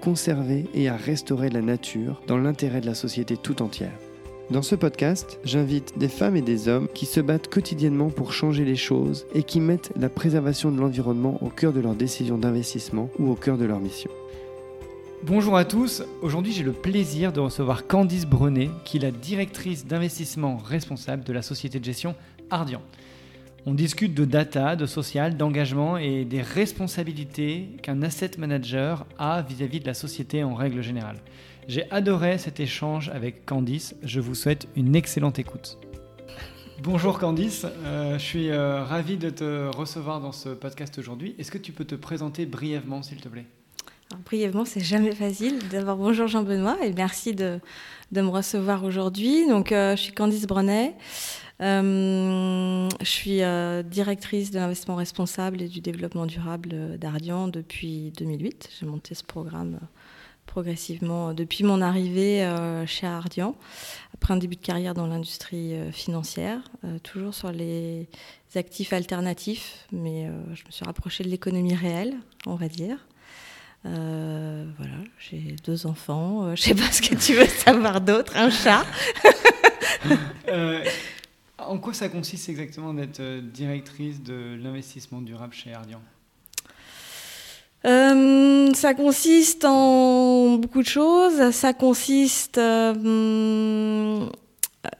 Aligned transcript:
conserver 0.00 0.66
et 0.74 0.88
à 0.88 0.96
restaurer 0.96 1.50
la 1.50 1.62
nature 1.62 2.22
dans 2.26 2.38
l'intérêt 2.38 2.80
de 2.80 2.86
la 2.86 2.94
société 2.94 3.36
tout 3.36 3.62
entière. 3.62 3.92
Dans 4.48 4.62
ce 4.62 4.76
podcast, 4.76 5.40
j'invite 5.44 5.98
des 5.98 6.08
femmes 6.08 6.36
et 6.36 6.42
des 6.42 6.68
hommes 6.68 6.86
qui 6.94 7.04
se 7.04 7.18
battent 7.18 7.48
quotidiennement 7.48 8.10
pour 8.10 8.32
changer 8.32 8.64
les 8.64 8.76
choses 8.76 9.26
et 9.34 9.42
qui 9.42 9.58
mettent 9.58 9.92
la 9.96 10.08
préservation 10.08 10.70
de 10.70 10.80
l'environnement 10.80 11.42
au 11.42 11.48
cœur 11.48 11.72
de 11.72 11.80
leurs 11.80 11.96
décisions 11.96 12.38
d'investissement 12.38 13.10
ou 13.18 13.28
au 13.30 13.34
cœur 13.34 13.58
de 13.58 13.64
leur 13.64 13.80
mission. 13.80 14.10
Bonjour 15.24 15.56
à 15.56 15.64
tous, 15.64 16.04
aujourd'hui 16.22 16.52
j'ai 16.52 16.62
le 16.62 16.72
plaisir 16.72 17.32
de 17.32 17.40
recevoir 17.40 17.88
Candice 17.88 18.26
Brenet, 18.26 18.70
qui 18.84 18.98
est 18.98 19.00
la 19.00 19.10
directrice 19.10 19.84
d'investissement 19.84 20.58
responsable 20.58 21.24
de 21.24 21.32
la 21.32 21.42
société 21.42 21.80
de 21.80 21.84
gestion 21.84 22.14
Ardian. 22.50 22.82
On 23.68 23.74
discute 23.74 24.14
de 24.14 24.24
data, 24.24 24.76
de 24.76 24.86
social, 24.86 25.36
d'engagement 25.36 25.98
et 25.98 26.24
des 26.24 26.40
responsabilités 26.40 27.70
qu'un 27.82 28.00
asset 28.02 28.30
manager 28.38 29.04
a 29.18 29.42
vis-à-vis 29.42 29.80
de 29.80 29.86
la 29.86 29.94
société 29.94 30.44
en 30.44 30.54
règle 30.54 30.82
générale. 30.82 31.16
J'ai 31.66 31.90
adoré 31.90 32.38
cet 32.38 32.60
échange 32.60 33.08
avec 33.08 33.44
Candice, 33.44 33.96
je 34.04 34.20
vous 34.20 34.36
souhaite 34.36 34.68
une 34.76 34.94
excellente 34.94 35.40
écoute. 35.40 35.78
Bonjour 36.80 37.18
Candice, 37.18 37.66
euh, 37.84 38.16
je 38.20 38.24
suis 38.24 38.50
euh, 38.50 38.84
ravi 38.84 39.16
de 39.16 39.30
te 39.30 39.76
recevoir 39.76 40.20
dans 40.20 40.30
ce 40.30 40.50
podcast 40.50 40.96
aujourd'hui. 41.00 41.34
Est-ce 41.36 41.50
que 41.50 41.58
tu 41.58 41.72
peux 41.72 41.84
te 41.84 41.96
présenter 41.96 42.46
brièvement 42.46 43.02
s'il 43.02 43.20
te 43.20 43.28
plaît? 43.28 43.46
Brièvement, 44.24 44.64
c'est 44.64 44.78
jamais 44.78 45.12
facile. 45.12 45.58
D'abord, 45.72 45.96
bonjour 45.96 46.28
Jean-Benoît 46.28 46.76
et 46.84 46.92
merci 46.92 47.34
de, 47.34 47.58
me 48.12 48.28
recevoir 48.28 48.84
aujourd'hui. 48.84 49.48
Donc, 49.48 49.72
euh, 49.72 49.96
je 49.96 50.02
suis 50.02 50.12
Candice 50.12 50.46
Brenet. 50.46 50.94
Euh, 51.62 52.88
je 53.00 53.06
suis 53.06 53.42
euh, 53.42 53.82
directrice 53.82 54.50
de 54.50 54.58
l'investissement 54.58 54.96
responsable 54.96 55.62
et 55.62 55.68
du 55.68 55.80
développement 55.80 56.26
durable 56.26 56.98
d'Ardian 56.98 57.48
depuis 57.48 58.12
2008. 58.18 58.70
J'ai 58.78 58.86
monté 58.86 59.14
ce 59.14 59.24
programme 59.24 59.78
euh, 59.82 59.86
progressivement 60.44 61.32
depuis 61.32 61.64
mon 61.64 61.80
arrivée 61.82 62.48
chez 62.86 63.06
Ardian, 63.06 63.56
après 64.14 64.32
un 64.32 64.36
début 64.36 64.54
de 64.54 64.60
carrière 64.60 64.94
dans 64.94 65.08
l'industrie 65.08 65.74
financière, 65.90 66.60
toujours 67.02 67.34
sur 67.34 67.50
les 67.50 68.08
actifs 68.54 68.92
alternatifs, 68.92 69.86
mais 69.90 70.30
je 70.54 70.64
me 70.64 70.70
suis 70.70 70.84
rapprochée 70.84 71.24
de 71.24 71.28
l'économie 71.30 71.74
réelle, 71.74 72.14
on 72.46 72.54
va 72.54 72.68
dire. 72.68 72.96
voilà, 73.82 74.98
j'ai 75.18 75.56
deux 75.64 75.84
enfants. 75.86 76.54
je 76.54 76.62
sais 76.62 76.76
pas 76.76 76.92
ce 76.92 77.02
que 77.02 77.16
tu 77.16 77.34
veux 77.34 77.46
savoir 77.46 78.00
d'autre, 78.00 78.36
un 78.36 78.48
chat. 78.48 78.86
En 81.58 81.78
quoi 81.78 81.94
ça 81.94 82.08
consiste 82.08 82.48
exactement 82.48 82.92
d'être 82.92 83.20
euh, 83.20 83.40
directrice 83.40 84.22
de 84.22 84.58
l'investissement 84.62 85.22
durable 85.22 85.54
chez 85.54 85.72
Ardian? 85.72 86.02
Euh, 87.86 88.72
ça 88.74 88.92
consiste 88.94 89.64
en 89.64 90.56
beaucoup 90.56 90.82
de 90.82 90.88
choses. 90.88 91.50
Ça 91.52 91.72
consiste. 91.72 92.58
Euh, 92.58 94.28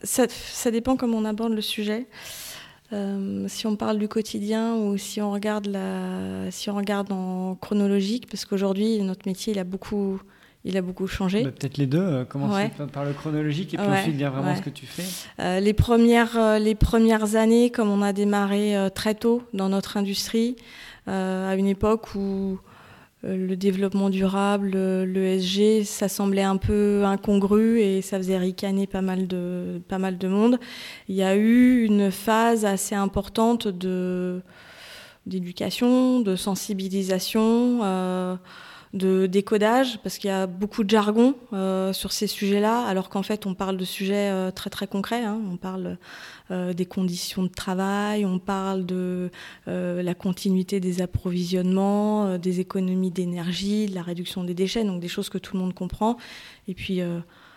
ça, 0.03 0.71
dépend 0.71 0.95
comment 0.97 1.17
on 1.17 1.25
aborde 1.25 1.53
le 1.53 1.61
sujet. 1.61 2.07
si 3.47 3.67
on 3.67 3.75
parle 3.75 3.99
du 3.99 4.07
quotidien 4.07 4.75
ou 4.75 4.97
si 4.97 5.21
on 5.21 5.31
regarde, 5.31 5.67
la, 5.67 6.49
si 6.49 6.69
on 6.69 6.75
regarde 6.75 7.11
en 7.11 7.55
chronologique, 7.55 8.27
parce 8.29 8.45
qu'aujourd'hui, 8.45 8.99
notre 9.01 9.27
métier, 9.27 9.53
il 9.53 9.59
a 9.59 9.63
beaucoup 9.63 10.19
il 10.67 10.75
a 10.75 10.81
beaucoup 10.81 11.07
changé. 11.07 11.43
Bah, 11.43 11.51
peut-être 11.51 11.77
les 11.77 11.87
deux, 11.87 12.01
euh, 12.01 12.25
commencer 12.25 12.69
par 12.91 13.05
le 13.05 13.13
chronologique 13.13 13.73
et 13.73 13.77
puis 13.77 13.87
ensuite 13.87 14.17
dire 14.17 14.31
vraiment 14.31 14.55
ce 14.55 14.61
que 14.61 14.69
tu 14.69 14.85
fais. 14.85 15.03
Euh, 15.41 15.59
les, 15.59 15.73
premières, 15.73 16.37
euh, 16.37 16.59
les 16.59 16.75
premières 16.75 17.35
années, 17.35 17.69
comme 17.69 17.89
on 17.89 18.01
a 18.01 18.11
démarré 18.11 18.75
très 18.93 19.15
tôt 19.15 19.43
dans 19.53 19.69
notre 19.69 19.97
industrie, 19.97 20.57
à 21.07 21.55
une 21.55 21.67
époque 21.67 22.15
où 22.15 22.59
le 23.23 23.55
développement 23.55 24.09
durable, 24.09 24.71
l'ESG, 25.03 25.85
ça 25.85 26.09
semblait 26.09 26.43
un 26.43 26.57
peu 26.57 27.03
incongru 27.05 27.79
et 27.79 28.01
ça 28.01 28.17
faisait 28.17 28.37
ricaner 28.37 28.87
pas 28.87 29.01
mal 29.01 29.27
de, 29.27 29.81
pas 29.87 29.99
mal 29.99 30.17
de 30.17 30.27
monde. 30.27 30.59
Il 31.07 31.15
y 31.15 31.23
a 31.23 31.35
eu 31.35 31.85
une 31.85 32.11
phase 32.11 32.65
assez 32.65 32.93
importante 32.93 33.67
de 33.67 34.41
d'éducation, 35.25 36.21
de 36.21 36.35
sensibilisation 36.37 37.81
de 38.97 39.27
décodage, 39.27 39.99
parce 40.03 40.17
qu'il 40.17 40.29
y 40.29 40.33
a 40.33 40.47
beaucoup 40.47 40.83
de 40.83 40.89
jargon 40.89 41.35
euh, 41.53 41.93
sur 41.93 42.11
ces 42.11 42.27
sujets-là, 42.27 42.85
alors 42.85 43.09
qu'en 43.09 43.23
fait 43.23 43.45
on 43.45 43.53
parle 43.53 43.77
de 43.77 43.85
sujets 43.85 44.29
euh, 44.29 44.51
très 44.51 44.69
très 44.69 44.87
concrets. 44.87 45.23
Hein. 45.23 45.39
On 45.49 45.55
parle 45.55 45.97
euh, 46.51 46.73
des 46.73 46.85
conditions 46.85 47.43
de 47.43 47.47
travail, 47.47 48.25
on 48.25 48.39
parle 48.39 48.85
de 48.85 49.29
la 49.65 50.13
continuité 50.13 50.79
des 50.79 51.01
approvisionnements, 51.01 52.37
des 52.37 52.59
économies 52.59 53.11
d'énergie, 53.11 53.85
de 53.85 53.95
la 53.95 54.01
réduction 54.01 54.43
des 54.43 54.53
déchets, 54.53 54.83
donc 54.83 54.99
des 54.99 55.07
choses 55.07 55.29
que 55.29 55.37
tout 55.37 55.55
le 55.55 55.61
monde 55.61 55.73
comprend. 55.73 56.17
Et 56.67 56.73
puis 56.73 57.01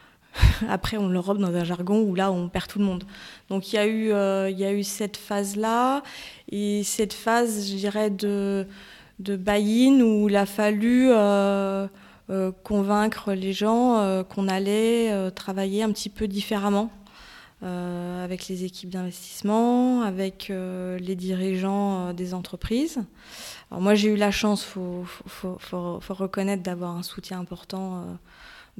après 0.69 0.97
on 0.97 1.09
le 1.09 1.19
robe 1.19 1.39
dans 1.39 1.55
un 1.55 1.65
jargon 1.65 2.03
où 2.03 2.15
là 2.15 2.31
on 2.31 2.49
perd 2.49 2.67
tout 2.69 2.79
le 2.79 2.85
monde. 2.85 3.05
Donc 3.49 3.73
il 3.73 3.77
y 3.77 3.79
a 3.79 3.87
eu, 3.87 4.07
il 4.51 4.59
y 4.59 4.65
a 4.65 4.73
eu 4.73 4.85
cette 4.85 5.17
phase-là, 5.17 6.03
et 6.51 6.83
cette 6.85 7.13
phase, 7.13 7.71
je 7.71 7.77
dirais, 7.77 8.11
de 8.11 8.67
de 9.21 9.37
buy-in 9.37 10.01
où 10.01 10.29
il 10.29 10.37
a 10.37 10.47
fallu 10.47 11.11
euh, 11.11 11.87
euh, 12.31 12.53
convaincre 12.65 13.33
les 13.33 13.53
gens 13.53 13.99
euh, 13.99 14.25
qu'on 14.25 14.49
allait 14.49 15.31
travailler 15.33 15.83
un 15.83 15.93
petit 15.93 16.09
peu 16.09 16.27
différemment 16.27 16.91
avec 17.63 18.49
les 18.49 18.65
équipes 18.65 18.89
d'investissement, 18.89 20.01
avec 20.01 20.51
les 20.51 21.15
dirigeants 21.15 22.15
des 22.15 22.33
entreprises. 22.33 23.01
Alors 23.71 23.83
moi 23.83 23.95
j'ai 23.95 24.09
eu 24.09 24.17
la 24.17 24.31
chance, 24.31 24.65
il 24.65 25.05
faut, 25.29 25.59
faut, 25.59 26.15
reconnaître, 26.15 26.63
d'avoir 26.63 26.97
un 26.97 27.03
soutien 27.03 27.39
important 27.39 28.07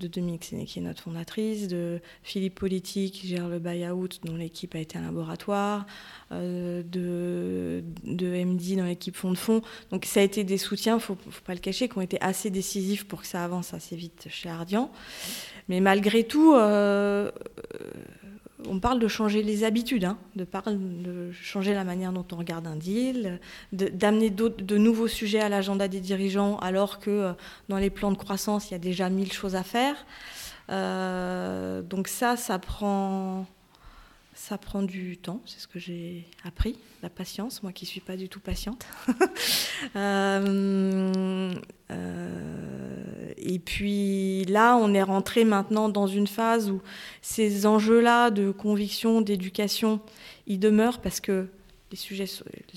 de 0.01 0.09
Dominique 0.09 0.45
Séné, 0.45 0.65
qui 0.65 0.81
est 0.81 0.83
notre 0.83 1.03
fondatrice, 1.03 1.69
de 1.69 2.01
Philippe 2.23 2.57
Politique, 2.57 3.15
qui 3.15 3.29
gère 3.29 3.49
le 3.49 3.61
buy-out, 3.61 4.21
dont 4.25 4.35
l'équipe 4.35 4.75
a 4.75 4.79
été 4.79 4.99
un 4.99 5.03
laboratoire, 5.03 5.87
euh, 6.33 6.83
de, 6.83 7.83
MD 8.05 8.77
dans 8.77 8.85
l'équipe 8.85 9.15
fond 9.15 9.31
de 9.31 9.39
fond. 9.39 9.63
Donc 9.91 10.05
ça 10.07 10.21
a 10.21 10.23
été 10.23 10.43
des 10.43 10.59
soutiens, 10.59 10.95
il 10.95 10.97
ne 10.97 11.01
faut, 11.01 11.17
pas 11.45 11.55
le 11.55 11.61
cacher, 11.61 11.89
qui 11.89 11.99
ont 11.99 12.03
été 12.03 12.21
assez 12.21 12.51
décisifs 12.51 13.05
pour 13.07 13.21
que 13.21 13.27
ça 13.27 13.45
avance 13.45 13.75
assez 13.75 13.95
vite 13.95 14.27
chez 14.31 14.49
Ardian. 14.49 14.91
Mais 15.69 15.81
malgré 15.81 16.25
tout, 16.25 16.55
euh, 16.55 17.31
on 18.69 18.81
parle 18.81 18.99
de 18.99 19.09
changer 19.09 19.43
les 19.43 19.65
habitudes, 19.65 20.05
hein, 20.05 20.19
de, 20.37 20.45
de, 20.45 21.33
changer 21.33 21.75
la 21.75 21.85
manière 21.85 22.13
dont 22.13 22.27
on 22.33 22.37
regarde 22.37 22.67
un 22.67 22.77
deal, 22.77 23.41
d'amener 23.73 24.31
de 24.31 24.77
nouveaux 24.77 25.09
sujets 25.09 25.41
à 25.41 25.49
l'agenda 25.49 25.89
des 25.89 26.01
dirigeants, 26.01 26.59
alors 26.59 26.99
que 26.99 27.11
euh, 27.11 27.33
dans 27.69 27.79
les 27.79 27.91
plans 27.91 28.13
de 28.13 28.17
croissance, 28.17 28.71
il 28.71 28.73
y 28.73 28.77
a 28.77 28.79
déjà 28.79 29.09
mille 29.11 29.33
choses 29.33 29.57
à 29.57 29.63
faire. 29.63 30.07
Euh, 30.71 31.83
donc 31.83 32.09
ça, 32.09 32.37
ça 32.37 32.59
prend, 32.59 33.47
ça 34.35 34.59
prend 34.59 34.83
du 34.83 35.17
temps, 35.17 35.41
c'est 35.45 35.61
ce 35.61 35.67
que 35.67 35.79
j'ai 35.79 36.25
appris, 36.45 36.77
la 37.03 37.11
patience, 37.11 37.63
moi 37.63 37.73
qui 37.73 37.85
ne 37.85 37.89
suis 37.89 38.01
pas 38.01 38.17
du 38.17 38.29
tout 38.29 38.41
patiente. 38.41 38.87
Euh, 39.97 41.55
euh, 41.91 43.33
et 43.39 43.59
puis 43.59 44.45
là, 44.45 44.77
on 44.77 44.93
est 44.93 45.03
rentré 45.03 45.47
maintenant 45.47 45.89
dans 45.89 46.07
une 46.07 46.27
phase 46.27 46.71
où 46.71 46.83
ces 47.23 47.65
enjeux-là 47.65 48.31
de 48.31 48.51
conviction, 48.51 49.23
d'éducation, 49.23 50.01
ils 50.47 50.59
demeurent 50.59 51.01
parce 51.01 51.19
que 51.19 51.49
les 51.91 51.97
sujets, 51.97 52.27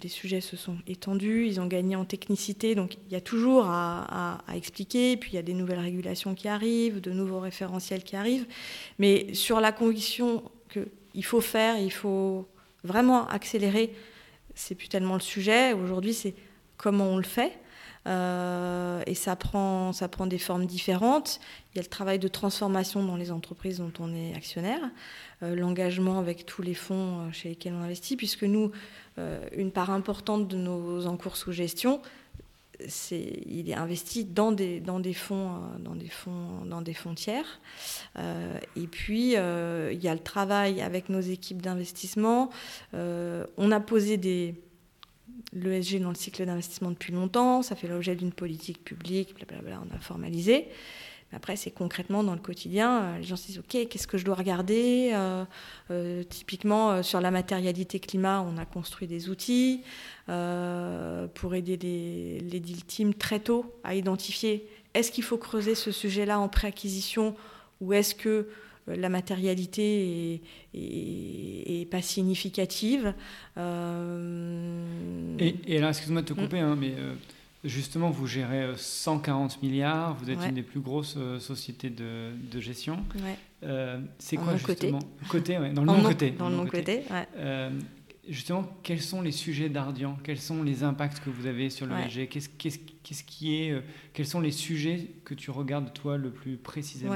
les 0.02 0.10
sujets 0.10 0.40
se 0.40 0.56
sont 0.56 0.78
étendus, 0.88 1.46
ils 1.46 1.60
ont 1.60 1.68
gagné 1.68 1.98
en 1.98 2.06
technicité, 2.06 2.74
donc 2.74 2.96
il 3.08 3.12
y 3.12 3.16
a 3.16 3.22
toujours 3.22 3.66
à, 3.66 4.40
à, 4.48 4.56
expliquer, 4.56 5.18
puis 5.18 5.32
il 5.34 5.36
y 5.36 5.40
a 5.40 5.44
des 5.44 5.54
nouvelles 5.54 5.80
régulations 5.80 6.34
qui 6.36 6.48
arrivent, 6.48 7.02
de 7.02 7.12
nouveaux 7.12 7.42
référentiels 7.42 8.04
qui 8.04 8.16
arrivent, 8.16 8.48
mais 8.98 9.34
sur 9.34 9.60
la 9.60 9.74
conviction 9.74 10.42
qu'il 11.14 11.26
faut 11.26 11.42
faire, 11.42 11.78
il 11.78 11.92
faut 11.92 12.48
vraiment 12.84 13.28
accélérer, 13.28 13.94
c'est 14.56 14.76
plus 14.76 14.90
tellement 14.90 15.14
le 15.14 15.22
sujet, 15.22 15.74
aujourd'hui 15.74 16.14
c'est 16.14 16.34
comment 16.78 17.06
on 17.06 17.18
le 17.18 17.24
fait, 17.24 17.54
euh, 18.06 19.02
et 19.08 19.16
ça 19.16 19.36
prend, 19.36 19.94
ça 19.94 20.08
prend 20.10 20.28
des 20.28 20.38
formes 20.38 20.66
différentes. 20.66 21.40
Il 21.74 21.78
y 21.78 21.80
a 21.80 21.84
le 21.84 21.90
travail 21.90 22.20
de 22.20 22.28
transformation 22.28 23.04
dans 23.04 23.16
les 23.16 23.32
entreprises 23.32 23.78
dont 23.78 23.94
on 24.00 24.14
est 24.14 24.36
actionnaire, 24.36 24.82
euh, 25.42 25.56
l'engagement 25.56 26.20
avec 26.20 26.46
tous 26.46 26.62
les 26.62 26.74
fonds 26.74 27.20
euh, 27.20 27.32
chez 27.32 27.50
lesquels 27.50 27.74
on 27.74 27.82
investit, 27.82 28.18
puisque 28.18 28.44
nous, 28.44 28.72
une 29.56 29.72
part 29.72 29.92
importante 29.92 30.48
de 30.48 30.58
nos 30.58 31.06
encours 31.06 31.38
sous 31.38 31.52
gestion, 31.52 32.02
il 33.12 33.70
est 33.70 33.74
investi 33.74 34.26
dans 34.26 34.52
des, 34.52 34.82
fonds, 35.14 35.60
dans 35.80 35.96
des, 35.96 36.10
fonds, 36.10 36.66
dans 36.66 36.82
des 36.82 36.96
tiers. 37.16 37.62
et 38.18 38.88
puis, 38.88 39.34
il 39.34 40.00
y 40.02 40.08
a 40.08 40.14
le 40.14 40.24
travail 40.24 40.82
avec 40.82 41.10
nos 41.10 41.22
équipes 41.22 41.62
d'investissement. 41.62 42.50
on 42.94 43.72
a 43.72 43.80
posé 43.80 44.18
l'ESG 45.54 46.02
dans 46.02 46.10
le 46.10 46.16
cycle 46.16 46.46
d'investissement 46.46 46.92
depuis 46.92 47.14
longtemps, 47.14 47.62
ça 47.62 47.76
fait 47.76 47.88
l'objet 47.88 48.16
d'une 48.16 48.32
politique 48.32 48.84
publique, 48.84 49.36
blablabla, 49.36 49.82
on 49.90 49.96
a 49.96 50.00
formalisé. 50.00 50.68
Après, 51.36 51.56
c'est 51.56 51.72
concrètement 51.72 52.24
dans 52.24 52.34
le 52.34 52.40
quotidien. 52.40 53.02
Euh, 53.02 53.18
les 53.18 53.24
gens 53.24 53.36
se 53.36 53.48
disent 53.48 53.60
OK, 53.60 53.88
qu'est-ce 53.90 54.08
que 54.08 54.18
je 54.18 54.26
dois 54.26 54.36
regarder 54.36 55.12
euh, 55.14 55.44
euh, 55.92 56.24
Typiquement, 56.24 57.02
sur 57.02 57.22
la 57.22 57.32
matérialité 57.32 58.00
climat, 58.00 58.42
on 58.42 58.58
a 58.58 58.66
construit 58.66 59.08
des 59.08 59.30
outils 59.30 59.82
pour 60.28 61.56
aider 61.56 61.78
les, 61.78 62.40
les 62.40 62.60
deal 62.60 62.84
teams 62.86 63.14
très 63.14 63.40
tôt 63.40 63.74
à 63.84 63.96
identifier 63.96 64.68
est-ce 64.94 65.12
qu'il 65.12 65.24
faut 65.24 65.38
creuser 65.38 65.76
ce 65.76 65.92
sujet-là 65.92 66.40
en 66.40 66.48
préacquisition 66.48 67.36
ou 67.82 67.94
est-ce 67.94 68.14
que 68.16 68.48
la 68.88 69.10
matérialité 69.10 70.42
est, 70.74 71.90
pas 71.90 72.02
significative. 72.02 73.14
Et, 73.58 75.56
et, 75.68 75.80
là, 75.80 75.90
excuse-moi 75.90 76.22
de 76.22 76.28
te 76.28 76.34
couper, 76.34 76.60
hein, 76.60 76.78
mais 76.80 76.94
Justement, 77.64 78.10
vous 78.10 78.28
gérez 78.28 78.74
140 78.76 79.54
euh, 79.54 79.66
milliards, 79.66 80.16
vous 80.16 80.30
êtes 80.30 80.44
une 80.44 80.56
des 80.56 80.64
plus 80.64 80.82
grosses 80.82 81.16
euh, 81.18 81.40
sociétés 81.40 81.90
de, 81.90 82.60
gestion. 82.60 82.98
Euh, 83.64 84.02
c'est 84.20 84.36
quoi 84.36 84.58
justement? 84.58 85.00
Côté, 85.30 85.56
Dans 85.74 85.82
le 85.82 85.88
non-côté. 85.88 86.32
Dans 86.32 86.50
le 86.50 86.58
non-côté, 86.58 87.04
justement, 88.28 88.66
quels 88.84 89.02
sont 89.02 89.22
les 89.22 89.32
sujets 89.32 89.70
d'Ardian? 89.70 90.18
Quels 90.24 90.42
sont 90.42 90.62
les 90.62 90.84
impacts 90.84 91.22
que 91.22 91.30
vous 91.30 91.46
avez 91.46 91.70
sur 91.70 91.86
le 91.86 91.96
qu'est-ce, 92.26 93.24
qui 93.24 93.56
est, 93.56 93.82
Quels 94.12 94.28
sont 94.28 94.42
les 94.42 94.52
sujets 94.52 95.12
que 95.24 95.34
tu 95.34 95.50
regardes, 95.50 95.94
toi, 95.94 96.18
le 96.18 96.32
plus 96.32 96.58
précisément? 96.58 97.16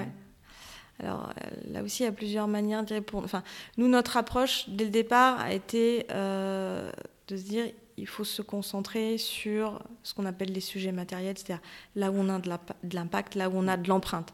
Alors 1.00 1.32
là 1.70 1.84
aussi, 1.84 2.04
il 2.04 2.06
y 2.06 2.10
a 2.10 2.14
plusieurs 2.14 2.48
manières 2.48 2.84
d'y 2.84 2.94
répondre. 2.94 3.26
Enfin, 3.26 3.44
nous, 3.78 3.90
notre 3.90 4.16
approche, 4.16 4.70
dès 4.70 4.86
le 4.86 4.92
départ, 4.92 5.42
a 5.42 5.54
été 5.54 6.06
de 6.08 7.36
se 7.36 7.44
dire 7.44 7.66
il 7.98 8.08
faut 8.08 8.24
se 8.24 8.42
concentrer 8.42 9.18
sur 9.18 9.82
ce 10.04 10.14
qu'on 10.14 10.26
appelle 10.26 10.52
les 10.52 10.62
sujets 10.62 10.92
matériels, 10.92 11.38
c'est-à-dire 11.38 11.64
là 11.96 12.12
où 12.12 12.16
on 12.18 12.30
a 12.30 12.40
de 12.40 12.96
l'impact, 12.96 13.36
là 13.36 13.50
où 13.50 13.54
on 13.56 13.68
a 13.68 13.78
de 13.78 13.88
l'empreinte. 13.90 14.34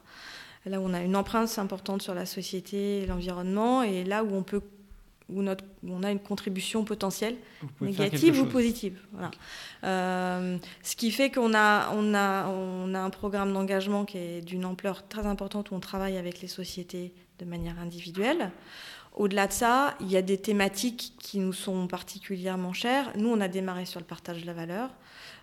Là 0.65 0.79
où 0.79 0.85
on 0.85 0.93
a 0.93 1.01
une 1.01 1.15
empreinte 1.15 1.57
importante 1.59 2.01
sur 2.01 2.13
la 2.13 2.25
société 2.25 2.99
et 2.99 3.05
l'environnement, 3.05 3.83
et 3.83 4.03
là 4.03 4.23
où 4.23 4.33
on 4.33 4.43
peut 4.43 4.61
où, 5.29 5.41
notre, 5.41 5.63
on 5.87 6.03
a 6.03 6.11
une 6.11 6.19
contribution 6.19 6.83
potentielle, 6.83 7.35
négative 7.81 8.41
ou 8.41 8.45
positive. 8.45 8.99
Voilà. 9.13 9.31
Euh, 9.83 10.57
ce 10.83 10.95
qui 10.95 11.11
fait 11.11 11.31
qu'on 11.31 11.53
a, 11.53 11.91
on 11.93 12.13
a, 12.13 12.47
on 12.47 12.93
a 12.93 12.99
un 12.99 13.09
programme 13.09 13.53
d'engagement 13.53 14.05
qui 14.05 14.17
est 14.17 14.41
d'une 14.41 14.65
ampleur 14.65 15.07
très 15.07 15.25
importante 15.25 15.71
où 15.71 15.75
on 15.75 15.79
travaille 15.79 16.17
avec 16.17 16.41
les 16.41 16.47
sociétés 16.47 17.13
de 17.39 17.45
manière 17.45 17.79
individuelle. 17.79 18.51
Au-delà 19.15 19.45
de 19.45 19.53
ça, 19.53 19.95
il 19.99 20.11
y 20.11 20.17
a 20.17 20.23
des 20.23 20.39
thématiques 20.39 21.13
qui 21.19 21.37
nous 21.37 21.53
sont 21.53 21.87
particulièrement 21.87 22.73
chères. 22.73 23.11
Nous, 23.15 23.29
on 23.29 23.39
a 23.41 23.47
démarré 23.47 23.85
sur 23.85 23.99
le 23.99 24.05
partage 24.05 24.41
de 24.41 24.47
la 24.47 24.53
valeur, 24.53 24.89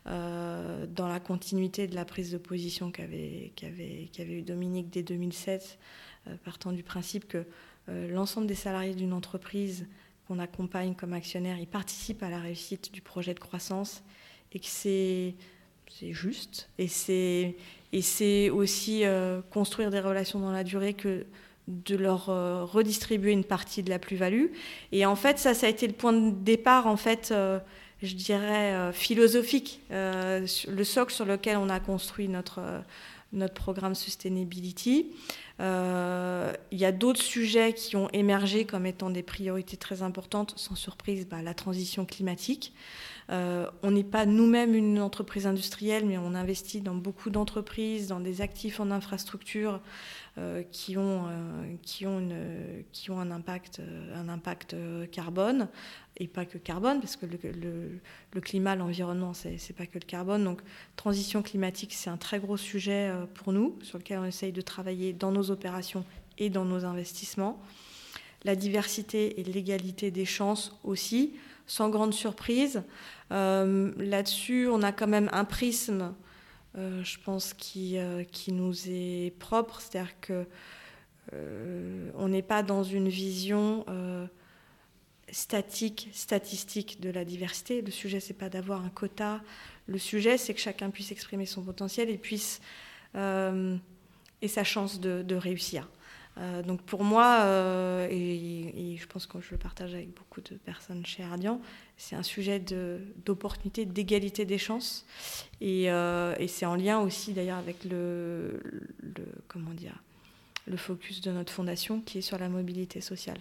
euh, 0.06 0.87
dans 0.87 1.06
la 1.06 1.20
continuité 1.20 1.87
de 1.87 1.94
la 1.94 2.04
prise 2.04 2.32
de 2.32 2.38
position 2.38 2.90
qu'avait 2.90 3.52
eu 4.19 4.42
Dominique 4.42 4.90
dès 4.90 5.04
2007, 5.04 5.78
euh, 6.26 6.34
partant 6.44 6.72
du 6.72 6.82
principe 6.82 7.28
que 7.28 7.44
euh, 7.88 8.10
l'ensemble 8.10 8.48
des 8.48 8.56
salariés 8.56 8.94
d'une 8.94 9.12
entreprise 9.12 9.86
qu'on 10.26 10.40
accompagne 10.40 10.96
comme 10.96 11.12
actionnaire, 11.12 11.56
ils 11.58 11.69
participent 11.69 12.25
à 12.25 12.31
la 12.31 12.40
réussite 12.40 12.93
du 12.93 13.02
projet 13.02 13.34
de 13.34 13.40
croissance 13.40 14.02
et 14.52 14.58
que 14.58 14.66
c'est 14.66 15.34
juste. 16.12 16.70
Et 16.78 16.88
c'est 16.88 18.50
aussi 18.50 19.04
construire 19.50 19.90
des 19.90 20.00
relations 20.00 20.40
dans 20.40 20.52
la 20.52 20.64
durée 20.64 20.94
que 20.94 21.26
de 21.68 21.96
leur 21.96 22.28
euh, 22.28 22.64
redistribuer 22.64 23.32
une 23.32 23.44
partie 23.44 23.82
de 23.82 23.90
la 23.90 23.98
plus-value. 23.98 24.46
Et 24.92 25.06
en 25.06 25.16
fait, 25.16 25.38
ça, 25.38 25.54
ça 25.54 25.66
a 25.66 25.70
été 25.70 25.86
le 25.86 25.92
point 25.92 26.12
de 26.12 26.30
départ, 26.30 26.86
en 26.86 26.96
fait, 26.96 27.30
euh, 27.30 27.58
je 28.02 28.14
dirais, 28.14 28.72
euh, 28.72 28.92
philosophique, 28.92 29.80
le 29.90 30.84
socle 30.84 31.12
sur 31.12 31.24
lequel 31.24 31.56
on 31.56 31.68
a 31.68 31.80
construit 31.80 32.28
notre, 32.28 32.60
notre 33.32 33.54
programme 33.54 33.94
Sustainability. 33.94 35.12
Il 35.58 36.78
y 36.78 36.84
a 36.84 36.92
d'autres 36.92 37.22
sujets 37.22 37.74
qui 37.74 37.94
ont 37.96 38.08
émergé 38.12 38.64
comme 38.64 38.86
étant 38.86 39.10
des 39.10 39.22
priorités 39.22 39.76
très 39.76 40.02
importantes, 40.02 40.54
sans 40.56 40.74
surprise, 40.74 41.26
bah, 41.28 41.42
la 41.42 41.52
transition 41.52 42.06
climatique. 42.06 42.72
on 43.28 43.90
n'est 43.90 44.02
pas 44.02 44.24
nous-mêmes 44.24 44.74
une 44.74 44.98
entreprise 45.00 45.46
industrielle, 45.46 46.06
mais 46.06 46.16
on 46.16 46.34
investit 46.34 46.80
dans 46.80 46.94
beaucoup 46.94 47.28
d'entreprises, 47.28 48.08
dans 48.08 48.20
des 48.20 48.40
actifs 48.40 48.80
en 48.80 48.90
infrastructure. 48.90 49.80
Euh, 50.38 50.62
qui, 50.71 50.97
ont, 50.97 51.27
euh, 51.27 51.75
qui, 51.82 52.06
ont 52.06 52.21
une, 52.21 52.85
qui 52.93 53.11
ont 53.11 53.19
un 53.19 53.32
impact, 53.32 53.81
euh, 53.81 54.15
un 54.15 54.29
impact 54.29 54.77
carbone, 55.11 55.67
et 56.19 56.29
pas 56.29 56.44
que 56.44 56.56
carbone, 56.56 57.00
parce 57.00 57.17
que 57.17 57.27
le, 57.27 58.00
le, 58.32 58.41
climat, 58.41 58.77
l'environnement, 58.77 59.35
c'est 59.35 59.75
pas 59.77 59.87
que 59.87 59.99
le 59.99 60.06
carbone. 60.06 60.44
Donc, 60.44 60.61
transition 60.94 61.43
climatique, 61.43 61.93
c'est 61.94 62.11
un 62.11 62.17
très 62.17 62.38
gros 62.38 62.56
sujet 62.56 63.12
pour 63.35 63.53
nous, 63.53 63.77
sur 63.82 63.99
lequel 63.99 64.19
on 64.21 64.25
essaye 64.25 64.53
de 64.53 64.61
travailler 64.61 65.12
dans 65.12 65.32
nos 65.32 65.50
opérations 65.50 66.05
et 66.38 66.49
dans 66.49 66.65
nos 66.65 66.85
investissements. 66.85 67.61
La 68.44 68.55
diversité 68.55 69.41
et 69.41 69.44
l'égalité 69.44 70.12
des 70.12 70.27
chances 70.27 70.79
aussi, 70.85 71.35
sans 71.67 71.88
grande 71.88 72.15
surprise. 72.15 72.82
Là-dessus, 73.31 74.69
on 74.69 74.82
a 74.82 74.93
quand 74.93 75.09
même 75.09 75.29
un 75.32 75.44
prisme 75.44 76.15
euh, 76.78 77.02
je 77.02 77.19
pense, 77.19 77.52
qui, 77.55 77.99
euh, 77.99 78.25
nous 78.49 78.88
est 78.88 79.34
propre. 79.38 79.81
C'est-à-dire 79.81 80.20
que 80.20 80.46
euh, 81.32 82.11
on 82.14 82.28
n'est 82.28 82.43
pas 82.43 82.62
dans 82.62 82.82
une 82.82 83.08
vision 83.08 83.84
statique, 85.31 86.08
statistique 86.12 87.00
de 87.00 87.11
la 87.11 87.25
diversité. 87.25 87.82
Le 87.82 87.90
sujet, 87.90 88.20
c'est 88.20 88.34
pas 88.34 88.49
d'avoir 88.49 88.84
un 88.84 88.90
quota. 88.90 89.40
Le 89.87 89.99
sujet, 89.99 90.38
c'est 90.38 90.55
que 90.55 90.61
chacun 90.61 90.90
puisse 90.90 91.12
exprimer 91.12 91.46
son 91.46 91.62
potentiel 91.62 92.11
et 92.11 92.19
puisse 92.19 92.61
et 93.14 94.49
sa 94.49 94.64
chance 94.64 95.00
de 95.00 95.34
réussir. 95.34 95.88
Euh, 96.40 96.62
donc 96.62 96.81
pour 96.82 97.04
moi, 97.04 97.40
euh, 97.42 98.08
et, 98.10 98.96
je 98.96 99.06
pense 99.06 99.26
que 99.26 99.40
je 99.40 99.50
le 99.50 99.58
partage 99.58 99.94
avec 99.94 100.14
beaucoup 100.14 100.40
de 100.40 100.56
personnes 100.56 101.04
chez 101.04 101.22
Ardian, 101.22 101.60
c'est 101.96 102.16
un 102.16 102.22
sujet 102.22 102.62
d'opportunité, 103.25 103.84
d'égalité 103.84 104.44
des 104.44 104.58
chances. 104.58 105.06
Euh, 105.62 106.34
et, 106.38 106.48
c'est 106.48 106.66
en 106.66 106.76
lien 106.76 107.00
aussi 107.00 107.32
d'ailleurs 107.32 107.58
avec 107.58 107.84
le, 107.84 108.60
comment 109.48 109.72
dire, 109.72 110.02
le 110.66 110.76
focus 110.76 111.20
de 111.20 111.31
notre 111.31 111.52
fondation 111.52 112.00
qui 112.00 112.19
est 112.19 112.22
sur 112.22 112.38
la 112.38 112.48
mobilité 112.48 113.00
sociale. 113.00 113.38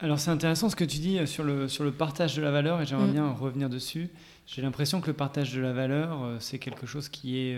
Alors 0.00 0.18
c'est 0.18 0.30
intéressant 0.30 0.68
ce 0.68 0.74
que 0.74 0.84
tu 0.84 0.98
dis 0.98 1.24
sur 1.28 1.44
le, 1.44 1.68
sur 1.68 1.84
le 1.84 1.92
partage 1.92 2.34
de 2.34 2.42
la 2.42 2.50
valeur 2.50 2.80
et 2.80 2.86
j'aimerais 2.86 3.06
mm. 3.06 3.12
bien 3.12 3.30
revenir 3.30 3.68
dessus. 3.68 4.08
J'ai 4.46 4.60
l'impression 4.60 5.00
que 5.00 5.06
le 5.06 5.12
partage 5.12 5.52
de 5.54 5.60
la 5.60 5.72
valeur, 5.72 6.36
c'est 6.40 6.58
quelque 6.58 6.86
chose 6.86 7.08
qui 7.08 7.38
est 7.38 7.56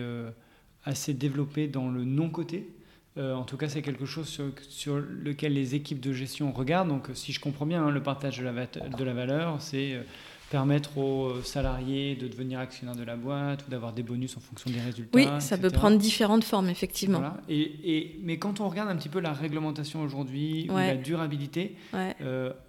assez 0.84 1.14
développé 1.14 1.68
dans 1.68 1.88
le 1.88 2.04
non-côté. 2.04 2.68
Euh, 3.16 3.34
en 3.34 3.44
tout 3.44 3.56
cas, 3.56 3.68
c'est 3.68 3.82
quelque 3.82 4.06
chose 4.06 4.40
sur, 4.68 4.96
lequel 4.96 5.54
les 5.54 5.74
équipes 5.74 6.00
de 6.00 6.12
gestion 6.12 6.52
regardent. 6.52 6.88
Donc, 6.88 7.08
si 7.14 7.32
je 7.32 7.40
comprends 7.40 7.66
bien, 7.66 7.84
hein, 7.84 7.90
le 7.90 8.02
partage 8.02 8.38
de 8.38 8.44
la, 8.44 8.52
de 8.52 9.04
la 9.04 9.14
valeur, 9.14 9.60
c'est 9.60 9.92
euh, 9.92 10.02
permettre 10.50 10.98
aux 10.98 11.26
euh, 11.26 11.42
salariés 11.44 12.16
de 12.16 12.26
devenir 12.26 12.58
actionnaires 12.58 12.96
de 12.96 13.04
la 13.04 13.14
boîte 13.14 13.64
ou 13.68 13.70
d'avoir 13.70 13.92
des 13.92 14.02
bonus 14.02 14.36
en 14.36 14.40
fonction 14.40 14.68
des 14.68 14.80
résultats. 14.80 15.16
Oui, 15.16 15.28
ça 15.38 15.56
peut 15.56 15.70
prendre 15.70 15.96
différentes 15.96 16.42
formes, 16.42 16.68
effectivement. 16.68 17.22
Et, 17.48 18.18
mais 18.20 18.38
quand 18.38 18.58
on 18.58 18.68
regarde 18.68 18.88
un 18.88 18.96
petit 18.96 19.08
peu 19.08 19.20
la 19.20 19.32
réglementation 19.32 20.02
aujourd'hui 20.02 20.66
ou 20.68 20.76
la 20.76 20.96
durabilité, 20.96 21.76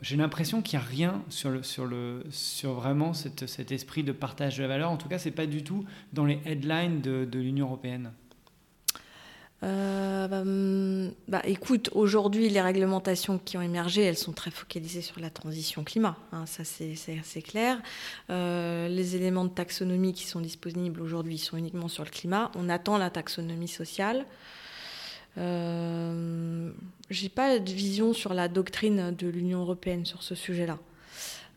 j'ai 0.02 0.16
l'impression 0.16 0.62
qu'il 0.62 0.78
n'y 0.78 0.86
a 0.86 0.88
rien 0.88 1.24
sur, 1.30 1.50
le, 1.50 1.64
sur, 1.64 1.86
le, 1.86 2.24
sur 2.30 2.74
vraiment 2.74 3.14
cet 3.14 3.72
esprit 3.72 4.04
de 4.04 4.12
partage 4.12 4.58
de 4.58 4.62
la 4.62 4.68
valeur. 4.68 4.92
En 4.92 4.98
tout 4.98 5.10
cas, 5.10 5.18
ce 5.18 5.30
n'est 5.30 5.36
pas 5.36 5.48
du 5.48 5.64
tout 5.64 5.86
dans 6.14 6.26
les 6.26 6.40
headlines 6.46 7.02
de, 7.02 7.26
de 7.26 7.40
l'Union 7.40 7.66
européenne. 7.66 8.12
Euh, 9.64 10.28
bah, 10.28 10.42
hum, 10.42 11.12
bah, 11.28 11.42
écoute, 11.46 11.90
aujourd'hui, 11.94 12.50
les 12.50 12.62
réglementations 12.62 13.40
qui 13.44 13.58
ont 13.58 13.62
émergé, 13.62 14.04
elles 14.04 14.18
sont 14.18 14.34
très 14.34 14.52
focalisées 14.52 15.02
sur 15.02 15.20
la 15.20 15.30
transition 15.30 15.84
climat. 15.84 16.18
Hein, 16.32 16.46
ça, 16.46 16.64
c'est 16.64 17.42
clair. 17.42 17.82
Euh, 18.30 18.88
les 18.88 19.16
éléments 19.16 19.46
de 19.46 19.50
taxonomie 19.50 20.14
qui 20.14 20.26
sont 20.26 20.42
disponibles 20.42 21.02
aujourd'hui 21.02 21.38
sont 21.38 21.58
uniquement 21.58 21.88
sur 21.88 22.04
le 22.04 22.10
climat. 22.10 22.52
On 22.56 22.70
attend 22.70 22.98
la 22.98 23.10
taxonomie 23.10 23.68
sociale. 23.68 24.26
Euh, 25.38 26.72
J'ai 27.10 27.30
pas 27.30 27.60
de 27.60 27.72
vision 27.72 28.14
sur 28.14 28.34
la 28.34 28.48
doctrine 28.48 29.16
de 29.18 29.28
l'Union 29.28 29.62
européenne 29.62 30.06
sur 30.06 30.22
ce 30.22 30.36
sujet-là. 30.36 30.78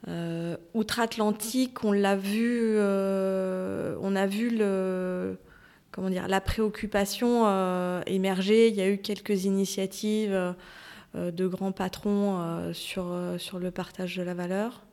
Euh, 0.06 0.56
Outre-Atlantique, 0.74 1.82
on 1.84 1.92
l'a 1.92 2.16
vu, 2.16 2.78
on 2.78 4.16
a 4.16 4.26
vu 4.26 4.56
le 4.56 5.36
comment 5.98 6.10
dire, 6.10 6.28
la 6.28 6.40
préoccupation 6.40 7.42
euh, 7.46 8.02
émerger. 8.06 8.68
Il 8.68 8.76
y 8.76 8.80
a 8.80 8.88
eu 8.88 8.98
quelques 8.98 9.46
initiatives 9.46 10.32
euh, 10.32 10.52
de 11.32 11.46
grands 11.48 11.72
patrons 11.72 12.38
euh, 12.38 12.72
sur, 12.72 13.12
sur 13.38 13.58
le 13.58 13.72
partage 13.72 14.16
de 14.16 14.22
la 14.22 14.32
valeur. 14.32 14.84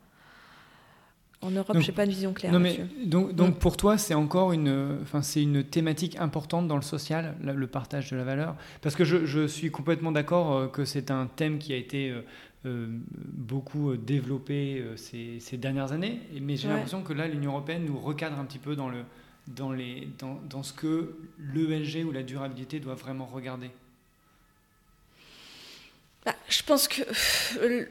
En 1.41 1.51
Europe, 1.51 1.77
je 1.79 1.85
n'ai 1.85 1.91
pas 1.91 2.05
une 2.05 2.09
vision 2.09 2.33
claire. 2.33 2.51
Non, 2.51 2.59
mais, 2.59 2.79
donc, 3.05 3.35
donc 3.35 3.59
pour 3.59 3.77
toi, 3.77 3.99
c'est 3.99 4.15
encore 4.15 4.51
une, 4.51 4.97
enfin, 5.03 5.21
c'est 5.21 5.43
une 5.43 5.63
thématique 5.63 6.17
importante 6.19 6.67
dans 6.67 6.75
le 6.75 6.81
social, 6.81 7.35
le 7.43 7.67
partage 7.67 8.09
de 8.09 8.17
la 8.17 8.23
valeur? 8.23 8.55
Parce 8.81 8.95
que 8.95 9.03
je, 9.03 9.25
je 9.25 9.45
suis 9.45 9.69
complètement 9.69 10.11
d'accord 10.11 10.71
que 10.71 10.85
c'est 10.85 11.11
un 11.11 11.27
thème 11.27 11.59
qui 11.59 11.71
a 11.71 11.75
été 11.75 12.15
beaucoup 12.63 13.95
développé 13.95 14.83
ces, 14.95 15.39
ces, 15.39 15.57
dernières 15.57 15.91
années. 15.91 16.21
Mais 16.41 16.55
j'ai 16.55 16.67
l'impression 16.67 17.03
que 17.03 17.13
là, 17.13 17.27
l'Union 17.27 17.51
européenne 17.51 17.85
nous 17.85 17.99
recadre 17.99 18.39
un 18.39 18.45
petit 18.45 18.57
peu 18.57 18.75
dans, 18.75 18.89
le, 18.89 19.03
dans, 19.47 19.71
les, 19.71 20.07
dans, 20.19 20.39
dans 20.49 20.63
ce 20.63 20.73
que 20.73 21.15
l'ESG 21.39 22.05
ou 22.05 22.11
la 22.11 22.23
durabilité 22.23 22.79
doit 22.79 22.95
vraiment 22.95 23.25
regarder. 23.25 23.69
Bah, 26.25 26.33
je 26.49 26.63
pense 26.63 26.87
que, 26.87 27.03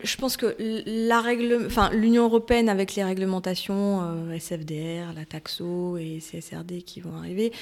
je 0.03 0.17
pense 0.17 0.37
que 0.37 0.57
la 0.59 1.21
règle, 1.21 1.67
enfin, 1.67 1.91
l'Union 1.91 2.25
européenne 2.25 2.69
avec 2.69 2.97
les 2.97 3.05
réglementations 3.05 4.03
euh, 4.03 4.37
SFDR, 4.37 5.13
la 5.15 5.25
Taxo 5.25 5.97
et 5.99 6.19
CSRD 6.19 6.83
qui 6.83 7.01
vont 7.01 7.17
arriver, 7.17 7.53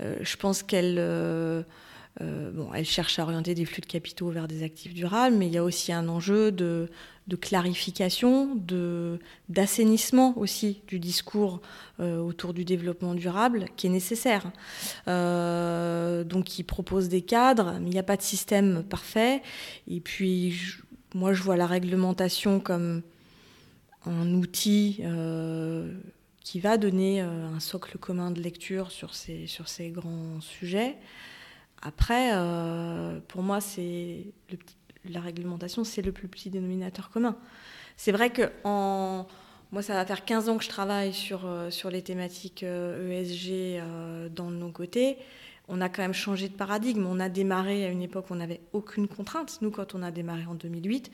euh, 0.00 0.16
je 0.22 0.36
pense 0.38 0.62
qu'elle 0.62 0.96
euh, 2.20 2.50
bon, 2.52 2.68
elle 2.74 2.84
cherche 2.84 3.18
à 3.18 3.22
orienter 3.22 3.54
des 3.54 3.64
flux 3.64 3.80
de 3.80 3.86
capitaux 3.86 4.30
vers 4.30 4.48
des 4.48 4.62
actifs 4.62 4.92
durables, 4.94 5.36
mais 5.36 5.46
il 5.46 5.52
y 5.52 5.58
a 5.58 5.64
aussi 5.64 5.92
un 5.92 6.08
enjeu 6.08 6.52
de, 6.52 6.88
clarification, 7.36 8.56
d'assainissement 9.48 10.36
aussi 10.36 10.82
du 10.86 10.98
discours 10.98 11.60
euh, 12.00 12.18
autour 12.18 12.52
du 12.52 12.64
développement 12.64 13.14
durable 13.14 13.66
qui 13.76 13.86
est 13.86 13.90
nécessaire. 13.90 14.50
Euh, 15.08 16.24
donc, 16.24 16.58
il 16.58 16.64
propose 16.64 17.08
des 17.08 17.22
cadres, 17.22 17.78
mais 17.80 17.88
il 17.88 17.92
n'y 17.92 17.98
a 17.98 18.04
pas 18.04 18.16
de 18.16 18.22
système 18.22 18.82
parfait. 18.82 19.42
Et 19.88 20.00
puis, 20.00 20.58
moi, 21.14 21.32
je 21.32 21.42
vois 21.42 21.56
la 21.56 21.66
réglementation 21.66 22.60
comme 22.60 23.02
un 24.04 24.34
outil 24.34 25.00
qui 26.40 26.60
va 26.60 26.76
donner 26.76 27.20
un 27.20 27.60
socle 27.60 27.98
commun 27.98 28.32
de 28.32 28.40
lecture 28.40 28.90
sur 28.90 29.14
ces, 29.14 29.46
sur 29.46 29.68
ces 29.68 29.90
grands 29.90 30.40
sujets. 30.40 30.96
Après, 31.82 32.30
euh, 32.32 33.18
pour 33.26 33.42
moi, 33.42 33.60
c'est 33.60 34.26
la 35.04 35.20
réglementation, 35.20 35.84
c'est 35.84 36.02
le 36.02 36.12
plus 36.12 36.28
petit 36.28 36.50
dénominateur 36.50 37.10
commun. 37.10 37.36
C'est 37.96 38.12
vrai 38.12 38.30
que 38.30 38.50
en, 38.64 39.26
moi, 39.72 39.82
ça 39.82 39.94
va 39.94 40.04
faire 40.04 40.24
15 40.24 40.48
ans 40.48 40.58
que 40.58 40.64
je 40.64 40.68
travaille 40.68 41.12
sur, 41.12 41.46
euh, 41.46 41.70
sur 41.70 41.90
les 41.90 42.02
thématiques 42.02 42.62
ESG 42.62 43.50
euh, 43.50 44.26
e 44.26 44.28
dans 44.28 44.50
nos 44.50 44.70
côtés. 44.70 45.16
On 45.68 45.80
a 45.80 45.88
quand 45.88 46.02
même 46.02 46.12
changé 46.12 46.48
de 46.48 46.54
paradigme. 46.54 47.06
On 47.06 47.20
a 47.20 47.28
démarré 47.28 47.84
à 47.86 47.88
une 47.88 48.02
époque 48.02 48.30
où 48.30 48.34
on 48.34 48.36
n'avait 48.36 48.60
aucune 48.72 49.08
contrainte. 49.08 49.58
Nous, 49.62 49.70
quand 49.70 49.94
on 49.94 50.02
a 50.02 50.10
démarré 50.10 50.44
en 50.46 50.54
2008, 50.54 51.10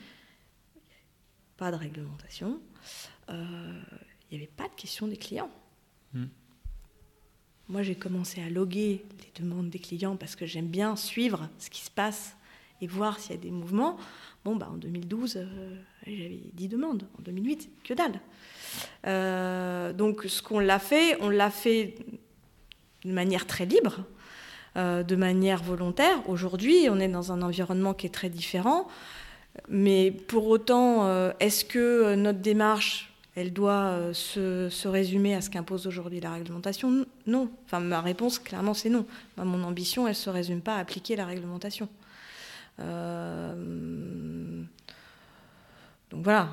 pas 1.57 1.71
de 1.71 1.77
réglementation. 1.77 2.59
Il 3.29 3.35
n'y 4.31 4.37
avait 4.37 4.47
pas 4.47 4.67
de 4.67 4.73
question 4.75 5.07
des 5.07 5.17
clients. 5.17 5.51
Hmm. 6.13 6.25
Moi, 7.67 7.83
j'ai 7.83 7.95
commencé 7.95 8.41
à 8.41 8.49
loguer 8.49 9.05
les 9.19 9.41
demandes 9.41 9.69
des 9.69 9.79
clients 9.79 10.15
parce 10.15 10.35
que 10.35 10.45
j'aime 10.45 10.67
bien 10.67 10.95
suivre 10.95 11.47
ce 11.59 11.69
qui 11.69 11.81
se 11.81 11.91
passe 11.91 12.35
et 12.81 12.87
voir 12.87 13.19
s'il 13.19 13.35
y 13.35 13.37
a 13.37 13.41
des 13.41 13.51
mouvements. 13.51 13.97
Bon, 14.45 14.55
bah, 14.55 14.69
en 14.71 14.77
2012, 14.77 15.37
euh, 15.37 15.75
j'avais 16.07 16.39
10 16.53 16.67
demandes. 16.69 17.03
En 17.17 17.21
2008, 17.23 17.69
que 17.83 17.93
dalle. 17.93 18.19
Euh, 19.05 19.91
donc, 19.91 20.23
ce 20.27 20.41
qu'on 20.41 20.59
l'a 20.59 20.79
fait, 20.79 21.17
on 21.21 21.29
l'a 21.29 21.49
fait 21.49 21.95
de 23.03 23.11
manière 23.11 23.45
très 23.45 23.65
libre, 23.65 24.05
euh, 24.77 25.03
de 25.03 25.15
manière 25.15 25.61
volontaire. 25.61 26.17
Aujourd'hui, 26.29 26.87
on 26.89 26.99
est 26.99 27.09
dans 27.09 27.31
un 27.31 27.41
environnement 27.41 27.93
qui 27.93 28.05
est 28.05 28.13
très 28.13 28.29
différent. 28.29 28.87
Mais 29.67 30.11
pour 30.11 30.47
autant, 30.47 31.31
est-ce 31.39 31.65
que 31.65 32.15
notre 32.15 32.39
démarche 32.39 33.11
elle 33.35 33.51
doit 33.51 34.13
se, 34.13 34.87
résumer 34.87 35.35
à 35.35 35.41
ce 35.41 35.49
qu'impose 35.49 35.85
aujourd'hui 35.85 36.21
la 36.21 36.31
réglementation? 36.31 37.05
Non. 37.25 37.49
Enfin, 37.65 37.81
ma 37.81 37.99
réponse, 37.99 38.39
clairement, 38.39 38.73
c'est 38.73 38.89
non. 38.89 39.05
mon 39.37 39.63
ambition, 39.63 40.07
elle 40.07 40.11
ne 40.11 40.15
se 40.15 40.29
résume 40.29 40.61
pas 40.61 40.75
à 40.75 40.79
appliquer 40.79 41.17
la 41.17 41.25
réglementation. 41.25 41.89
Euh, 42.79 44.63
donc 46.09 46.23
voilà. 46.23 46.49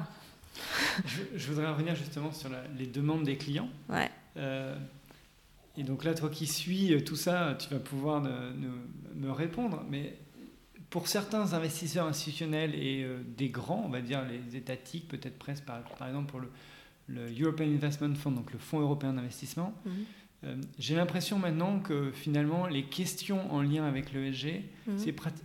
je, 1.36 1.46
voudrais 1.48 1.70
revenir 1.70 1.94
justement 1.94 2.32
sur 2.32 2.50
les 2.78 2.86
demandes 2.86 3.24
des 3.24 3.36
clients. 3.36 3.68
Ouais. 3.88 4.10
Euh, 4.36 4.76
et 5.76 5.82
donc 5.82 6.04
là, 6.04 6.14
toi 6.14 6.30
qui 6.30 6.46
suis 6.46 7.02
tout 7.04 7.16
ça, 7.16 7.56
tu 7.58 7.68
vas 7.68 7.80
pouvoir 7.80 8.22
me 9.14 9.30
répondre. 9.30 9.84
Mais 9.90 10.18
pour 10.88 11.08
certains 11.08 11.52
investisseurs 11.52 12.06
institutionnels 12.06 12.74
et 12.74 13.06
des 13.36 13.50
grands, 13.50 13.82
on 13.84 13.90
va 13.90 14.00
dire 14.00 14.24
les 14.24 14.56
étatiques, 14.56 15.08
peut-être 15.08 15.38
presque 15.38 15.64
par, 15.64 15.82
par 15.82 16.08
exemple 16.08 16.30
pour 16.30 16.40
le, 16.40 16.50
le 17.08 17.26
European 17.40 17.64
Investment 17.64 18.14
Fund, 18.14 18.34
donc 18.34 18.52
le 18.52 18.58
Fonds 18.58 18.80
européen 18.80 19.12
d'investissement. 19.12 19.74
Mhm. 19.84 19.92
Euh, 19.92 20.02
j'ai 20.78 20.94
l'impression 20.94 21.38
maintenant 21.38 21.80
que 21.80 22.10
finalement 22.12 22.66
les 22.66 22.84
questions 22.84 23.52
en 23.52 23.62
lien 23.62 23.84
avec 23.84 24.12
l'ESG 24.12 24.62
mhm. 24.86 24.98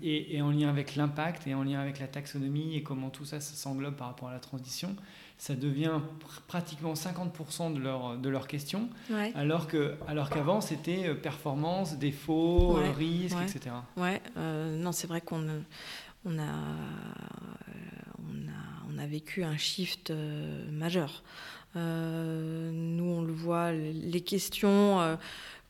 et, 0.03 0.35
et, 0.35 0.41
en 0.41 0.51
lien 0.51 0.69
avec 0.69 0.95
l'impact 0.95 1.47
et 1.47 1.53
en 1.53 1.63
lien 1.63 1.79
avec 1.79 1.99
la 1.99 2.07
taxonomie 2.07 2.75
et 2.75 2.83
comment 2.83 3.09
tout 3.09 3.25
ça 3.25 3.39
s'englobe 3.39 3.95
par 3.95 4.07
rapport 4.07 4.29
à 4.29 4.33
la 4.33 4.39
transition, 4.39 4.95
ça 5.37 5.55
devient 5.55 5.99
pratiquement 6.47 6.93
50% 6.93 7.73
de, 7.73 7.79
leur, 7.79 8.17
de 8.17 8.29
leurs 8.29 8.47
questions, 8.47 8.89
alors 9.33 9.67
que 9.67 9.95
alors 10.07 10.29
qu'avant 10.29 10.61
c'était 10.61 11.07
euh, 11.07 11.15
performance, 11.15 11.97
défaut, 11.97 12.77
euh, 12.77 12.91
risque, 12.91 13.37
etc. 13.41 13.75
Ouais, 13.97 14.21
non, 14.35 14.91
c'est 14.91 15.07
vrai 15.07 15.21
qu'on 15.21 15.63
on 16.25 16.37
a, 16.37 16.53
on 18.19 18.47
a, 18.47 18.93
on 18.93 18.97
a 18.99 19.07
vécu 19.07 19.43
un 19.43 19.57
shift 19.57 20.13
majeur. 20.71 21.23
Euh, 21.75 22.71
nous, 22.73 23.05
on 23.05 23.21
le 23.21 23.33
voit, 23.33 23.71
les 23.71 24.21
questions 24.21 24.99
euh, 24.99 25.15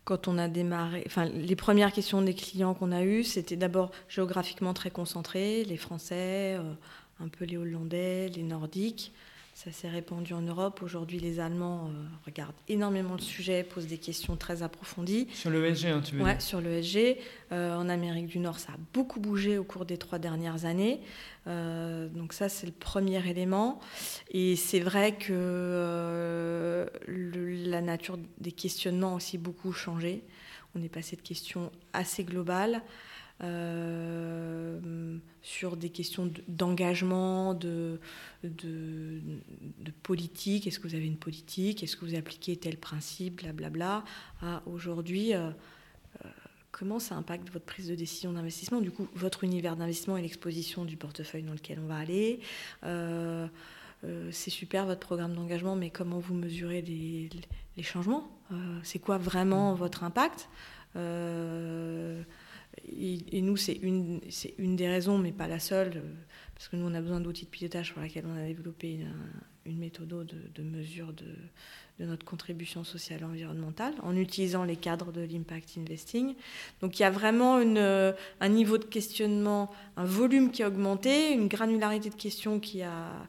quand 0.03 0.27
on 0.27 0.37
a 0.37 0.47
démarré, 0.47 1.03
enfin, 1.05 1.25
les 1.25 1.55
premières 1.55 1.91
questions 1.91 2.21
des 2.21 2.33
clients 2.33 2.73
qu'on 2.73 2.91
a 2.91 3.03
eues, 3.03 3.23
c'était 3.23 3.55
d'abord 3.55 3.91
géographiquement 4.09 4.73
très 4.73 4.89
concentré, 4.89 5.63
les 5.65 5.77
Français, 5.77 6.55
euh, 6.57 6.73
un 7.19 7.27
peu 7.27 7.45
les 7.45 7.57
Hollandais, 7.57 8.29
les 8.29 8.43
Nordiques. 8.43 9.13
Ça 9.63 9.71
s'est 9.71 9.89
répandu 9.89 10.33
en 10.33 10.41
Europe. 10.41 10.81
Aujourd'hui, 10.81 11.19
les 11.19 11.39
Allemands 11.39 11.85
euh, 11.85 11.91
regardent 12.25 12.55
énormément 12.67 13.13
le 13.13 13.21
sujet, 13.21 13.63
posent 13.63 13.85
des 13.85 13.99
questions 13.99 14.35
très 14.35 14.63
approfondies. 14.63 15.27
Sur 15.35 15.51
l'ESG, 15.51 15.85
hein, 15.85 16.01
tu 16.03 16.15
veux 16.15 16.23
dire 16.23 16.41
sur 16.41 16.61
l'ESG. 16.61 17.17
Euh, 17.51 17.75
en 17.75 17.87
Amérique 17.87 18.25
du 18.25 18.39
Nord, 18.39 18.57
ça 18.57 18.71
a 18.71 18.77
beaucoup 18.91 19.19
bougé 19.19 19.59
au 19.59 19.63
cours 19.63 19.85
des 19.85 19.99
trois 19.99 20.17
dernières 20.17 20.65
années. 20.65 20.99
Euh, 21.45 22.07
donc 22.07 22.33
ça, 22.33 22.49
c'est 22.49 22.65
le 22.65 22.71
premier 22.71 23.23
élément. 23.29 23.79
Et 24.31 24.55
c'est 24.55 24.79
vrai 24.79 25.15
que 25.15 26.87
la 27.07 27.81
nature 27.81 28.17
des 28.39 28.53
questionnements 28.53 29.13
a 29.13 29.17
aussi 29.17 29.37
beaucoup 29.37 29.73
changé. 29.73 30.23
On 30.73 30.81
est 30.81 30.89
passé 30.89 31.15
de 31.15 31.21
questions 31.21 31.71
assez 31.93 32.23
globales 32.23 32.81
euh, 33.43 35.17
sur 35.41 35.75
des 35.75 35.89
questions 35.89 36.31
d'engagement, 36.47 37.55
de, 37.55 37.99
de, 38.43 39.21
politique. 40.03 40.67
Est-ce 40.67 40.79
que 40.79 40.87
vous 40.87 40.95
avez 40.95 41.07
une 41.07 41.17
politique? 41.17 41.83
Est-ce 41.83 41.95
que 41.97 42.05
vous 42.05 42.15
appliquez 42.15 42.55
tel 42.57 42.77
principe? 42.77 43.41
Blablabla. 43.41 44.03
À 44.41 44.61
aujourd'hui, 44.67 45.33
euh, 45.33 45.49
euh, 46.23 46.29
comment 46.71 46.99
ça 46.99 47.15
impacte 47.15 47.49
votre 47.49 47.65
prise 47.65 47.87
de 47.87 47.95
décision 47.95 48.33
d'investissement? 48.33 48.81
Du 48.81 48.91
coup, 48.91 49.07
votre 49.15 49.43
univers 49.43 49.75
d'investissement 49.75 50.17
et 50.17 50.21
l'exposition 50.21 50.85
du 50.85 50.95
portefeuille 50.95 51.43
dans 51.43 51.53
lequel 51.53 51.79
on 51.79 51.87
va 51.87 51.97
aller. 51.97 52.39
c'est 54.31 54.49
super 54.51 54.85
votre 54.85 54.99
programme 54.99 55.33
d'engagement, 55.33 55.75
mais 55.75 55.89
comment 55.89 56.19
vous 56.19 56.35
mesurez 56.35 56.81
les, 56.81 57.29
les 57.77 57.83
changements? 57.83 58.29
C'est 58.83 58.99
quoi 58.99 59.17
vraiment 59.17 59.73
votre 59.73 60.03
impact? 60.03 60.47
Et, 62.87 63.41
nous, 63.41 63.57
c'est 63.57 63.73
une, 63.73 64.21
une 64.57 64.75
des 64.75 64.87
raisons, 64.87 65.17
mais 65.17 65.31
pas 65.31 65.47
la 65.47 65.59
seule, 65.59 65.93
euh, 65.97 66.13
parce 66.55 66.69
que 66.69 66.75
nous, 66.75 66.85
on 66.85 66.93
a 66.93 67.01
besoin 67.01 67.19
d'outils 67.19 67.45
de 67.45 67.49
pilotage 67.49 67.93
pour 67.93 68.01
lesquels 68.01 68.25
on 68.25 68.37
a 68.37 68.45
développé 68.45 68.99
une, 69.65 69.77
méthode 69.77 70.07
de, 70.55 70.63
mesure 70.63 71.13
de, 71.13 72.05
notre 72.05 72.25
contribution 72.25 72.83
sociale 72.83 73.21
et 73.21 73.25
environnementale, 73.25 73.93
en 74.01 74.15
utilisant 74.15 74.63
les 74.63 74.75
cadres 74.75 75.11
de 75.11 75.21
l'impact 75.21 75.77
investing. 75.77 76.35
Donc 76.81 76.99
il 76.99 77.03
y 77.03 77.05
a 77.05 77.11
vraiment 77.11 77.59
une, 77.59 77.77
euh, 77.77 78.13
un 78.39 78.49
niveau 78.49 78.77
de 78.77 78.85
questionnement, 78.85 79.69
un 79.97 80.05
volume 80.05 80.51
qui 80.51 80.63
a 80.63 80.67
augmenté, 80.67 81.33
une 81.33 81.47
granularité 81.47 82.09
de 82.09 82.15
questions 82.15 82.59
qui 82.59 82.81
a, 82.81 83.27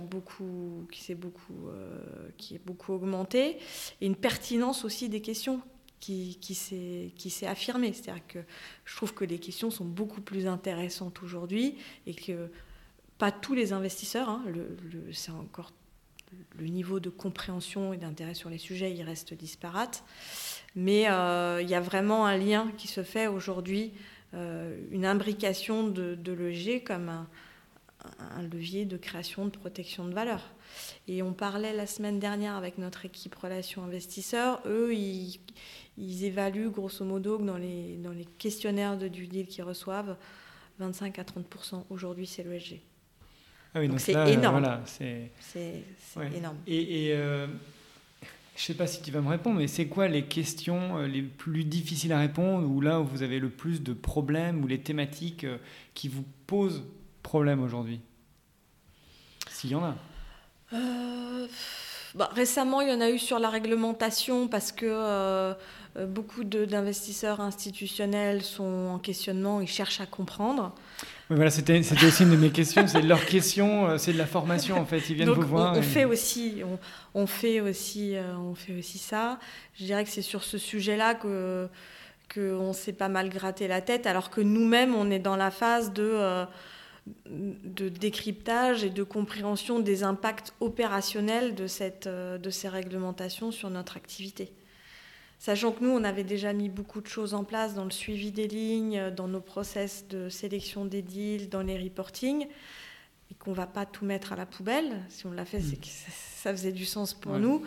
beaucoup, 0.00 0.86
qui 0.92 1.00
s'est 1.00 1.14
beaucoup, 1.14 1.68
euh, 1.68 2.30
beaucoup 2.64 2.92
augmenté, 2.92 3.58
et 4.00 4.06
une 4.06 4.16
pertinence 4.16 4.84
aussi 4.84 5.08
des 5.08 5.20
questions 5.20 5.60
qui, 6.00 6.54
s'est 6.54 7.46
affirmé. 7.46 7.92
C'est-à-dire 7.92 8.26
que 8.26 8.38
je 8.84 8.96
trouve 8.96 9.14
que 9.14 9.24
les 9.24 9.38
questions 9.38 9.70
sont 9.70 9.84
beaucoup 9.84 10.20
plus 10.20 10.46
intéressantes 10.46 11.22
aujourd'hui 11.22 11.76
et 12.06 12.14
que 12.14 12.50
pas 13.18 13.30
tous 13.30 13.54
les 13.54 13.72
investisseurs, 13.72 14.28
hein, 14.28 14.42
le, 14.48 15.12
c'est 15.12 15.30
encore 15.30 15.72
le 16.58 16.66
niveau 16.66 17.00
de 17.00 17.10
compréhension 17.10 17.92
et 17.92 17.96
d'intérêt 17.96 18.34
sur 18.34 18.50
les 18.50 18.58
sujets, 18.58 18.92
il 18.92 19.02
reste 19.02 19.34
disparate. 19.34 20.04
Mais 20.74 21.10
euh, 21.10 21.60
il 21.60 21.68
y 21.68 21.74
a 21.74 21.80
vraiment 21.80 22.26
un 22.26 22.36
lien 22.36 22.70
qui 22.78 22.88
se 22.88 23.02
fait 23.02 23.26
aujourd'hui, 23.26 23.92
euh, 24.34 24.80
une 24.90 25.04
imbrication 25.04 25.88
de, 25.88 26.14
de 26.14 26.32
l'EG 26.32 26.82
comme 26.84 27.08
un, 27.08 27.28
un 28.36 28.42
levier 28.42 28.84
de 28.84 28.96
création 28.96 29.44
de 29.44 29.50
protection 29.50 30.06
de 30.06 30.14
valeur. 30.14 30.42
Et 31.08 31.22
on 31.22 31.32
parlait 31.32 31.72
la 31.74 31.86
semaine 31.86 32.18
dernière 32.18 32.54
avec 32.54 32.78
notre 32.78 33.04
équipe 33.04 33.34
relations 33.34 33.84
investisseurs. 33.84 34.60
Eux, 34.66 34.94
ils, 34.94 35.38
évaluent 36.24 36.70
grosso 36.70 37.04
modo 37.04 37.38
que 37.38 37.44
dans 37.44 37.56
les, 37.56 37.96
dans 37.96 38.12
les 38.12 38.26
questionnaires 38.38 38.96
de 38.96 39.08
due 39.08 39.26
deal 39.26 39.46
qu'ils 39.46 39.64
reçoivent, 39.64 40.16
25 40.78 41.18
à 41.18 41.22
30% 41.22 41.84
aujourd'hui, 41.90 42.26
c'est 42.26 42.42
l'ESG. 42.42 42.80
Ah 43.74 43.80
oui, 43.80 43.88
donc 43.88 44.00
c'est 44.00 44.12
énorme. 44.12 44.58
Voilà, 44.58 44.82
c'est 44.86 45.30
énorme. 46.34 46.56
Et, 46.66 47.10
euh, 47.12 47.46
je 48.56 48.62
ne 48.64 48.66
sais 48.66 48.74
pas 48.74 48.86
si 48.86 49.00
tu 49.00 49.10
vas 49.10 49.20
me 49.20 49.28
répondre, 49.28 49.58
mais 49.58 49.68
c'est 49.68 49.86
quoi 49.86 50.08
les 50.08 50.24
questions 50.24 50.98
euh, 50.98 51.06
les 51.06 51.22
plus 51.22 51.64
difficiles 51.64 52.12
à 52.12 52.18
répondre 52.18 52.68
ou 52.68 52.80
là 52.80 53.00
où 53.00 53.04
vous 53.04 53.22
avez 53.22 53.38
le 53.38 53.48
plus 53.48 53.82
de 53.82 53.92
problèmes 53.92 54.62
ou 54.62 54.66
les 54.66 54.80
thématiques 54.80 55.44
euh, 55.44 55.58
qui 55.94 56.08
vous 56.08 56.24
posent 56.46 56.84
problème 57.30 57.62
aujourd'hui 57.62 58.00
S'il 59.48 59.70
y 59.70 59.74
en 59.74 59.84
a. 59.84 59.94
Bah, 62.16 62.28
récemment, 62.34 62.80
il 62.80 62.88
y 62.88 62.92
en 62.92 63.00
a 63.00 63.08
eu 63.08 63.20
sur 63.20 63.38
la 63.38 63.48
réglementation 63.48 64.48
parce 64.48 64.72
que 64.72 65.54
beaucoup 66.06 66.42
d'investisseurs 66.42 67.40
institutionnels 67.40 68.42
sont 68.42 68.90
en 68.94 68.98
questionnement, 68.98 69.60
ils 69.60 69.68
cherchent 69.68 70.00
à 70.00 70.06
comprendre 70.06 70.74
voilà, 71.36 71.50
c'était 71.50 71.78
aussi 71.78 72.24
une 72.24 72.32
de 72.32 72.36
mes 72.36 72.50
questions. 72.50 72.86
C'est 72.88 73.02
leur 73.02 73.24
question, 73.24 73.86
euh, 73.86 73.98
c'est 73.98 74.12
de 74.12 74.18
la 74.18 74.26
formation 74.26 74.76
en 74.76 74.84
fait. 74.84 74.98
Ils 75.10 75.14
viennent 75.14 75.30
vous 75.30 75.42
voir. 75.42 75.76
On, 75.76 75.82
fait 75.82 76.04
aussi, 76.04 76.62
on, 77.14 77.26
fait 77.28 77.60
aussi, 77.60 78.16
euh, 78.16 78.34
on 78.36 78.56
fait 78.56 78.76
aussi 78.76 78.98
ça. 78.98 79.38
Je 79.78 79.84
dirais 79.84 80.02
que 80.02 80.10
c'est 80.10 80.22
sur 80.22 80.42
ce 80.42 80.58
sujet-là 80.58 81.14
que 81.14 81.68
qu'on 82.32 82.72
s'est 82.72 82.92
pas 82.92 83.08
mal 83.08 83.28
gratté 83.28 83.66
la 83.66 83.80
tête, 83.80 84.06
alors 84.06 84.30
que 84.30 84.40
nous-mêmes, 84.40 84.94
on 84.94 85.10
est 85.10 85.18
dans 85.18 85.34
la 85.34 85.50
phase 85.50 85.92
de 85.92 86.02
euh, 86.04 86.44
de 87.26 87.88
décryptage 87.88 88.84
et 88.84 88.90
de 88.90 89.02
compréhension 89.02 89.78
des 89.78 90.02
impacts 90.02 90.54
opérationnels 90.60 91.54
de, 91.54 91.66
cette, 91.66 92.08
de 92.08 92.50
ces 92.50 92.68
réglementations 92.68 93.50
sur 93.50 93.70
notre 93.70 93.96
activité. 93.96 94.52
Sachant 95.40 95.72
que 95.72 95.82
nous, 95.82 95.90
on 95.90 96.04
avait 96.04 96.22
déjà 96.22 96.52
mis 96.52 96.68
beaucoup 96.68 97.00
de 97.00 97.06
choses 97.06 97.32
en 97.32 97.44
place 97.44 97.72
dans 97.74 97.84
le 97.84 97.90
suivi 97.90 98.30
des 98.30 98.46
lignes, 98.46 99.10
dans 99.16 99.26
nos 99.26 99.40
process 99.40 100.06
de 100.06 100.28
sélection 100.28 100.84
des 100.84 101.00
deals, 101.00 101.48
dans 101.48 101.62
les 101.62 101.78
reporting, 101.78 102.46
et 103.30 103.34
qu'on 103.34 103.52
ne 103.52 103.56
va 103.56 103.66
pas 103.66 103.86
tout 103.86 104.04
mettre 104.04 104.34
à 104.34 104.36
la 104.36 104.44
poubelle. 104.44 105.02
Si 105.08 105.26
on 105.26 105.32
l'a 105.32 105.46
fait, 105.46 105.60
c'est 105.60 105.78
mm. 105.78 105.80
que 105.80 105.86
ça 105.86 106.52
faisait 106.52 106.72
du 106.72 106.84
sens 106.84 107.14
pour 107.14 107.38
nous. 107.38 107.64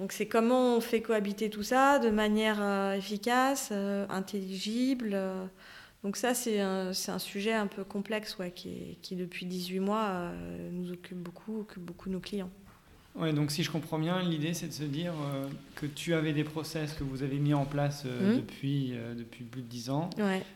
Donc 0.00 0.10
c'est 0.10 0.26
comment 0.26 0.76
on 0.76 0.80
fait 0.80 1.02
cohabiter 1.02 1.50
tout 1.50 1.62
ça 1.62 2.00
de 2.00 2.10
manière 2.10 2.60
euh, 2.60 2.94
efficace, 2.94 3.68
euh, 3.70 4.06
intelligible. 4.08 5.16
Euh. 6.04 6.08
donc 6.08 6.16
ça, 6.16 6.34
c'est 6.34 6.60
un, 6.60 6.90
un, 6.90 7.18
sujet 7.18 7.52
un 7.52 7.66
peu 7.66 7.84
complexe 7.84 8.38
ouais, 8.38 8.50
qui, 8.50 8.98
qui, 9.02 9.16
depuis 9.16 9.46
18 9.46 9.80
mois, 9.80 10.32
nous 10.72 10.92
occupe 10.92 11.18
beaucoup, 11.18 11.60
occupe 11.60 11.82
beaucoup 11.82 12.10
nos 12.10 12.20
clients. 12.20 12.50
Ouais, 13.16 13.32
donc 13.32 13.52
si 13.52 13.62
je 13.62 13.70
comprends 13.70 13.98
bien, 13.98 14.20
l'idée 14.22 14.54
c'est 14.54 14.66
de 14.66 14.72
se 14.72 14.82
dire 14.82 15.12
euh, 15.12 15.46
que 15.76 15.86
tu 15.86 16.14
avais 16.14 16.32
des 16.32 16.42
process 16.42 16.94
que 16.94 17.04
vous 17.04 17.22
avez 17.22 17.36
mis 17.36 17.54
en 17.54 17.64
place 17.64 18.02
euh, 18.06 18.32
mmh. 18.32 18.36
depuis, 18.36 18.92
euh, 18.94 19.14
depuis 19.14 19.44
plus 19.44 19.62
de 19.62 19.68
10 19.68 19.90
ans. 19.90 20.10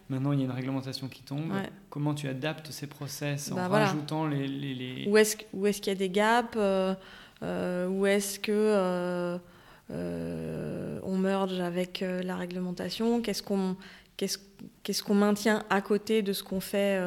Maintenant 0.08 0.32
il 0.32 0.40
y 0.40 0.42
a 0.42 0.46
une 0.46 0.50
réglementation 0.50 1.06
qui 1.06 1.22
tombe. 1.22 1.52
Comment 1.88 2.14
tu 2.14 2.26
adaptes 2.26 2.72
ces 2.72 2.88
process 2.88 3.52
en 3.52 3.54
bah, 3.54 3.68
rajoutant 3.68 4.26
les, 4.26 4.48
les, 4.48 4.74
les... 4.74 5.06
Où 5.06 5.16
est-ce 5.16 5.36
est 5.36 5.80
qu'il 5.80 5.92
y 5.92 5.96
a 5.96 5.98
des 5.98 6.10
gaps 6.10 6.56
Où 6.56 8.06
est-ce 8.06 8.40
que 8.40 9.38
on 9.88 11.16
merge 11.16 11.60
avec 11.60 12.00
la 12.00 12.34
réglementation? 12.34 13.20
Qu'est-ce 13.22 13.44
qu'on 13.44 13.76
qu'est-ce 14.18 15.02
qu'on 15.02 15.14
maintient 15.14 15.64
à 15.70 15.80
côté 15.80 16.22
de 16.22 16.32
ce 16.32 16.42
qu'on 16.42 16.60
fait 16.60 17.00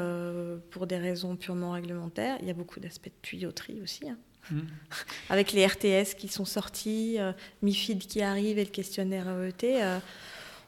pour 0.72 0.88
des 0.88 0.98
raisons 0.98 1.36
purement 1.36 1.72
réglementaires 1.72 2.38
Il 2.42 2.48
y 2.48 2.50
a 2.50 2.54
beaucoup 2.54 2.80
d'aspects 2.80 3.10
de 3.10 3.22
tuyauterie 3.22 3.82
aussi. 3.84 4.10
Hein. 4.10 4.18
Avec 5.30 5.52
les 5.52 5.66
RTS 5.66 6.16
qui 6.18 6.28
sont 6.28 6.46
sortis, 6.46 7.18
euh, 7.20 7.32
MIFID 7.62 8.00
qui 8.00 8.22
arrive 8.22 8.58
et 8.58 8.66
le 8.66 8.70
questionnaire 8.70 9.28
EET, 9.28 9.82
euh, 9.82 10.00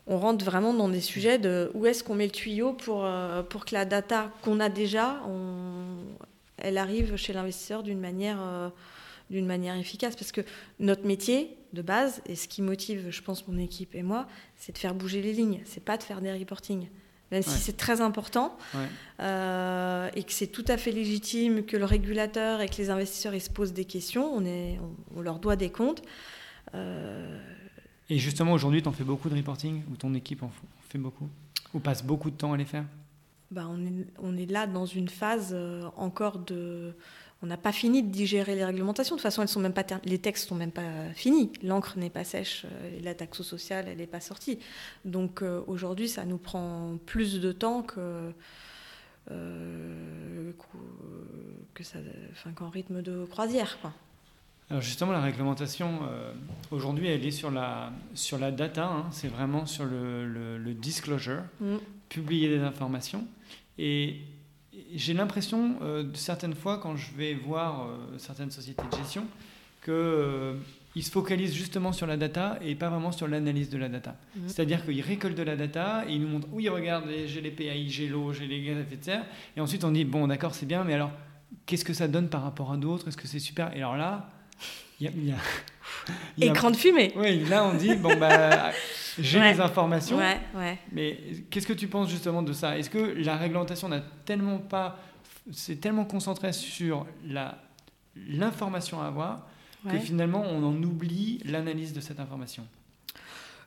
on 0.08 0.18
rentre 0.18 0.44
vraiment 0.44 0.74
dans 0.74 0.90
des 0.90 1.02
sujets 1.02 1.38
de 1.38 1.72
où 1.74 1.86
est-ce 1.86 2.04
qu'on 2.04 2.16
met 2.16 2.26
le 2.26 2.32
tuyau 2.32 2.74
pour, 2.74 3.06
euh, 3.06 3.42
pour 3.44 3.66
que 3.66 3.74
la 3.74 3.86
data 3.86 4.32
qu'on 4.42 4.60
a 4.60 4.70
déjà, 4.70 5.22
elle 6.58 6.78
arrive 6.78 7.16
chez 7.16 7.32
l'investisseur 7.32 7.84
d'une 7.84 8.00
manière, 8.00 8.38
d'une 9.34 9.46
manière 9.46 9.76
efficace. 9.76 10.16
Parce 10.16 10.32
que 10.32 10.42
notre 10.80 11.06
métier 11.06 11.58
de 11.74 11.82
base, 11.82 12.22
et 12.26 12.36
ce 12.36 12.48
qui 12.48 12.62
motive, 12.62 13.08
je 13.10 13.22
pense, 13.22 13.48
mon 13.48 13.58
équipe 13.58 13.96
et 13.96 14.04
moi, 14.04 14.28
c'est 14.56 14.74
de 14.74 14.78
faire 14.78 14.94
bouger 14.94 15.22
les 15.22 15.34
lignes, 15.34 15.62
c'est 15.66 15.84
pas 15.84 15.98
de 15.98 16.04
faire 16.04 16.22
des 16.22 16.32
reporting 16.32 16.88
même 17.34 17.42
si 17.42 17.58
c'est 17.58 17.78
très 17.78 18.00
important, 18.00 18.56
euh, 19.20 20.10
et 20.16 20.24
que 20.24 20.32
c'est 20.32 20.48
tout 20.48 20.66
à 20.68 20.78
fait 20.78 20.92
légitime 20.92 21.66
que 21.66 21.76
le 21.76 21.86
régulateur 21.86 22.62
et 22.62 22.70
que 22.70 22.76
les 22.78 22.92
investisseurs 22.92 23.34
ils 23.34 23.42
se 23.42 23.50
posent 23.50 23.74
des 23.74 23.86
questions, 23.86 24.32
on, 24.32 24.46
est, 24.46 24.80
on, 25.16 25.22
leur 25.22 25.40
doit 25.40 25.56
des 25.56 25.72
comptes. 25.72 26.04
Euh, 26.76 27.40
et 28.08 28.20
justement, 28.20 28.54
aujourd'hui, 28.54 28.84
tu 28.84 28.88
en 28.88 28.92
fais 28.92 29.04
beaucoup 29.04 29.30
de 29.30 29.36
reporting, 29.36 29.82
ou 29.92 29.96
ton 29.96 30.14
équipe 30.14 30.44
en 30.44 30.52
fait 30.90 31.00
beaucoup, 31.00 31.28
ou 31.74 31.80
passe 31.80 32.04
beaucoup 32.04 32.30
de 32.30 32.36
temps 32.36 32.54
à 32.54 32.58
les 32.58 32.66
faire? 32.66 32.86
Bah, 33.50 33.66
on, 33.68 33.84
est, 33.84 34.08
on 34.20 34.38
est 34.38 34.50
là 34.50 34.68
dans 34.68 34.86
une 34.86 35.10
phase 35.10 35.54
euh, 35.54 35.90
encore 35.96 36.38
de 36.38 36.96
on 37.44 37.46
n'a 37.46 37.58
pas 37.58 37.74
fini 37.74 38.02
de 38.02 38.10
digérer 38.10 38.56
les 38.56 38.64
réglementations. 38.64 39.16
De 39.16 39.20
toute 39.20 39.24
façon, 39.24 39.42
elles 39.42 39.50
sont 39.50 39.60
même 39.60 39.74
pas 39.74 39.84
les 40.06 40.18
textes 40.18 40.48
sont 40.48 40.56
même 40.56 40.72
pas 40.72 41.10
finis. 41.14 41.52
L'encre 41.62 41.98
n'est 41.98 42.10
pas 42.10 42.24
sèche, 42.24 42.66
euh, 42.66 43.00
la 43.04 43.14
taxe 43.14 43.42
sociale, 43.42 43.86
elle 43.90 43.98
n'est 43.98 44.08
pas 44.08 44.22
sortie. 44.22 44.60
Donc 45.04 45.42
euh, 45.42 45.62
aujourd'hui, 45.68 46.08
ça 46.08 46.24
nous 46.24 46.38
prend 46.38 46.98
plus 47.06 47.42
de 47.42 47.52
temps 47.52 47.84
que 47.84 48.32
euh, 49.32 50.52
que 51.74 51.84
ça, 51.84 52.00
enfin, 52.32 52.52
qu'en 52.54 52.70
rythme 52.70 53.02
de 53.02 53.26
croisière, 53.26 53.78
quoi. 53.82 53.92
Alors 54.70 54.82
justement, 54.82 55.12
la 55.12 55.22
réglementation, 55.22 56.00
aujourd'hui, 56.72 57.08
elle 57.08 57.26
est 57.26 57.32
sur 57.32 57.52
la, 57.52 57.92
sur 58.16 58.40
la 58.40 58.50
data, 58.50 58.86
hein. 58.86 59.06
c'est 59.12 59.28
vraiment 59.28 59.66
sur 59.66 59.86
le, 59.86 60.26
le, 60.26 60.74
disclosure, 60.74 61.44
mm. 61.60 61.76
publier 62.10 62.48
des 62.50 62.64
informations. 62.64 63.28
Et 63.78 64.22
j'ai 64.96 65.14
l'impression, 65.14 65.76
euh, 65.82 66.06
certaines 66.14 66.56
fois, 66.56 66.78
quand 66.78 66.96
je 66.96 67.12
vais 67.16 67.34
voir 67.34 67.84
euh, 67.84 68.18
certaines 68.18 68.52
sociétés 68.52 68.84
de 68.92 68.98
gestion, 68.98 69.26
qu'ils 69.84 69.94
euh, 69.94 70.56
se 70.96 71.12
focalisent 71.12 71.54
justement 71.54 71.92
sur 71.92 72.08
la 72.08 72.18
data 72.18 72.58
et 72.62 72.76
pas 72.76 72.90
vraiment 72.90 73.12
sur 73.12 73.28
l'analyse 73.28 73.70
de 73.70 73.78
la 73.78 73.90
data. 73.90 74.16
Mhm. 74.36 74.44
C'est-à-dire 74.48 74.86
qu'ils 74.86 75.02
récoltent 75.02 75.38
de 75.38 75.44
la 75.44 75.56
data 75.56 76.06
et 76.08 76.14
ils 76.14 76.22
nous 76.22 76.28
montrent, 76.28 76.48
oui, 76.52 76.70
regarde, 76.70 77.06
j'ai 77.26 77.42
les 77.42 77.52
PAI, 77.52 77.88
j'ai 77.90 78.08
l'eau, 78.08 78.34
j'ai 78.34 78.48
les 78.48 78.64
gaz 78.64 78.78
à 78.78 78.82
effet 78.82 78.98
de 78.98 79.04
serre. 79.04 79.26
Et 79.58 79.62
ensuite, 79.62 79.84
on 79.84 79.92
dit, 79.92 80.06
bon, 80.06 80.28
d'accord, 80.28 80.56
c'est 80.56 80.66
bien, 80.66 80.84
mais 80.84 80.94
alors, 80.94 81.12
qu'est-ce 81.66 81.86
que 81.86 81.94
ça 81.94 82.08
donne 82.08 82.30
par 82.30 82.44
rapport 82.44 82.72
à 82.72 82.78
d'autres? 82.78 83.08
Est-ce 83.08 83.18
que 83.18 83.28
c'est 83.28 83.40
super? 83.40 83.76
Et 83.76 83.78
alors 83.78 83.98
là, 83.98 84.30
il 85.00 85.08
y 85.26 85.32
a, 85.32 85.36
Écran 86.40 86.72
de 86.72 86.78
fumée. 86.78 87.12
Oui, 87.16 87.44
là 87.46 87.66
on 87.66 87.74
dit, 87.76 87.96
bon, 87.96 88.16
bah, 88.18 88.72
j'ai 89.20 89.40
les 89.40 89.60
informations. 89.60 90.18
Ouais, 90.18 90.40
ouais. 90.56 90.78
Mais 90.92 91.18
qu'est-ce 91.50 91.68
que 91.68 91.74
tu 91.74 91.88
penses 91.88 92.10
justement 92.10 92.42
de 92.42 92.54
ça? 92.54 92.78
Est-ce 92.78 92.90
que 92.90 92.98
la 92.98 93.38
réglementation 93.38 93.90
n'a 93.90 94.02
tellement 94.26 94.58
pas. 94.58 95.00
C'est 95.52 95.82
tellement 95.82 96.06
concentré 96.06 96.54
sur 96.54 97.06
l'information 98.16 99.02
à 99.02 99.08
avoir 99.08 99.48
que 99.90 100.00
finalement 100.00 100.42
on 100.42 100.64
en 100.64 100.84
oublie 100.84 101.42
l'analyse 101.46 101.94
de 101.94 102.00
cette 102.00 102.20
information? 102.20 102.66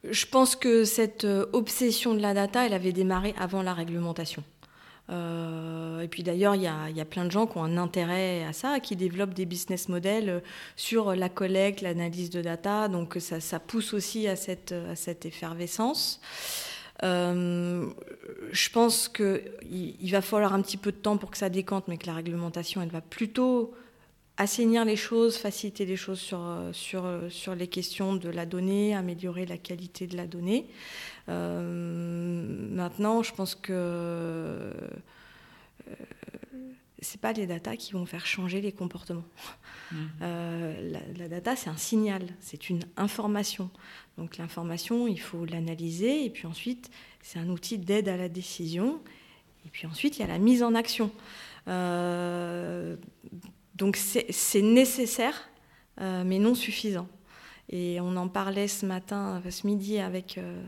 Je 0.09 0.26
pense 0.26 0.56
que 0.56 0.85
cette 0.85 1.24
euh, 1.24 1.46
obsession 1.52 2.14
de 2.14 2.20
la 2.20 2.32
data, 2.32 2.64
elle 2.64 2.74
avait 2.74 2.92
démarré 2.92 3.35
avant 3.38 3.62
la 3.62 3.74
réglementation. 3.74 4.44
Euh, 5.08 6.00
et 6.00 6.08
puis 6.08 6.22
d'ailleurs, 6.22 6.54
il 6.54 6.62
y 6.62 6.66
a, 7.00 7.04
plein 7.04 7.24
de 7.24 7.30
gens 7.30 7.46
qui 7.46 7.58
ont 7.58 7.64
un 7.64 7.76
intérêt 7.76 8.44
à 8.44 8.52
ça, 8.52 8.80
qui 8.80 8.96
développent 8.96 9.34
des 9.34 9.46
business 9.46 9.88
models 9.88 10.42
sur 10.74 11.14
la 11.14 11.28
collecte, 11.28 11.80
l'analyse 11.80 12.30
de 12.30 12.42
data. 12.42 12.88
Donc 12.88 13.16
ça, 13.20 13.60
pousse 13.60 13.94
aussi 13.94 14.26
à 14.28 14.36
cette, 14.36 14.72
effervescence. 15.24 16.20
Euh, 17.02 17.86
je 18.52 18.70
pense 18.70 19.08
qu'il 19.08 19.42
il 19.70 20.10
va 20.10 20.22
falloir 20.22 20.54
un 20.54 20.62
petit 20.62 20.78
peu 20.78 20.92
de 20.92 20.96
temps 20.96 21.18
pour 21.18 21.30
que 21.30 21.36
ça 21.36 21.50
décante, 21.50 21.88
mais 21.88 21.98
que 21.98 22.06
la 22.06 22.14
réglementation, 22.14 22.80
elle 22.82 22.88
va 22.88 23.02
plutôt 23.02 23.74
assainir 24.38 24.84
les 24.84 24.96
choses, 24.96 25.36
faciliter 25.36 25.86
les 25.86 25.96
choses 25.96 26.20
sur 26.20 27.54
les 27.54 27.68
questions 27.68 28.16
de 28.16 28.28
la 28.28 28.44
donnée, 28.44 28.94
améliorer 28.94 29.46
la 29.46 29.56
qualité 29.56 30.06
de 30.06 30.16
la 30.16 30.26
donnée. 30.26 30.66
Euh, 31.28 32.42
maintenant, 32.70 33.22
je 33.22 33.32
pense 33.34 33.54
que 33.54 33.72
euh, 33.72 34.72
c'est 37.00 37.20
pas 37.20 37.32
les 37.32 37.46
datas 37.46 37.76
qui 37.76 37.92
vont 37.92 38.06
faire 38.06 38.26
changer 38.26 38.60
les 38.60 38.72
comportements. 38.72 39.24
Mmh. 39.92 39.96
Euh, 40.22 40.98
la, 41.16 41.28
data, 41.28 41.56
c'est 41.56 41.70
un 41.70 41.76
signal, 41.76 42.26
c'est 42.40 42.70
une 42.70 42.82
information. 42.96 43.70
Donc 44.18 44.36
l'information, 44.36 45.06
il 45.06 45.20
faut 45.20 45.44
l'analyser 45.44 46.24
et 46.24 46.30
puis 46.30 46.46
ensuite, 46.46 46.90
c'est 47.22 47.38
un 47.38 47.48
outil 47.48 47.78
d'aide 47.78 48.08
à 48.08 48.16
la 48.16 48.28
décision. 48.28 49.00
Et 49.64 49.68
puis 49.68 49.86
ensuite, 49.86 50.18
il 50.18 50.20
y 50.20 50.24
a 50.24 50.28
la 50.28 50.38
mise 50.38 50.62
en 50.62 50.74
action. 50.74 51.10
donc 53.74 53.96
c'est 53.96 54.62
nécessaire, 54.62 55.48
mais 55.98 56.38
non 56.38 56.54
suffisant. 56.54 57.08
Et 57.68 58.00
on 58.00 58.16
en 58.16 58.29
parlait 58.29 58.68
ce 58.68 58.87
matin, 58.87 59.42
ce 59.48 59.66
midi, 59.66 59.98
avec, 59.98 60.38
euh, 60.38 60.64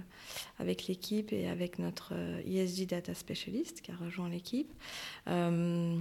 avec 0.58 0.88
l'équipe 0.88 1.32
et 1.32 1.48
avec 1.48 1.78
notre 1.78 2.12
ESG 2.44 2.80
euh, 2.80 2.84
e 2.84 2.86
Data 2.86 3.14
Specialist 3.14 3.80
qui 3.82 3.92
a 3.92 3.96
rejoint 3.96 4.28
l'équipe. 4.28 4.72
Euh, 5.28 5.98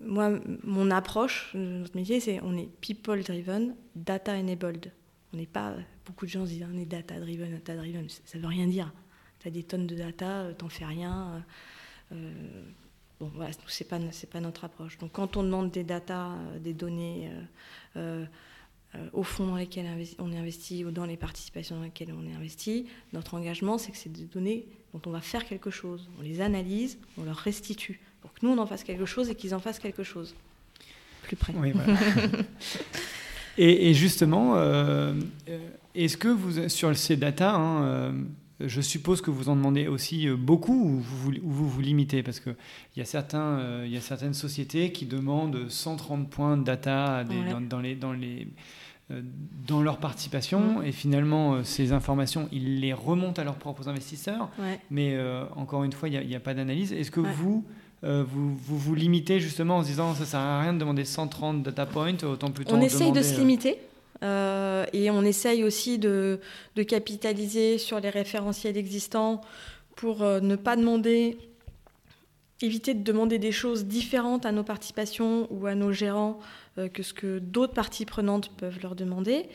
moi, 0.00 0.30
mon 0.64 0.90
approche 0.90 1.50
de 1.54 1.60
notre 1.60 1.96
métier, 1.96 2.20
c'est 2.20 2.40
on 2.42 2.56
est 2.56 2.68
people 2.80 3.22
driven, 3.22 3.76
data 3.94 4.32
enabled. 4.32 4.92
On 5.32 5.36
n'est 5.36 5.46
pas. 5.46 5.74
Beaucoup 6.06 6.26
de 6.26 6.30
gens 6.30 6.44
disent 6.44 6.66
on 6.72 6.78
est 6.78 6.86
data 6.86 7.20
driven, 7.20 7.52
data 7.52 7.76
driven. 7.76 8.08
Ça 8.08 8.38
ne 8.38 8.42
veut 8.42 8.48
rien 8.48 8.66
dire. 8.66 8.92
Tu 9.40 9.48
as 9.48 9.50
des 9.50 9.62
tonnes 9.62 9.86
de 9.86 9.94
data, 9.94 10.46
t'en 10.56 10.68
fais 10.68 10.84
rien. 10.86 11.44
bon, 12.10 13.30
voilà, 13.34 13.52
c'est 13.68 13.88
pas, 13.88 13.98
pas 14.30 14.40
notre 14.40 14.64
approche. 14.64 14.98
Donc, 14.98 15.12
quand 15.12 15.36
on 15.36 15.42
demande 15.42 15.70
des 15.70 15.84
data, 15.84 16.30
des 16.60 16.74
données 16.74 17.30
euh, 17.96 18.24
au 19.12 19.22
fonds 19.22 19.46
dans 19.46 19.56
lesquels 19.56 19.86
on 20.18 20.32
est 20.32 20.38
investi 20.38 20.84
ou 20.84 20.90
dans 20.90 21.06
les 21.06 21.16
participations 21.16 21.76
dans 21.76 21.84
lesquelles 21.84 22.12
on 22.12 22.26
est 22.26 22.34
investi, 22.34 22.86
notre 23.12 23.34
engagement, 23.34 23.78
c'est 23.78 23.90
que 23.90 23.96
c'est 23.96 24.12
des 24.12 24.24
données 24.24 24.66
dont 24.92 25.00
on 25.06 25.10
va 25.10 25.20
faire 25.20 25.46
quelque 25.46 25.70
chose. 25.70 26.08
On 26.18 26.22
les 26.22 26.40
analyse, 26.40 26.98
on 27.18 27.24
leur 27.24 27.36
restitue 27.36 28.00
pour 28.20 28.32
que 28.32 28.46
nous, 28.46 28.52
on 28.52 28.58
en 28.58 28.66
fasse 28.66 28.84
quelque 28.84 29.06
chose 29.06 29.28
et 29.30 29.34
qu'ils 29.34 29.54
en 29.54 29.58
fassent 29.58 29.80
quelque 29.80 30.04
chose. 30.04 30.34
Plus 31.22 31.36
près. 31.36 31.52
Oui, 31.56 31.72
voilà. 31.72 31.98
et, 33.58 33.92
justement, 33.94 34.54
euh, 34.56 35.14
est-ce 35.94 36.16
que 36.16 36.28
vous, 36.28 36.68
sur 36.68 36.96
ces 36.96 37.16
data, 37.16 37.54
hein, 37.54 37.82
euh, 37.84 38.12
je 38.66 38.80
suppose 38.80 39.20
que 39.20 39.30
vous 39.30 39.48
en 39.48 39.56
demandez 39.56 39.88
aussi 39.88 40.28
euh, 40.28 40.36
beaucoup 40.36 40.72
ou 40.72 41.00
vous 41.00 41.32
vous, 41.42 41.68
vous, 41.68 41.80
limitez? 41.80 42.22
Parce 42.22 42.40
qu'il 42.40 42.54
y, 42.96 43.00
a 43.00 43.04
certains, 43.04 43.58
euh, 43.58 43.86
y 43.88 43.96
a 43.96 44.00
certaines 44.00 44.34
sociétés 44.34 44.92
qui 44.92 45.06
demandent 45.06 45.68
130 45.68 46.30
points 46.30 46.56
de 46.56 46.64
data 46.64 47.24
dans, 47.24 47.80
les, 47.80 47.94
dans, 47.96 48.12
les, 48.12 48.42
euh, 48.42 48.44
dans 49.66 49.82
leur 49.82 49.98
participation 49.98 50.80
mm. 50.80 50.86
et 50.86 50.92
finalement 50.92 51.64
ces 51.64 51.92
informations, 51.92 52.48
ils 52.52 52.80
les 52.80 52.92
remontent 52.92 53.40
à 53.40 53.44
leurs 53.44 53.56
propres 53.56 53.88
investisseurs. 53.88 54.48
Mais 54.90 55.18
encore 55.56 55.84
une 55.84 55.92
fois, 55.92 56.08
il 56.08 56.26
n'y 56.26 56.36
a, 56.36 56.40
pas 56.40 56.54
d'analyse. 56.54 56.92
Est-ce 56.92 57.10
que 57.10 57.20
vous, 57.20 57.64
vous, 58.02 58.56
vous, 58.56 58.94
limitez 58.94 59.40
justement 59.40 59.78
en 59.78 59.82
se 59.82 59.88
disant 59.88 60.14
ça 60.14 60.24
sert 60.24 60.40
à 60.40 60.60
rien 60.60 60.72
de 60.72 60.78
demander 60.78 61.04
130 61.04 61.62
data 61.62 61.86
points, 61.86 62.22
autant 62.24 62.50
plutôt 62.50 62.74
On 62.74 62.80
essaye 62.80 63.12
de 63.12 63.22
se 63.22 63.38
limiter. 63.38 63.78
Euh, 64.22 64.84
et 64.92 65.10
on 65.10 65.22
essaye 65.22 65.64
aussi 65.64 65.98
de, 65.98 66.38
capitaliser 66.88 67.78
sur 67.78 68.00
les 68.00 68.10
référentiels 68.10 68.76
existants 68.76 69.40
pour 69.96 70.22
euh, 70.22 70.40
ne 70.40 70.56
pas 70.56 70.76
demander, 70.76 71.38
éviter 72.62 72.94
de 72.94 73.02
demander 73.02 73.38
des 73.38 73.52
choses 73.52 73.84
différentes 73.86 74.46
à 74.46 74.52
nos 74.52 74.64
participations 74.64 75.46
ou 75.50 75.66
à 75.66 75.74
nos 75.74 75.92
gérants 75.92 76.38
euh, 76.78 76.88
que 76.88 77.02
ce 77.02 77.12
que 77.12 77.38
d'autres 77.38 77.74
parties 77.74 78.04
prenantes 78.06 78.50
peuvent 78.56 78.78
leur 78.82 78.94
demander. 78.94 79.48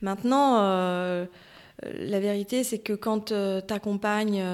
Maintenant, 0.00 0.58
la 0.58 2.20
vérité, 2.20 2.64
c'est 2.64 2.78
que 2.78 2.92
quand 2.92 3.32
tu 3.32 3.72
accompagnes 3.72 4.44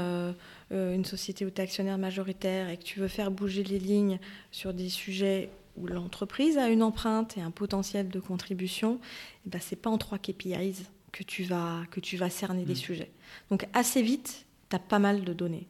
une 0.70 1.04
société 1.04 1.44
ou 1.46 1.50
tu 1.50 1.60
actionnaire 1.60 1.98
majoritaire 1.98 2.68
et 2.68 2.76
que 2.76 2.84
tu 2.84 3.00
veux 3.00 3.08
faire 3.08 3.30
bouger 3.30 3.64
les 3.64 3.78
lignes 3.78 4.18
sur 4.50 4.74
des 4.74 4.88
sujets 4.88 5.50
où 5.78 5.86
l'entreprise 5.86 6.58
a 6.58 6.68
une 6.68 6.82
empreinte 6.82 7.36
et 7.36 7.40
un 7.40 7.50
potentiel 7.50 8.08
de 8.08 8.20
contribution, 8.20 8.98
eh 9.46 9.50
ben, 9.50 9.60
ce 9.60 9.74
n'est 9.74 9.80
pas 9.80 9.90
en 9.90 9.98
trois 9.98 10.18
KPIs 10.18 10.86
que 11.12 11.22
tu 11.22 11.44
vas, 11.44 11.82
que 11.90 12.00
tu 12.00 12.16
vas 12.16 12.30
cerner 12.30 12.64
des 12.64 12.72
mm. 12.72 12.76
sujets. 12.76 13.10
Donc 13.50 13.66
assez 13.72 14.02
vite, 14.02 14.46
tu 14.70 14.76
as 14.76 14.78
pas 14.78 14.98
mal 14.98 15.24
de 15.24 15.32
données 15.32 15.66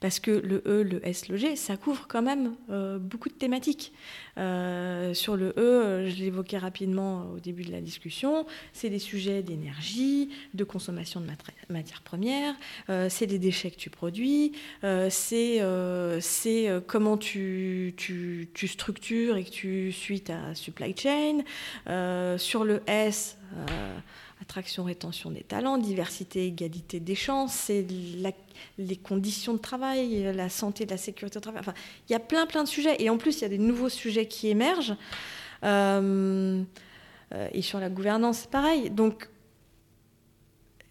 parce 0.00 0.18
que 0.18 0.30
le 0.30 0.62
E, 0.66 0.82
le 0.82 1.06
S, 1.06 1.28
le 1.28 1.36
G, 1.36 1.56
ça 1.56 1.76
couvre 1.76 2.06
quand 2.08 2.22
même 2.22 2.54
euh, 2.70 2.98
beaucoup 2.98 3.28
de 3.28 3.34
thématiques. 3.34 3.92
Euh, 4.38 5.12
sur 5.12 5.36
le 5.36 5.52
E, 5.58 6.08
je 6.08 6.16
l'évoquais 6.16 6.56
rapidement 6.56 7.30
au 7.34 7.40
début 7.40 7.64
de 7.64 7.72
la 7.72 7.82
discussion, 7.82 8.46
c'est 8.72 8.88
des 8.88 8.98
sujets 8.98 9.42
d'énergie, 9.42 10.30
de 10.54 10.64
consommation 10.64 11.20
de 11.20 11.26
matières 11.68 12.02
premières, 12.02 12.54
euh, 12.88 13.08
c'est 13.10 13.26
des 13.26 13.38
déchets 13.38 13.70
que 13.70 13.76
tu 13.76 13.90
produis, 13.90 14.52
c'est 15.10 15.62
comment 16.86 17.18
tu, 17.18 17.94
tu, 17.96 18.48
tu, 18.54 18.68
structures 18.68 19.36
et 19.36 19.44
que 19.44 19.50
tu 19.50 19.92
suis 19.92 20.22
ta 20.22 20.54
supply 20.54 20.94
chain. 20.96 21.42
sur 22.38 22.64
le 22.64 22.82
S, 22.86 23.36
attraction, 24.40 24.84
rétention 24.84 25.30
des 25.30 25.42
talents, 25.42 25.78
diversité, 25.78 26.46
égalité 26.46 27.00
des 27.00 27.14
chances, 27.14 27.52
c'est 27.52 27.86
les 28.78 28.96
conditions 28.96 29.52
de 29.52 29.58
travail, 29.58 30.32
la 30.34 30.48
santé, 30.48 30.86
la 30.86 30.96
sécurité 30.96 31.38
au 31.38 31.40
travail. 31.40 31.60
Enfin, 31.60 31.74
il 32.08 32.12
y 32.12 32.14
a 32.14 32.20
plein, 32.20 32.46
plein 32.46 32.64
de 32.64 32.68
sujets. 32.68 32.96
Et 33.02 33.10
en 33.10 33.18
plus, 33.18 33.38
il 33.38 33.42
y 33.42 33.44
a 33.44 33.48
des 33.48 33.58
nouveaux 33.58 33.88
sujets 33.88 34.26
qui 34.26 34.48
émergent. 34.48 34.96
Euh, 35.64 36.62
euh, 37.32 37.48
et 37.52 37.62
sur 37.62 37.78
la 37.80 37.90
gouvernance, 37.90 38.38
c'est 38.38 38.50
pareil. 38.50 38.90
Donc, 38.90 39.28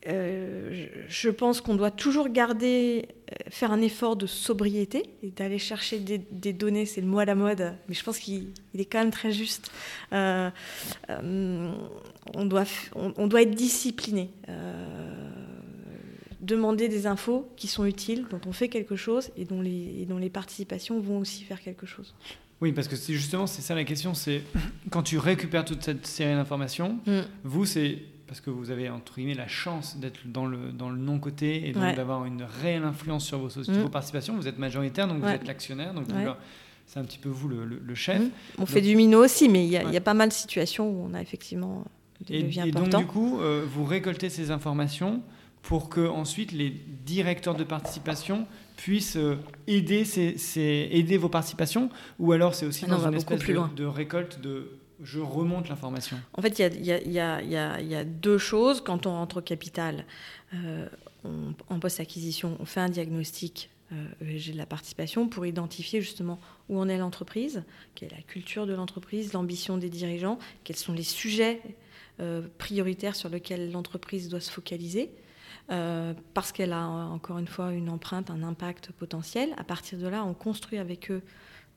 euh, 0.08 0.88
je 1.10 1.30
pense 1.30 1.60
qu'on 1.60 1.76
doit 1.76 1.92
toujours 1.92 2.30
garder, 2.30 3.10
euh, 3.32 3.36
faire 3.50 3.72
un 3.74 3.82
effort 3.82 4.16
de 4.16 4.28
sobriété 4.28 5.04
et 5.24 5.30
d'aller 5.30 5.60
chercher 5.60 6.00
des, 6.00 6.54
données, 6.54 6.86
c'est 6.86 7.02
le 7.02 7.08
mot 7.08 7.20
à 7.20 7.26
la 7.26 7.36
mode, 7.36 7.74
mais 7.88 7.94
je 7.94 8.04
pense 8.04 8.18
qu'il 8.18 8.54
est 8.78 8.86
quand 8.86 9.00
même 9.00 9.12
très 9.12 9.32
juste. 9.32 9.72
Euh, 10.14 10.50
on, 12.34 12.46
doit, 12.46 12.64
on, 12.96 13.28
doit 13.28 13.42
être 13.42 13.56
discipliné. 13.56 14.30
demander 16.40 16.88
des 16.88 17.06
infos 17.06 17.52
qui 17.58 17.68
sont 17.68 17.86
utiles, 17.86 18.26
dont 18.30 18.42
on 18.48 18.54
fait 18.54 18.70
quelque 18.70 18.96
chose 18.96 19.30
et 19.36 19.44
dont 19.44 19.62
les, 19.62 20.06
dont 20.08 20.18
les 20.18 20.30
participations 20.30 21.00
vont 21.02 21.20
aussi 21.20 21.44
faire 21.44 21.62
quelque 21.62 21.86
chose. 21.86 22.16
Oui, 22.62 22.72
parce 22.72 22.88
que 22.88 22.96
justement, 22.96 23.48
c'est 23.48 23.62
ça 23.62 23.76
la 23.76 23.84
question, 23.84 24.14
c'est 24.14 24.44
quand 24.92 25.04
tu 25.04 25.18
récupères 25.18 25.66
toute 25.66 25.84
cette 25.84 26.08
série 26.08 26.36
d'informations, 26.36 27.00
mm. 27.06 27.22
vous, 27.44 27.66
c'est 27.66 28.00
parce 28.30 28.42
que 28.42 28.52
vous 28.52 28.70
avez 28.70 28.90
entre 28.90 29.16
guillemets 29.16 29.34
la 29.34 29.48
chance 29.48 29.98
d'être 29.98 30.20
dans 30.26 30.46
le, 30.46 30.72
dans 30.72 30.92
le 30.92 31.00
non-côté 31.00 31.68
et 31.68 31.74
donc 31.74 31.96
d'avoir 31.96 32.26
une 32.26 32.44
réelle 32.62 32.84
influence 32.84 33.26
sur 33.26 33.40
vos, 33.40 33.50
mm. 33.60 33.90
participations. 33.90 34.36
Vous 34.36 34.48
êtes 34.48 34.60
majoritaire, 34.60 35.08
donc 35.08 35.24
vous 35.24 35.28
êtes 35.28 35.48
l'actionnaire, 35.48 35.94
donc 35.96 36.06
c'est 36.86 37.00
un 37.00 37.04
petit 37.04 37.18
peu 37.18 37.30
vous 37.30 37.50
le, 37.50 37.96
chef. 37.96 38.22
Mm. 38.22 38.30
On 38.60 38.66
fait 38.68 38.82
du 38.82 38.96
minot 38.96 39.26
aussi, 39.26 39.50
mais 39.50 39.66
il 39.66 39.72
y, 39.72 39.98
a 39.98 40.02
pas 40.02 40.14
mal 40.14 40.30
de 40.30 40.34
situations 40.34 40.88
où 40.88 41.08
on 41.10 41.16
a 41.16 41.22
effectivement 41.22 41.86
des 42.28 42.44
leviers 42.44 42.68
et 42.68 42.72
donc 42.72 42.96
du 42.96 43.06
coup, 43.08 43.40
euh, 43.40 43.66
vous 43.68 43.84
récoltez 43.84 44.30
ces 44.30 44.52
informations 44.52 45.22
pour 45.64 45.90
que 45.90 46.08
ensuite 46.08 46.52
les 46.52 46.70
directeurs 46.70 47.56
de 47.56 47.64
participation 47.64 48.46
puissent 48.78 49.18
euh, 49.18 49.38
aider, 49.68 50.06
ces, 50.06 50.36
aider 50.92 51.18
vos 51.18 51.30
participations, 51.30 51.90
ou 52.20 52.32
alors 52.32 52.54
c'est 52.54 52.66
aussi 52.66 52.86
ah 52.88 52.92
dans 52.92 53.08
une 53.08 53.16
espèce 53.16 53.40
de, 53.40 53.76
de 53.76 53.86
récolte 53.86 54.40
de 54.40 54.79
je 55.02 55.20
remonte 55.20 55.70
l'information 55.70 56.18
En 56.34 56.42
fait, 56.42 56.60
il 56.60 56.86
y, 56.86 57.20
a, 57.20 58.04
deux 58.04 58.38
choses. 58.38 58.82
Quand 58.82 59.06
on 59.06 59.12
rentre 59.12 59.38
au 59.38 59.42
capital, 59.42 60.06
euh, 60.54 60.88
en 61.70 61.80
post-acquisition, 61.80 62.58
on 62.60 62.66
fait 62.66 62.82
un 62.82 62.90
diagnostic 62.90 63.70
euh, 63.92 64.06
ESG 64.22 64.54
de 64.54 64.58
la 64.58 64.66
participation 64.66 65.28
pour 65.28 65.46
identifier 65.46 66.02
justement 66.02 66.40
où 66.68 66.80
en 66.80 66.88
est 66.90 66.98
l'entreprise, 66.98 67.64
quelle 67.96 68.14
est 68.14 68.18
la 68.18 68.22
culture 68.22 68.68
de 68.68 68.74
l'entreprise, 68.74 69.34
l'ambition 69.34 69.78
des 69.78 69.90
dirigeants, 69.90 70.38
quels 70.64 70.76
sont 70.76 70.94
les 70.94 71.04
sujets 71.04 71.62
euh, 72.20 72.42
prioritaires 72.58 73.16
sur 73.16 73.30
lesquels 73.30 73.72
l'entreprise 73.72 74.30
doit 74.30 74.42
se 74.42 74.52
focaliser. 74.52 75.12
Parce 76.34 76.52
qu'elle 76.52 76.74
a 76.74 76.88
encore 76.88 77.38
une 77.38 77.48
fois 77.48 77.74
une 77.74 77.90
empreinte, 77.90 78.32
un 78.32 78.42
impact 78.42 78.92
potentiel. 78.92 79.54
À 79.58 79.64
partir 79.64 80.00
de 80.00 80.08
là, 80.08 80.26
on 80.26 80.34
construit 80.34 80.80
avec 80.80 81.12
eux 81.12 81.22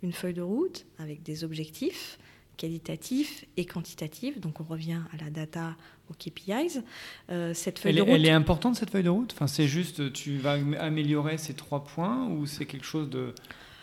une 0.02 0.14
feuille 0.14 0.32
de 0.32 0.40
route 0.40 0.86
avec 0.98 1.22
des 1.22 1.44
objectifs 1.44 2.18
qualitatif 2.62 3.44
et 3.56 3.64
quantitatif. 3.64 4.40
Donc 4.40 4.60
on 4.60 4.64
revient 4.64 5.00
à 5.12 5.24
la 5.24 5.30
data, 5.30 5.74
aux 6.08 6.14
KPIs. 6.14 6.80
Euh, 7.28 7.52
cette 7.54 7.80
feuille 7.80 7.90
elle, 7.90 7.96
de 7.96 8.02
route, 8.02 8.10
elle 8.12 8.26
est 8.26 8.30
importante 8.30 8.76
cette 8.76 8.90
feuille 8.90 9.02
de 9.02 9.08
route? 9.08 9.32
Enfin, 9.34 9.48
c'est 9.48 9.66
juste 9.66 10.12
tu 10.12 10.38
vas 10.38 10.52
améliorer 10.78 11.38
ces 11.38 11.54
trois 11.54 11.82
points 11.82 12.28
ou 12.28 12.46
c'est 12.46 12.66
quelque 12.66 12.86
chose 12.86 13.10
de, 13.10 13.34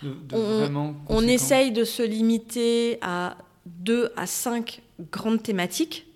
de, 0.02 0.16
on, 0.32 0.60
vraiment 0.60 0.96
On 1.10 1.24
essaye 1.24 1.74
de 1.74 1.84
se 1.84 2.04
limiter 2.04 3.00
à 3.02 3.38
deux 3.66 4.14
à 4.16 4.26
cinq 4.26 4.82
grandes 5.12 5.44
thématiques, 5.44 6.08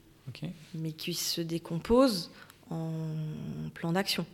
mais 0.74 0.94
qui 0.94 1.14
se 1.16 1.42
décomposent 1.42 2.32
en 2.70 2.94
plan 3.74 3.92
d'action. 3.92 4.26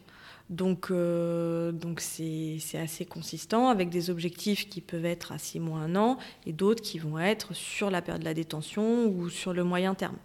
Donc, 0.49 0.89
euh, 0.89 1.71
donc 1.71 2.01
c'est, 2.01 2.57
assez 2.73 3.05
consistant 3.05 3.69
avec 3.69 3.89
des 3.89 4.09
objectifs 4.09 4.67
qui 4.67 4.81
peuvent 4.81 5.05
être 5.05 5.31
à 5.31 5.37
6 5.37 5.59
mois, 5.59 5.79
1 5.79 5.95
an 5.95 6.17
et 6.47 6.53
d'autres 6.53 6.81
qui 6.81 6.97
vont 6.97 7.19
être 7.19 7.53
sur 7.53 7.91
la 7.91 8.01
période 8.01 8.21
de 8.21 8.25
la 8.25 8.33
détention 8.33 9.05
ou 9.05 9.29
sur 9.29 9.53
le 9.53 9.63
moyen 9.63 9.93
terme. 9.93 10.17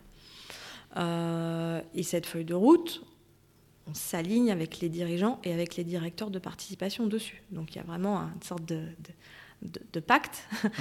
Euh, 0.96 1.80
et 1.94 2.02
cette 2.02 2.24
feuille 2.24 2.44
de 2.44 2.54
route, 2.54 3.04
on 3.87 3.92
s'aligne 3.92 4.50
avec 4.50 4.80
les 4.80 4.88
dirigeants 4.88 5.40
et 5.44 5.52
avec 5.52 5.76
les 5.76 5.84
directeurs 5.84 6.30
de 6.30 6.38
participation 6.38 7.06
dessus. 7.06 7.42
Donc 7.50 7.74
il 7.74 7.78
y 7.78 7.80
a 7.80 7.84
vraiment 7.84 8.20
une 8.20 8.42
sorte 8.42 8.64
de, 8.64 8.87
pacte. 10.00 10.48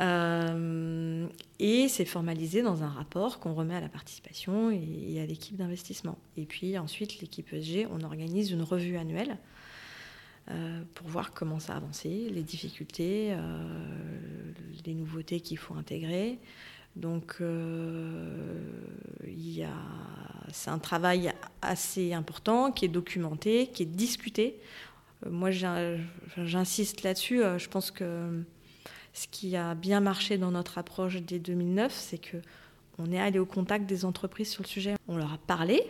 Euh, 0.00 1.26
et 1.58 1.88
c'est 1.88 2.06
formalisé 2.06 2.62
dans 2.62 2.82
un 2.82 2.88
rapport 2.88 3.38
qu'on 3.38 3.52
remet 3.52 3.74
à 3.74 3.80
la 3.80 3.90
participation 3.90 4.70
et, 4.70 5.20
à 5.20 5.26
l'équipe 5.26 5.56
d'investissement. 5.56 6.16
Et 6.38 6.46
puis 6.46 6.78
ensuite, 6.78 7.20
l'équipe 7.20 7.52
ESG, 7.52 7.86
on 7.90 8.02
organise 8.02 8.50
une 8.50 8.62
revue 8.62 8.96
annuelle 8.96 9.36
euh, 10.50 10.82
pour 10.94 11.06
voir 11.08 11.32
comment 11.32 11.58
ça 11.58 11.74
a 11.74 11.76
avancé, 11.76 12.30
les 12.30 12.42
difficultés, 12.42 13.32
euh, 13.32 14.52
les 14.86 14.94
nouveautés 14.94 15.40
qu'il 15.40 15.58
faut 15.58 15.74
intégrer. 15.74 16.38
Donc, 16.96 17.42
c'est 20.52 20.70
un 20.70 20.78
travail 20.78 21.32
assez 21.60 22.14
important 22.14 22.72
qui 22.72 22.86
est 22.86 22.88
documenté, 22.88 23.66
qui 23.66 23.82
est 23.82 23.86
discuté. 23.86 24.58
Euh, 25.24 25.30
moi, 25.30 25.50
j'insiste 25.50 27.02
là-dessus. 27.02 27.42
Euh, 27.42 27.58
je 27.58 27.68
pense 27.68 27.90
que 27.90 28.44
ce 29.12 29.26
qui 29.28 29.56
a 29.56 29.74
bien 29.74 30.00
marché 30.00 30.38
dans 30.38 30.50
notre 30.50 30.78
approche 30.78 31.16
dès 31.16 31.38
2009, 31.38 31.92
c'est 31.92 32.18
que 32.18 32.38
on 32.98 33.10
est 33.12 33.20
allé 33.20 33.38
au 33.38 33.46
contact 33.46 33.86
des 33.86 34.04
entreprises 34.04 34.50
sur 34.50 34.62
le 34.62 34.68
sujet. 34.68 34.94
On 35.08 35.16
leur 35.16 35.32
a 35.32 35.38
parlé 35.38 35.82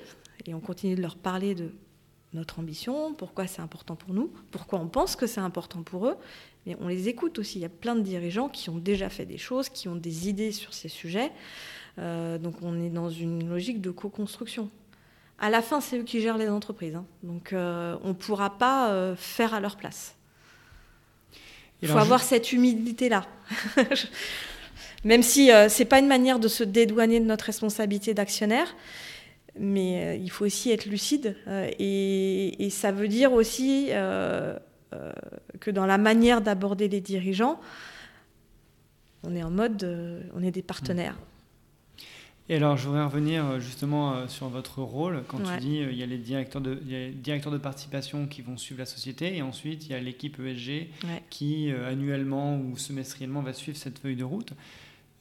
et 0.46 0.54
on 0.54 0.60
continue 0.60 0.94
de 0.94 1.02
leur 1.02 1.16
parler 1.16 1.54
de 1.54 1.72
notre 2.32 2.60
ambition, 2.60 3.12
pourquoi 3.12 3.48
c'est 3.48 3.60
important 3.60 3.96
pour 3.96 4.14
nous, 4.14 4.32
pourquoi 4.52 4.78
on 4.78 4.86
pense 4.86 5.16
que 5.16 5.26
c'est 5.26 5.40
important 5.40 5.82
pour 5.82 6.06
eux. 6.06 6.16
Mais 6.64 6.76
on 6.80 6.88
les 6.88 7.08
écoute 7.08 7.38
aussi. 7.38 7.58
Il 7.58 7.62
y 7.62 7.64
a 7.64 7.70
plein 7.70 7.96
de 7.96 8.02
dirigeants 8.02 8.48
qui 8.48 8.70
ont 8.70 8.78
déjà 8.78 9.08
fait 9.08 9.26
des 9.26 9.38
choses, 9.38 9.68
qui 9.68 9.88
ont 9.88 9.96
des 9.96 10.28
idées 10.28 10.52
sur 10.52 10.72
ces 10.72 10.88
sujets. 10.88 11.32
Euh, 11.98 12.38
donc 12.38 12.56
on 12.62 12.80
est 12.80 12.90
dans 12.90 13.10
une 13.10 13.48
logique 13.48 13.80
de 13.80 13.90
co-construction. 13.90 14.70
À 15.40 15.48
la 15.48 15.62
fin, 15.62 15.80
c'est 15.80 15.98
eux 15.98 16.02
qui 16.02 16.20
gèrent 16.20 16.36
les 16.36 16.50
entreprises. 16.50 16.94
Hein. 16.94 17.06
Donc 17.22 17.52
euh, 17.52 17.96
on 18.04 18.08
ne 18.08 18.12
pourra 18.12 18.58
pas 18.58 18.90
euh, 18.90 19.16
faire 19.16 19.54
à 19.54 19.60
leur 19.60 19.76
place. 19.76 20.14
Il 21.82 21.88
faut 21.88 21.96
avoir 21.96 22.22
cette 22.22 22.52
humilité-là. 22.52 23.24
Même 25.04 25.22
si 25.22 25.46
ce 25.46 25.78
n'est 25.78 25.86
pas 25.86 25.98
une 25.98 26.08
manière 26.08 26.38
de 26.38 26.46
se 26.46 26.62
dédouaner 26.62 27.20
de 27.20 27.24
notre 27.24 27.46
responsabilité 27.46 28.12
d'actionnaire, 28.12 28.76
mais 29.58 30.20
il 30.20 30.30
faut 30.30 30.44
aussi 30.44 30.70
être 30.70 30.84
lucide. 30.84 31.36
Et, 31.78 32.66
et, 32.66 32.68
ça 32.68 32.92
veut 32.92 33.08
dire 33.08 33.32
aussi 33.32 33.88
que 33.88 35.70
dans 35.70 35.86
la 35.86 35.96
manière 35.96 36.42
d'aborder 36.42 36.86
les 36.86 37.00
dirigeants, 37.00 37.58
on 39.22 39.34
est 39.34 39.42
en 39.42 39.50
mode, 39.50 40.30
on 40.34 40.42
est 40.42 40.50
des 40.50 40.62
partenaires. 40.62 41.16
Et 42.50 42.56
alors, 42.56 42.76
je 42.76 42.88
voudrais 42.88 43.04
revenir 43.04 43.46
euh, 43.46 43.60
justement 43.60 44.12
euh, 44.12 44.26
sur 44.26 44.48
votre 44.48 44.82
rôle. 44.82 45.22
Quand 45.28 45.38
tu 45.38 45.60
dis 45.60 45.82
euh, 45.82 45.92
il 45.92 45.96
y 45.96 46.02
a 46.02 46.06
les 46.06 46.18
directeurs 46.18 46.60
de, 46.60 46.74
directeurs 47.14 47.52
de 47.52 47.58
participation 47.58 48.26
qui 48.26 48.42
vont 48.42 48.56
suivre 48.56 48.80
la 48.80 48.86
société, 48.86 49.36
et 49.36 49.40
ensuite 49.40 49.86
il 49.86 49.92
y 49.92 49.94
a 49.94 50.00
l'équipe 50.00 50.36
ESG 50.40 50.88
qui 51.30 51.70
annuellement 51.70 52.58
ou 52.58 52.76
semestriellement 52.76 53.40
va 53.40 53.52
suivre 53.52 53.78
cette 53.78 54.00
feuille 54.00 54.16
de 54.16 54.24
route. 54.24 54.52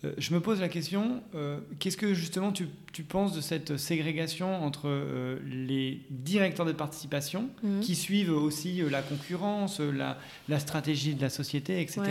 Euh, 0.06 0.14
je 0.18 0.34
me 0.34 0.40
pose 0.40 0.62
la 0.62 0.70
question, 0.70 1.22
euh, 1.36 1.60
qu'est-ce 1.80 1.98
que 1.98 2.14
justement 2.14 2.54
tu, 2.54 2.68
penses 3.08 3.34
de 3.34 3.42
cette 3.42 3.78
ségrégation 3.78 4.64
entre 4.64 4.88
euh, 4.88 5.40
les 5.46 6.02
directeurs 6.10 6.66
de 6.66 6.72
participation 6.74 7.50
mhm. 7.64 7.80
qui 7.82 7.96
suivent 7.96 8.32
aussi 8.32 8.82
la 8.90 9.02
concurrence, 9.02 9.80
la, 9.80 10.60
stratégie 10.60 11.16
de 11.16 11.22
la 11.22 11.30
société, 11.30 11.82
etc. 11.82 12.02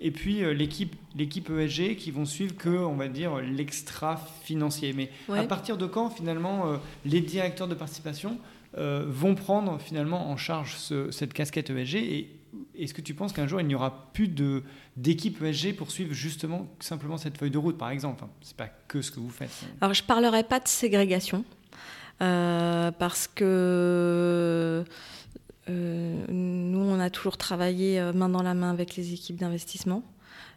Et 0.00 0.10
puis 0.10 0.42
l'équipe, 0.54 0.94
l'équipe 1.16 1.50
ESG 1.50 1.96
qui 1.96 2.10
vont 2.10 2.26
suivre 2.26 2.56
que, 2.56 2.68
on 2.68 2.94
va 2.94 3.08
dire, 3.08 3.36
l'extra 3.38 4.20
financier. 4.44 4.92
Mais 4.92 5.10
à 5.36 5.44
partir 5.44 5.76
de 5.76 5.86
quand 5.86 6.10
finalement 6.10 6.80
les 7.04 7.20
directeurs 7.20 7.68
de 7.68 7.74
participation 7.74 8.38
vont 8.76 9.34
prendre 9.34 9.80
finalement 9.80 10.30
en 10.30 10.36
charge 10.36 10.76
cette 11.10 11.32
casquette 11.32 11.70
ESG 11.70 11.96
et 11.96 12.39
est-ce 12.80 12.94
que 12.94 13.00
tu 13.00 13.14
penses 13.14 13.32
qu'un 13.32 13.46
jour 13.46 13.60
il 13.60 13.66
n'y 13.66 13.74
aura 13.74 14.10
plus 14.12 14.28
d'équipe 14.96 15.42
ESG 15.42 15.76
pour 15.76 15.90
suivre 15.90 16.12
justement 16.12 16.68
simplement 16.80 17.18
cette 17.18 17.36
feuille 17.36 17.50
de 17.50 17.58
route, 17.58 17.76
par 17.76 17.90
exemple? 17.90 18.24
Ce 18.40 18.48
C'est 18.48 18.56
pas 18.56 18.68
que 18.88 19.02
ce 19.02 19.10
que 19.10 19.20
vous 19.20 19.30
faites. 19.30 19.50
Alors 19.80 19.94
je 19.94 20.02
parlerai 20.02 20.42
pas 20.44 20.60
de 20.60 20.68
ségrégation 20.68 21.44
euh, 22.22 22.90
parce 22.90 23.28
que 23.28 24.84
euh, 25.68 26.24
nous 26.28 26.80
on 26.80 27.00
a 27.00 27.10
toujours 27.10 27.36
travaillé 27.36 28.00
euh, 28.00 28.12
main 28.12 28.28
dans 28.28 28.42
la 28.42 28.54
main 28.54 28.70
avec 28.70 28.96
les 28.96 29.12
équipes 29.12 29.36
d'investissement. 29.36 30.02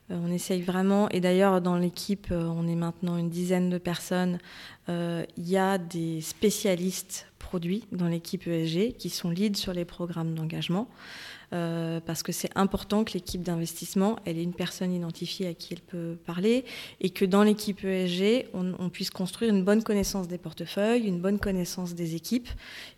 on 0.09 0.31
essaye 0.31 0.61
vraiment, 0.61 1.09
et 1.09 1.19
d'ailleurs 1.19 1.61
dans 1.61 1.77
l'équipe, 1.77 2.27
on 2.31 2.67
est 2.67 2.75
maintenant 2.75 3.17
une 3.17 3.29
dizaine 3.29 3.69
de 3.69 3.77
personnes. 3.77 4.39
Il 4.87 5.25
y 5.37 5.57
a 5.57 5.77
des 5.77 6.21
spécialistes 6.21 7.27
produits 7.39 7.85
dans 7.91 8.07
l'équipe 8.07 8.47
ESG 8.47 8.97
qui 8.97 9.09
sont 9.09 9.29
leads 9.29 9.59
sur 9.59 9.73
les 9.73 9.85
programmes 9.85 10.33
d'engagement. 10.33 10.87
Euh, 11.53 11.99
parce 12.03 12.23
que 12.23 12.31
c'est 12.31 12.49
important 12.55 13.03
que 13.03 13.13
l'équipe 13.13 13.43
d'investissement, 13.43 14.17
elle 14.25 14.39
ait 14.39 14.43
une 14.43 14.53
personne 14.53 14.91
identifiée 14.91 15.47
à 15.47 15.53
qui 15.53 15.73
elle 15.73 15.81
peut 15.81 16.17
parler, 16.25 16.65
et 16.99 17.11
que 17.11 17.25
dans 17.25 17.43
l'équipe 17.43 17.83
ESG, 17.83 18.47
on, 18.53 18.89
puisse 18.89 19.11
construire 19.11 19.53
une 19.53 19.63
bonne 19.63 19.83
connaissance 19.83 20.27
des 20.27 20.39
portefeuilles, 20.39 21.05
une 21.07 21.19
bonne 21.19 21.39
connaissance 21.39 21.93
des 21.93 22.15
équipes. 22.15 22.49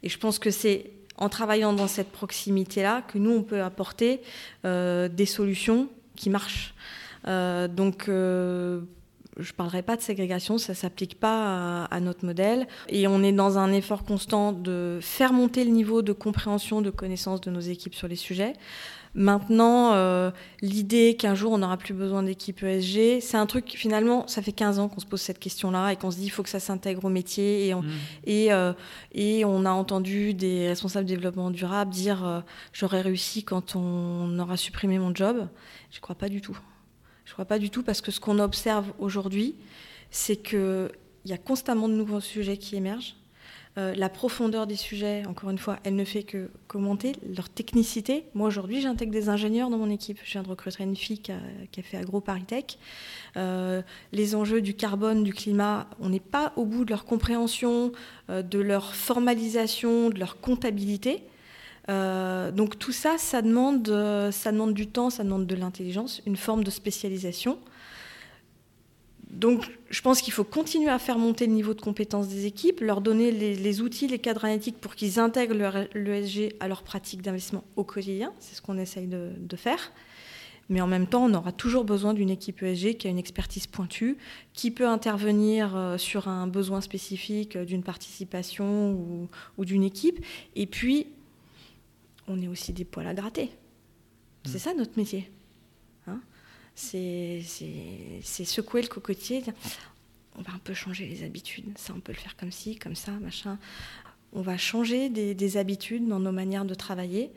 Et 0.04 0.10
je 0.10 0.18
pense 0.18 0.40
que 0.40 0.52
c'est 0.52 0.92
en 1.18 1.28
travaillant 1.28 1.74
dans 1.74 1.88
cette 1.88 2.12
proximité-là 2.12 3.02
que 3.02 3.18
nous, 3.18 3.32
on 3.32 3.44
peut 3.44 3.62
apporter 3.62 4.22
euh, 4.64 5.10
des 5.10 5.26
solutions 5.26 5.90
qui 6.16 6.30
marchent. 6.30 6.74
Euh, 7.28 7.68
donc, 7.68 8.10
je 9.38 9.52
ne 9.52 9.56
parlerai 9.56 9.82
pas 9.82 9.96
de 9.96 10.02
ségrégation, 10.02 10.58
ça 10.58 10.74
ne 10.74 10.78
s'applique 10.78 11.20
pas 11.20 11.86
à, 11.86 12.00
notre 12.00 12.26
modèle. 12.26 12.68
Et 12.90 13.08
on 13.08 13.22
est 13.24 13.32
dans 13.32 13.58
un 13.58 13.72
effort 13.72 14.04
constant 14.04 14.52
de 14.52 15.00
faire 15.02 15.34
monter 15.34 15.64
le 15.66 15.72
niveau 15.72 16.02
de 16.02 16.14
compréhension, 16.14 16.82
de 16.82 16.90
connaissance 16.90 17.42
de 17.42 17.52
nos 17.52 17.60
équipes 17.60 17.96
sur 17.96 18.08
les 18.08 18.16
sujets. 18.16 18.54
Maintenant, 19.18 19.94
euh, 19.94 20.30
l'idée 20.62 21.16
qu'un 21.16 21.36
jour 21.36 21.54
on 21.54 21.60
n'aura 21.60 21.78
plus 21.78 21.94
besoin 21.94 22.22
d'équipe 22.22 22.62
ESG, 22.62 23.22
c'est 23.22 23.38
un 23.38 23.46
truc, 23.46 23.72
finalement, 23.78 24.28
ça 24.28 24.42
fait 24.42 24.52
15 24.52 24.78
ans 24.80 24.90
qu'on 24.90 25.00
se 25.00 25.06
pose 25.06 25.22
cette 25.22 25.40
question-là 25.40 25.92
et 25.92 25.96
qu'on 25.96 26.12
se 26.12 26.18
dit 26.18 26.26
il 26.26 26.30
faut 26.30 26.44
que 26.44 26.50
ça 26.50 26.60
s'intègre 26.60 27.06
au 27.06 27.10
métier. 27.10 27.68
Et 27.68 27.74
on, 27.74 27.82
mmh. 27.82 27.92
et, 28.26 28.54
euh, 28.54 28.74
et 29.14 29.46
on 29.46 29.66
a 29.66 29.72
entendu 29.72 30.34
des 30.34 30.68
responsables 30.68 31.06
de 31.06 31.16
développement 31.16 31.50
durable 31.50 31.92
dire 31.92 32.26
euh, 32.26 32.42
j'aurais 32.74 33.02
réussi 33.02 33.44
quand 33.44 33.78
on 33.78 34.38
aura 34.38 34.58
supprimé 34.58 35.00
mon 35.00 35.16
job. 35.16 35.48
Je 35.92 35.98
ne 35.98 36.02
crois 36.02 36.16
pas 36.16 36.28
du 36.28 36.42
tout. 36.42 36.58
Je 37.26 37.32
ne 37.32 37.34
crois 37.34 37.46
pas 37.46 37.60
du 37.60 37.70
tout 37.70 37.84
parce 37.84 38.02
que 38.02 38.12
ce 38.12 38.20
qu'on 38.20 38.40
observe 38.40 38.94
aujourd'hui, 39.00 39.56
c'est 40.12 40.38
qu'il 40.38 40.90
y 41.26 41.34
a 41.34 41.38
constamment 41.38 41.90
de 41.90 41.94
nouveaux 41.94 42.22
sujets 42.22 42.58
qui 42.58 42.76
émergent. 42.76 43.16
Euh, 43.78 43.94
la 43.94 44.08
profondeur 44.08 44.68
des 44.68 44.78
sujets, 44.78 45.26
encore 45.28 45.50
une 45.50 45.58
fois, 45.58 45.80
elle 45.84 45.96
ne 45.96 46.06
fait 46.06 46.24
que 46.24 46.50
commenter 46.68 47.12
leur 47.36 47.50
technicité. 47.50 48.24
Moi, 48.34 48.48
aujourd'hui, 48.48 48.80
j'intègre 48.80 49.12
des 49.12 49.28
ingénieurs 49.28 49.70
dans 49.70 49.78
mon 49.78 49.90
équipe. 49.90 50.20
Je 50.24 50.32
viens 50.32 50.44
de 50.44 50.48
recruter 50.48 50.84
une 50.84 50.96
fille 50.96 51.20
qui 51.20 51.34
a, 51.34 51.40
fait 51.84 51.98
Agro 51.98 52.22
Paritech. 52.22 52.78
Euh, 53.36 53.82
les 54.14 54.34
enjeux 54.34 54.62
du 54.62 54.76
carbone, 54.76 55.26
du 55.26 55.34
climat, 55.34 55.90
on 56.00 56.08
n'est 56.08 56.22
pas 56.22 56.54
au 56.56 56.64
bout 56.64 56.86
de 56.86 56.92
leur 56.92 57.04
compréhension, 57.04 57.92
euh, 58.30 58.42
de 58.42 58.60
leur 58.60 58.96
formalisation, 58.96 60.10
de 60.10 60.20
leur 60.20 60.40
comptabilité. 60.40 61.24
Euh, 61.90 62.52
donc 62.52 62.80
tout 62.80 62.92
ça, 62.92 63.18
ça 63.18 63.42
demande, 63.42 63.88
euh, 63.90 64.32
ça 64.32 64.52
demande 64.52 64.74
du 64.74 64.88
temps, 64.88 65.10
ça 65.10 65.24
demande 65.24 65.46
de 65.46 65.56
l'intelligence, 65.56 66.22
une 66.26 66.38
forme 66.38 66.64
de 66.64 66.72
spécialisation. 66.72 67.60
Donc 69.30 69.70
je 69.90 70.02
pense 70.02 70.22
qu'il 70.22 70.34
faut 70.34 70.44
continuer 70.44 70.90
à 70.90 70.98
faire 70.98 71.18
monter 71.18 71.46
le 71.46 71.54
niveau 71.54 71.74
de 71.74 71.82
compétence 71.82 72.28
des 72.28 72.46
équipes, 72.46 72.80
leur 72.82 73.02
donner 73.02 73.32
les, 73.32 73.82
outils, 73.82 74.08
les 74.08 74.20
cadres 74.20 74.46
analytiques 74.46 74.80
pour 74.80 74.96
qu'ils 74.96 75.20
intègrent 75.20 75.88
l'ESG 75.94 76.56
à 76.60 76.68
leur 76.68 76.84
pratique 76.84 77.22
d'investissement 77.22 77.64
au 77.76 77.84
quotidien. 77.84 78.34
C'est 78.40 78.56
ce 78.56 78.62
qu'on 78.62 78.78
essaye 78.78 79.08
de, 79.08 79.56
faire. 79.56 79.92
Mais 80.70 80.82
en 80.82 80.88
même 80.88 81.06
temps, 81.06 81.26
on 81.26 81.34
aura 81.34 81.52
toujours 81.52 81.84
besoin 81.84 82.14
d'une 82.14 82.30
équipe 82.30 82.64
ESG 82.64 82.98
qui 82.98 83.08
a 83.08 83.10
une 83.10 83.20
expertise 83.20 83.68
pointue, 83.68 84.18
qui 84.54 84.72
peut 84.72 84.88
intervenir 84.88 85.76
euh, 85.76 85.98
sur 85.98 86.28
un 86.28 86.48
besoin 86.48 86.82
spécifique 86.82 87.56
d'une 87.56 87.84
participation 87.84 88.92
ou, 88.94 89.28
ou 89.58 89.66
d'une 89.66 89.84
équipe. 89.84 90.26
Et 90.56 90.66
puis, 90.66 91.08
on 92.28 92.42
est 92.42 92.48
aussi 92.48 92.74
des 92.74 92.86
poils 92.86 93.08
à 93.08 93.14
gratter. 93.14 93.52
C'est 94.46 94.56
mm. 94.56 94.60
ça 94.60 94.74
notre 94.74 94.98
métier. 94.98 95.30
Hein 96.08 96.22
c'est 96.76 97.42
secouer 98.46 98.82
le 98.82 98.88
cocotier. 98.88 99.44
On 100.38 100.42
va 100.42 100.52
un 100.54 100.60
peu 100.64 100.74
changer 100.74 101.08
les 101.08 101.24
habitudes. 101.24 101.66
Ça, 101.78 101.94
on 101.96 102.02
peut 102.02 102.12
le 102.12 102.18
faire 102.18 102.36
comme 102.36 102.52
ci, 102.52 102.76
comme 102.76 102.96
ça, 102.96 103.12
machin. 103.22 103.58
On 104.34 104.42
va 104.42 104.58
changer 104.58 105.10
des, 105.10 105.58
habitudes 105.58 106.08
dans 106.08 106.20
nos 106.20 106.34
manières 106.34 106.66
de 106.66 106.76
travailler. 106.76 107.32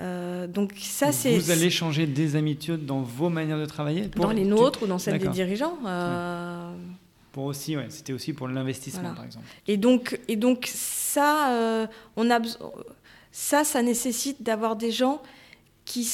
Euh, 0.00 0.48
donc 0.48 0.72
ça, 0.76 1.12
c'est. 1.12 1.38
Vous 1.38 1.52
allez 1.52 1.70
changer 1.70 2.08
des 2.08 2.34
habitudes 2.34 2.84
dans 2.84 3.02
vos 3.02 3.28
manières 3.28 3.58
de 3.58 3.66
travailler 3.66 4.08
Dans 4.08 4.32
les 4.32 4.44
nôtres 4.44 4.82
ou 4.82 4.86
dans 4.88 4.98
celles 4.98 5.20
des 5.20 5.28
dirigeants. 5.28 5.78
Euh, 5.86 6.74
pour 7.30 7.44
aussi, 7.44 7.76
ouais, 7.76 7.86
c'était 7.88 8.12
aussi 8.12 8.32
pour 8.32 8.48
l'investissement, 8.48 9.14
par 9.14 9.24
exemple. 9.24 9.44
Et 9.68 9.76
donc, 9.76 10.18
et 10.26 10.34
donc 10.34 10.66
ça, 10.66 11.52
euh, 11.52 11.86
on 12.16 12.28
a 12.30 12.40
ça, 13.34 13.64
ça 13.64 13.82
nécessite 13.82 14.44
d'avoir 14.44 14.76
des 14.76 14.92
gens 14.92 15.20
qui, 15.84 16.08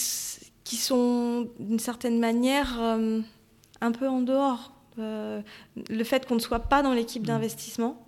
qui 0.65 0.77
sont 0.77 1.51
d'une 1.59 1.79
certaine 1.79 2.19
manière 2.19 2.81
euh, 2.81 3.21
un 3.83 3.93
peu 3.93 4.09
en 4.09 4.23
dehors. 4.23 4.73
Euh, 4.99 5.43
le 5.91 6.05
fait 6.05 6.27
qu'on 6.27 6.37
ne 6.37 6.41
soit 6.41 6.61
pas 6.61 6.83
dans 6.83 6.95
l'équipe 6.95 7.23
mmh. 7.23 7.27
d'investissement 7.27 8.03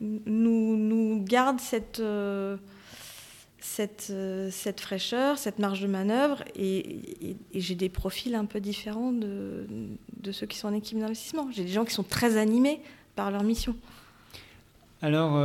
nous, 0.00 0.76
nous, 0.76 1.24
garde 1.24 1.58
cette, 1.58 1.98
euh, 1.98 2.56
cette, 3.58 4.12
cette, 4.52 4.80
fraîcheur, 4.80 5.36
cette 5.36 5.58
marge 5.58 5.80
de 5.80 5.88
manœuvre, 5.88 6.44
et, 6.54 7.36
j'ai 7.52 7.74
des 7.74 7.88
profils 7.88 8.36
un 8.36 8.44
peu 8.44 8.60
différents 8.60 9.10
de, 9.10 9.66
de 10.20 10.30
ceux 10.30 10.46
qui 10.46 10.56
sont 10.56 10.68
en 10.68 10.74
équipe 10.74 11.00
d'investissement. 11.00 11.48
J'ai 11.50 11.64
des 11.64 11.72
gens 11.72 11.84
qui 11.84 11.94
sont 11.94 12.04
très 12.04 12.36
animés 12.36 12.80
par 13.16 13.32
leur 13.32 13.42
mission. 13.42 13.74
Alors, 15.02 15.36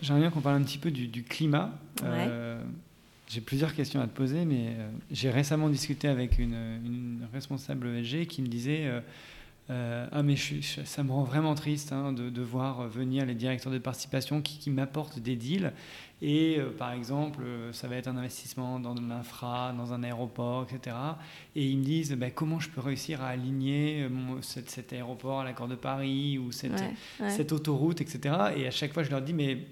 J'aimerais 0.00 0.22
bien 0.22 0.30
qu'on 0.30 0.40
parle 0.40 0.56
un 0.56 0.64
petit 0.64 0.78
peu 0.78 0.90
du, 0.90 1.22
climat. 1.24 1.72
Euh, 2.04 2.60
j'ai 3.28 3.40
plusieurs 3.40 3.74
questions 3.74 4.00
à 4.00 4.06
te 4.06 4.14
poser, 4.14 4.44
mais 4.44 4.68
euh, 4.68 4.88
j'ai 5.10 5.30
récemment 5.30 5.68
discuté 5.68 6.08
avec 6.08 6.38
une, 6.38 7.20
responsable 7.32 7.88
ESG 7.88 8.26
qui 8.26 8.42
me 8.42 8.46
disait 8.46 8.90
ah 9.70 10.22
mais 10.22 10.36
ça 10.36 11.02
me 11.02 11.12
rend 11.12 11.24
vraiment 11.24 11.54
triste 11.54 11.92
hein, 11.92 12.12
de, 12.12 12.42
voir 12.42 12.88
venir 12.88 13.26
les 13.26 13.34
directeurs 13.34 13.70
de 13.70 13.78
participation 13.78 14.40
qui, 14.40 14.70
m'apportent 14.70 15.18
des 15.18 15.36
deals 15.36 15.72
et 16.22 16.58
par 16.78 16.92
exemple 16.92 17.42
ça 17.72 17.86
va 17.86 17.96
être 17.96 18.08
un 18.08 18.16
investissement 18.16 18.80
dans 18.80 18.94
de 18.94 19.06
l'infra, 19.06 19.74
dans 19.76 19.92
un 19.92 20.02
aéroport, 20.04 20.66
etc. 20.70 20.96
Et 21.54 21.66
ils 21.66 21.76
me 21.76 21.84
disent 21.84 22.12
bah, 22.14 22.30
comment 22.30 22.60
je 22.60 22.70
peux 22.70 22.80
réussir 22.80 23.20
à 23.20 23.28
aligner 23.28 24.08
cet, 24.40 24.92
aéroport 24.94 25.40
à 25.40 25.44
l'accord 25.44 25.68
de 25.68 25.76
Paris 25.76 26.38
ou 26.38 26.50
cette, 26.50 26.82
cette 27.28 27.52
autoroute, 27.52 28.00
etc. 28.00 28.36
Et 28.56 28.66
à 28.66 28.70
chaque 28.70 28.94
fois 28.94 29.02
je 29.02 29.10
leur 29.10 29.20
dis 29.20 29.34
mais 29.34 29.66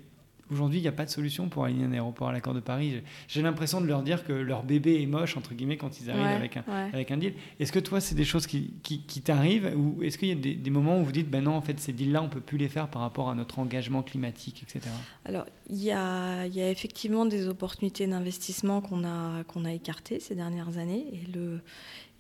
Aujourd'hui, 0.51 0.79
il 0.79 0.83
n'y 0.83 0.89
a 0.89 0.93
pas 0.93 1.05
de 1.05 1.11
solution 1.11 1.49
pour 1.49 1.65
aligner 1.65 1.85
un 1.85 1.93
aéroport 1.93 2.29
à 2.29 2.33
l'accord 2.33 2.55
de 2.55 2.61
Paris. 2.61 3.03
J'ai 3.27 3.43
l'impression 3.43 3.81
de 3.81 3.87
leur 3.87 4.03
dire 4.03 4.25
que 4.25 4.33
leur 4.33 4.63
bébé 4.63 5.03
est 5.03 5.07
moche, 5.07 5.37
entre 5.37 5.55
guillemets, 5.55 5.77
quand 5.77 6.01
ils 6.01 6.09
arrivent 6.09 6.25
avec, 6.25 6.57
un, 6.57 6.65
avec 6.93 7.11
un 7.11 7.17
deal. 7.17 7.35
Est-ce 7.59 7.73
que 7.73 7.81
toi, 7.81 8.01
c'est 8.01 8.15
des 8.15 8.25
choses 8.25 8.47
qui, 8.47 8.75
qui, 8.83 9.23
t'arrivent 9.23 9.73
Ou 9.77 10.03
est-ce 10.05 10.19
qu'il 10.19 10.29
y 10.29 10.33
a 10.33 10.55
des, 10.55 10.71
moments 10.71 11.01
où 11.01 11.05
vous 11.05 11.13
dites, 11.13 11.29
ben 11.29 11.43
non, 11.43 11.57
en 11.57 11.61
fait, 11.63 11.81
ces 11.81 11.93
deals-là, 11.93 12.23
on 12.23 12.27
ne 12.27 12.31
peut 12.31 12.41
plus 12.41 12.59
les 12.59 12.69
faire 12.69 12.89
par 12.89 13.03
rapport 13.03 13.29
à 13.29 13.35
notre 13.35 13.59
engagement 13.59 14.03
climatique, 14.03 14.63
etc. 14.63 14.89
Alors, 15.25 15.47
il 15.69 15.83
y 15.83 15.91
a, 15.91 16.47
y 16.47 16.61
a, 16.61 16.71
effectivement 16.71 17.27
des 17.27 17.49
opportunités 17.49 18.07
d'investissement 18.07 18.81
qu'on 18.81 19.05
a, 19.05 19.43
qu'on 19.45 19.65
a 19.65 19.73
écartées 19.73 20.21
ces 20.21 20.37
dernières 20.37 20.79
années. 20.79 21.07
Et 21.13 21.33
le, 21.33 21.61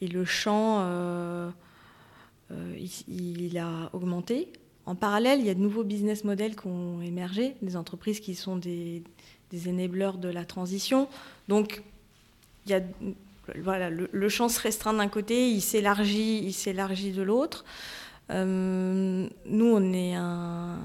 et 0.00 0.08
le 0.08 0.24
champ, 0.24 0.80
euh, 0.80 1.50
euh, 2.50 2.76
il 3.08 3.56
a 3.58 3.90
augmenté. 3.92 4.48
En 4.86 4.94
parallèle, 4.94 5.40
il 5.40 5.46
y 5.46 5.50
a 5.50 5.54
de 5.54 5.60
nouveaux 5.60 5.84
business 5.84 6.22
models 6.22 6.54
qui 6.54 6.68
ont 6.68 7.02
émergé, 7.02 7.56
des 7.60 7.76
entreprises 7.76 8.20
qui 8.20 8.36
sont 8.36 8.56
des, 8.56 9.02
des 9.50 9.88
de 9.88 10.28
la 10.28 10.44
transition. 10.44 11.08
Donc, 11.48 11.82
il 12.64 12.72
y 12.72 12.74
a, 12.74 12.80
voilà, 13.62 13.90
le, 13.90 14.28
champ 14.28 14.48
se 14.48 14.60
restreint 14.60 14.94
d'un 14.94 15.08
côté, 15.08 15.50
il 15.50 15.60
s'élargit, 15.60 16.38
il 16.38 16.52
s'élargit 16.52 17.12
de 17.12 17.22
l'autre. 17.22 17.64
Euh, 18.30 19.28
nous, 19.46 19.66
on 19.66 19.92
est 19.92 20.14
un, 20.14 20.78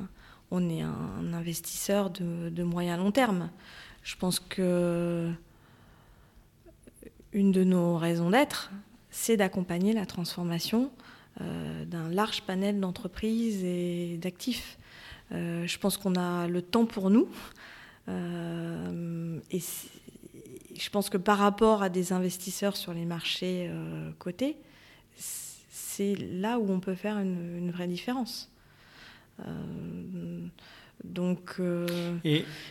on 0.50 0.70
est 0.70 0.82
un 0.82 1.34
investisseur 1.34 2.10
de, 2.10 2.50
de 2.50 2.64
moyen 2.64 2.98
long 2.98 3.12
terme. 3.12 3.50
Je 4.04 4.16
pense 4.16 4.40
que 4.40 5.32
une 7.34 7.52
de 7.52 7.64
nos 7.64 7.98
raisons 7.98 8.32
d'être, 8.32 8.72
c'est 9.10 9.38
d'accompagner 9.38 9.94
la 9.94 10.06
transformation 10.06 10.92
d'un 11.40 12.10
large 12.10 12.42
panel 12.42 12.80
d'entreprises 12.80 13.64
et 13.64 14.18
d'actifs. 14.18 14.78
Euh, 15.32 15.66
je 15.66 15.78
pense 15.78 15.98
qu'on 15.98 16.16
a 16.16 16.48
le 16.48 16.62
temps 16.62 16.86
pour 16.86 17.10
nous. 17.10 17.30
Euh, 18.10 19.40
et 19.52 19.60
je 19.60 20.90
pense 20.90 21.10
que 21.10 21.18
par 21.18 21.38
rapport 21.38 21.84
à 21.84 21.90
des 21.90 22.14
investisseurs 22.14 22.76
sur 22.76 22.94
les 22.94 23.06
marchés 23.06 23.70
cotés, 24.20 24.58
c'est 25.16 26.16
là 26.16 26.60
où 26.60 26.72
on 26.72 26.80
peut 26.80 26.96
faire 26.96 27.18
une, 27.20 27.72
vraie 27.72 27.88
différence. 27.88 28.50
donc, 31.04 31.62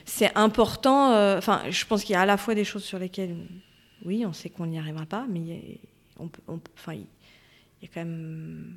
c'est 0.05 0.37
important. 0.37 1.37
Enfin, 1.37 1.63
je 1.71 1.85
pense 1.87 2.05
qu'il 2.05 2.15
y 2.15 2.17
a 2.17 2.23
à 2.23 2.27
la 2.27 2.37
fois 2.37 2.55
des 2.55 2.65
choses 2.65 2.85
sur 2.85 2.99
lesquelles, 2.99 3.37
oui, 4.05 4.25
on 4.27 4.33
sait 4.33 4.51
qu'on 4.51 4.67
n'y 4.67 4.79
arrivera 4.79 5.07
pas, 5.07 5.27
mais 5.29 5.79
on 6.19 6.29
peut, 6.29 6.43
enfin, 6.75 6.97
il 7.81 7.89
y 7.89 7.91
a 7.91 7.95
quand 7.95 8.01
même 8.01 8.77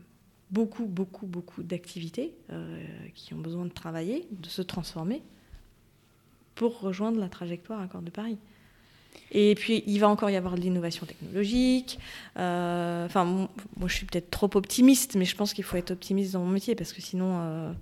beaucoup, 0.53 0.85
beaucoup, 0.85 1.25
beaucoup 1.25 1.63
d'activités 1.63 2.33
euh, 2.51 2.85
qui 3.15 3.33
ont 3.33 3.39
besoin 3.39 3.65
de 3.65 3.71
travailler, 3.71 4.27
de 4.31 4.47
se 4.47 4.61
transformer 4.61 5.21
pour 6.55 6.79
rejoindre 6.79 7.19
la 7.19 7.27
trajectoire 7.27 7.81
Accord 7.81 8.03
de 8.03 8.11
Paris. 8.11 8.37
Et 9.31 9.55
puis, 9.55 9.83
il 9.87 9.99
va 9.99 10.09
encore 10.09 10.29
y 10.29 10.35
avoir 10.35 10.55
de 10.55 10.61
l'innovation 10.61 11.05
technologique. 11.05 11.99
Euh, 12.37 13.05
enfin, 13.05 13.25
moi, 13.25 13.87
je 13.87 13.93
suis 13.93 14.05
peut-être 14.05 14.29
trop 14.29 14.49
optimiste, 14.55 15.15
mais 15.15 15.25
je 15.25 15.35
pense 15.35 15.53
qu'il 15.53 15.63
faut 15.63 15.77
être 15.77 15.91
optimiste 15.91 16.33
dans 16.33 16.43
mon 16.43 16.51
métier 16.51 16.75
parce 16.75 16.93
que 16.93 17.01
sinon. 17.01 17.39
Euh, 17.41 17.73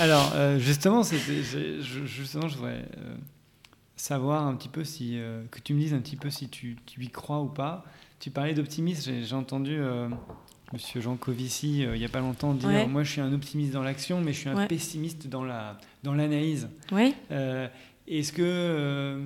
Alors, 0.00 0.32
justement, 0.58 1.02
justement, 1.02 2.48
je 2.48 2.56
voudrais 2.56 2.84
savoir 3.96 4.46
un 4.46 4.54
petit 4.54 4.68
peu 4.68 4.84
si. 4.84 5.20
que 5.50 5.60
tu 5.60 5.74
me 5.74 5.80
dises 5.80 5.94
un 5.94 6.00
petit 6.00 6.16
peu 6.16 6.30
si 6.30 6.48
tu, 6.48 6.76
tu 6.86 7.02
y 7.04 7.08
crois 7.10 7.40
ou 7.40 7.48
pas. 7.48 7.84
Tu 8.20 8.30
parlais 8.30 8.52
d'optimisme, 8.52 9.12
j'ai 9.22 9.34
entendu 9.34 9.78
euh, 9.78 10.06
Monsieur 10.74 11.00
Jean 11.00 11.16
Covici 11.16 11.86
euh, 11.86 11.96
il 11.96 12.00
n'y 12.00 12.04
a 12.04 12.10
pas 12.10 12.20
longtemps 12.20 12.52
dire 12.52 12.86
Moi 12.86 13.02
je 13.02 13.12
suis 13.12 13.20
un 13.22 13.32
optimiste 13.32 13.72
dans 13.72 13.82
l'action, 13.82 14.20
mais 14.20 14.34
je 14.34 14.40
suis 14.40 14.48
un 14.50 14.66
pessimiste 14.66 15.28
dans 15.28 15.42
l'analyse. 15.42 16.68
Dans 16.90 16.96
ouais. 16.96 17.14
Euh, 17.30 17.66
Est-ce 18.06 18.34
que 18.34 19.18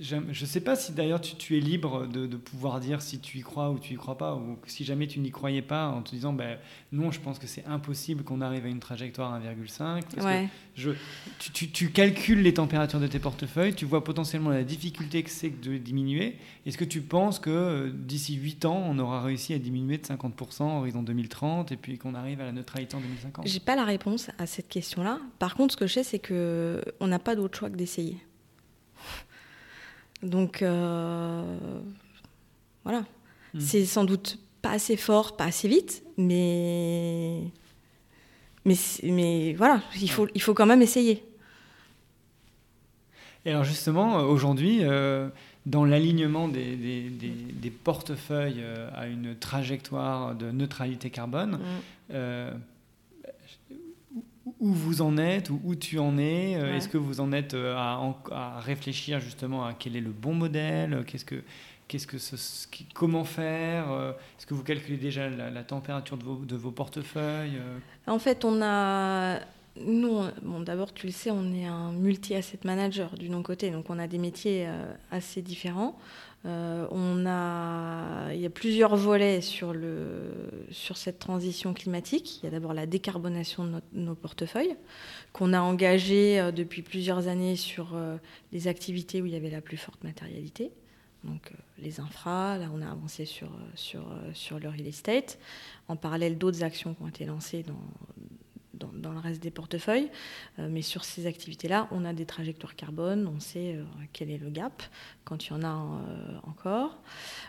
je 0.00 0.16
ne 0.16 0.32
sais 0.32 0.60
pas 0.60 0.76
si 0.76 0.92
d'ailleurs 0.92 1.20
tu, 1.20 1.56
es 1.56 1.60
libre 1.60 2.06
de, 2.06 2.36
pouvoir 2.36 2.80
dire 2.80 3.02
si 3.02 3.18
tu 3.18 3.38
y 3.38 3.40
crois 3.40 3.70
ou 3.70 3.78
tu 3.78 3.94
y 3.94 3.96
crois 3.96 4.16
pas, 4.16 4.34
ou 4.34 4.58
si 4.66 4.84
jamais 4.84 5.06
tu 5.06 5.18
n'y 5.20 5.30
croyais 5.30 5.62
pas 5.62 5.88
en 5.88 6.02
te 6.02 6.10
disant 6.10 6.32
ben, 6.32 6.58
non, 6.92 7.10
je 7.10 7.20
pense 7.20 7.38
que 7.38 7.46
c'est 7.46 7.64
impossible 7.66 8.22
qu'on 8.22 8.40
arrive 8.40 8.66
à 8.66 8.68
une 8.68 8.80
trajectoire 8.80 9.40
1,5. 9.40 10.48
je, 10.74 10.90
tu, 11.52 11.70
tu, 11.70 11.90
calcules 11.90 12.42
les 12.42 12.54
températures 12.54 13.00
de 13.00 13.06
tes 13.06 13.18
portefeuilles, 13.18 13.74
tu 13.74 13.84
vois 13.84 14.04
potentiellement 14.04 14.50
la 14.50 14.64
difficulté 14.64 15.22
que 15.22 15.30
c'est 15.30 15.60
de 15.60 15.78
diminuer. 15.78 16.36
Est-ce 16.66 16.78
que 16.78 16.84
tu 16.84 17.00
penses 17.00 17.38
que 17.38 17.50
euh, 17.50 17.90
d'ici 17.92 18.34
8 18.34 18.64
ans, 18.66 18.82
on 18.86 18.98
aura 18.98 19.22
réussi 19.22 19.54
à 19.54 19.58
diminuer 19.58 19.98
de 19.98 20.04
50% 20.04 20.62
en 20.62 20.78
horizon 20.78 21.02
2030 21.02 21.72
et 21.72 21.76
puis 21.76 21.98
qu'on 21.98 22.14
arrive 22.14 22.40
à 22.40 22.44
la 22.44 22.52
neutralité 22.52 22.96
en 22.96 23.00
2050 23.00 23.46
J'ai 23.46 23.60
pas 23.60 23.76
la 23.76 23.84
réponse 23.84 24.30
à 24.38 24.46
cette 24.46 24.68
question-là. 24.68 25.18
Par 25.38 25.54
contre, 25.54 25.72
ce 25.72 25.76
que 25.76 25.86
je 25.86 25.94
sais, 25.94 26.04
c'est 26.04 26.18
qu'on 26.18 27.06
n'a 27.06 27.18
pas 27.18 27.34
d'autre 27.34 27.58
choix 27.58 27.70
que 27.70 27.76
d'essayer. 27.76 28.18
Donc 30.22 30.62
euh, 30.62 31.42
voilà, 32.84 33.04
hmm. 33.54 33.60
c'est 33.60 33.84
sans 33.84 34.04
doute 34.04 34.38
pas 34.62 34.70
assez 34.70 34.96
fort, 34.96 35.36
pas 35.36 35.44
assez 35.44 35.68
vite, 35.68 36.02
mais 36.16 37.42
mais, 38.64 38.74
mais 39.04 39.54
voilà, 39.54 39.80
il 40.00 40.10
faut, 40.10 40.28
il 40.34 40.42
faut 40.42 40.54
quand 40.54 40.66
même 40.66 40.82
essayer. 40.82 41.24
Et 43.44 43.50
alors 43.50 43.64
justement, 43.64 44.16
aujourd'hui, 44.16 44.80
euh, 44.82 45.28
dans 45.64 45.84
l'alignement 45.84 46.48
des, 46.48 46.76
des, 46.76 47.08
des, 47.08 47.70
portefeuilles 47.70 48.60
euh, 48.60 48.90
à 48.94 49.06
une 49.06 49.36
trajectoire 49.36 50.34
de 50.34 50.50
neutralité 50.50 51.10
carbone, 51.10 51.60
hmm 52.10 52.58
où 54.60 54.72
vous 54.72 55.02
en 55.02 55.16
êtes, 55.18 55.50
ou 55.50 55.60
où 55.64 55.74
tu 55.74 55.98
en 55.98 56.18
es. 56.18 56.56
Euh, 56.56 56.76
est-ce 56.76 56.88
que 56.88 56.98
vous 56.98 57.20
en 57.20 57.32
êtes 57.32 57.54
euh, 57.54 57.76
à, 57.76 58.60
réfléchir 58.60 59.20
justement 59.20 59.64
à 59.64 59.74
quel 59.74 59.96
est 59.96 60.00
le 60.00 60.10
bon 60.10 60.34
modèle 60.34 61.04
Qu'est-ce 61.06 61.24
que, 61.24 61.42
qu'est-ce 61.86 62.06
que 62.06 62.16
comment 62.94 63.24
faire 63.24 63.90
euh, 63.90 64.12
Est-ce 64.38 64.46
que 64.46 64.54
vous 64.54 64.64
calculez 64.64 64.98
déjà 64.98 65.28
la, 65.28 65.62
température 65.62 66.16
de 66.16 66.24
vos, 66.24 66.36
de 66.44 66.56
vos, 66.56 66.70
portefeuilles 66.70 67.60
En 68.06 68.18
fait, 68.18 68.44
on 68.44 68.62
a. 68.62 69.38
Nous, 69.80 70.22
bon, 70.42 70.58
d'abord, 70.58 70.92
tu 70.92 71.06
le 71.06 71.12
sais, 71.12 71.30
on 71.30 71.54
est 71.54 71.66
un 71.66 71.92
multi-asset 71.92 72.58
manager 72.64 73.14
du 73.16 73.30
non-côté, 73.30 73.70
donc 73.70 73.88
on 73.90 74.00
a 74.00 74.08
des 74.08 74.18
métiers 74.18 74.68
assez 75.12 75.40
différents. 75.40 75.96
Euh, 76.46 76.86
on 76.90 77.26
a, 77.26 78.32
il 78.32 78.40
y 78.40 78.46
a 78.46 78.50
plusieurs 78.50 78.96
volets 78.96 79.40
sur, 79.40 79.72
le, 79.72 80.30
sur 80.70 80.96
cette 80.96 81.18
transition 81.18 81.74
climatique. 81.74 82.38
Il 82.38 82.44
y 82.44 82.48
a 82.48 82.50
d'abord 82.50 82.74
la 82.74 82.86
décarbonation 82.86 83.64
de 83.64 83.82
nos 83.92 84.14
portefeuilles, 84.14 84.76
qu'on 85.32 85.52
a 85.52 85.60
engagé 85.60 86.38
euh, 86.38 86.52
depuis 86.52 86.82
plusieurs 86.82 87.26
années 87.26 87.56
sur 87.56 87.94
euh, 87.94 88.16
les 88.52 88.68
activités 88.68 89.20
où 89.20 89.26
il 89.26 89.32
y 89.32 89.36
avait 89.36 89.50
la 89.50 89.60
plus 89.60 89.76
forte 89.76 90.02
matérialité. 90.04 90.70
Donc 91.24 91.52
les 91.82 91.98
infras, 91.98 92.58
là 92.58 92.70
on 92.72 92.80
a 92.80 92.88
avancé 92.88 93.24
sur, 93.24 93.50
sur, 93.74 94.04
sur 94.34 94.60
le 94.60 94.68
real 94.68 94.86
estate. 94.86 95.40
En 95.88 95.96
parallèle, 95.96 96.38
d'autres 96.38 96.62
actions 96.62 96.94
qui 96.94 97.02
ont 97.02 97.08
été 97.08 97.24
lancées 97.24 97.64
dans, 97.64 97.74
dans, 98.78 99.12
le 99.12 99.18
reste 99.18 99.42
des 99.42 99.50
portefeuilles. 99.50 100.10
Euh, 100.58 100.68
mais 100.70 100.82
sur 100.82 101.04
ces 101.04 101.26
activités-là, 101.26 101.88
on 101.90 102.04
a 102.04 102.12
des 102.12 102.26
trajectoires 102.26 102.74
carbone, 102.74 103.30
on 103.34 103.40
sait 103.40 103.74
euh, 103.74 103.84
quel 104.12 104.30
est 104.30 104.38
le 104.38 104.50
gap 104.50 104.82
quand 105.24 105.46
il 105.46 105.50
y 105.50 105.52
en 105.52 105.62
a 105.62 105.66
euh, 105.66 106.38
encore. 106.44 106.98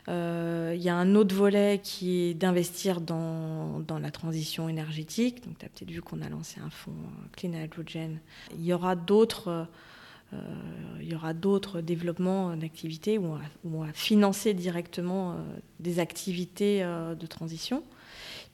Il 0.07 0.81
y 0.81 0.89
a 0.89 0.95
un 0.95 1.15
autre 1.15 1.35
volet 1.35 1.79
qui 1.83 2.21
est 2.21 2.33
d'investir 2.33 2.99
dans, 3.01 3.83
la 4.01 4.11
transition 4.11 4.67
énergétique. 4.67 5.45
Donc 5.45 5.57
tu 5.59 5.65
as 5.65 5.69
peut-être 5.69 5.91
vu 5.91 6.01
qu'on 6.01 6.21
a 6.21 6.29
lancé 6.29 6.59
un 6.59 6.69
fonds 6.69 6.91
Clean 7.33 7.53
Hydrogen. 7.53 8.17
Il 8.55 8.65
y 8.65 8.73
aura 8.73 8.95
d'autres... 8.95 9.67
il 10.99 11.07
y 11.07 11.15
aura 11.15 11.33
d'autres 11.33 11.81
développements 11.81 12.55
d'activités 12.55 13.17
où, 13.17 13.37
on 13.65 13.83
va 13.83 13.93
financer 13.93 14.53
directement 14.53 15.37
des 15.79 15.99
activités 15.99 16.81
de 16.83 17.25
transition. 17.27 17.83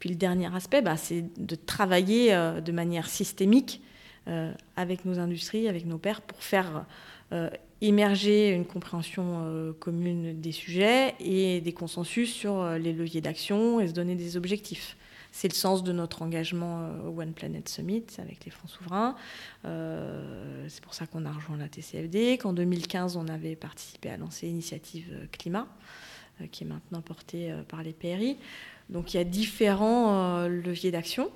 Puis 0.05 0.11
le 0.11 0.19
dernier 0.19 0.53
aspect, 0.55 0.83
bah, 0.83 0.97
c'est 0.97 1.25
de 1.35 1.55
travailler 1.55 2.31
euh, 2.31 2.61
de 2.61 2.71
manière 2.71 3.07
systémique 3.07 3.81
euh, 4.27 4.53
avec 4.75 5.03
nos 5.03 5.17
industries, 5.17 5.67
avec 5.67 5.87
nos 5.87 5.97
pairs, 5.97 6.21
pour 6.21 6.43
faire 6.43 6.85
euh, 7.31 7.49
émerger 7.81 8.51
une 8.51 8.65
compréhension 8.65 9.73
commune 9.79 10.39
des 10.39 10.51
sujets 10.51 11.15
et 11.19 11.59
des 11.59 11.73
consensus 11.73 12.31
sur 12.31 12.69
les 12.73 12.93
leviers 12.93 13.21
d'action 13.21 13.79
et 13.79 13.87
se 13.87 13.93
donner 13.93 14.13
des 14.13 14.37
objectifs. 14.37 14.95
C'est 15.31 15.47
le 15.47 15.55
sens 15.55 15.83
de 15.83 15.91
notre 15.91 16.21
engagement 16.21 16.87
au 17.03 17.19
One 17.19 17.33
Planet 17.33 17.67
Summit 17.67 18.05
avec 18.19 18.45
les 18.45 18.51
fonds 18.51 18.67
souverains. 18.67 19.15
c'est 19.63 20.83
pour 20.83 20.93
ça 20.93 21.07
qu'on 21.07 21.25
a 21.25 21.31
rejoint 21.31 21.57
la 21.57 21.67
TCFD, 21.67 22.37
qu'en 22.37 22.53
2015, 22.53 23.17
on 23.17 23.27
avait 23.27 23.55
participé 23.55 24.09
à 24.11 24.17
lancer 24.17 24.45
l'initiative 24.45 25.27
climat. 25.31 25.67
Qui 26.51 26.63
est 26.63 26.67
maintenant 26.67 27.01
porté 27.01 27.53
par 27.67 27.83
les 27.83 27.93
PRI. 27.93 28.37
Donc 28.89 29.13
il 29.13 29.17
y 29.17 29.19
a 29.19 29.23
différents 29.23 30.47
leviers 30.47 30.91
d'action. 30.91 31.31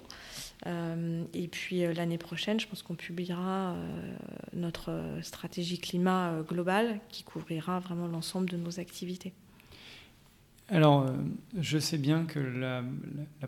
et 0.66 1.47
puis 1.52 1.82
l'année 1.93 2.18
prochaine, 2.18 2.60
je 2.60 2.68
pense 2.68 2.84
qu'on 2.84 2.95
publiera 2.95 3.76
notre 4.54 4.91
stratégie 5.22 5.80
climat 5.80 6.43
globale 6.47 7.00
qui 7.10 7.24
couvrira 7.24 7.80
vraiment 7.80 8.08
l'ensemble 8.08 8.50
de 8.50 8.58
nos 8.58 8.80
activités. 8.80 9.34
Alors, 10.72 11.08
je 11.60 11.80
sais 11.80 11.97
bien 11.97 12.26
que 12.26 12.39
la, 12.39 12.84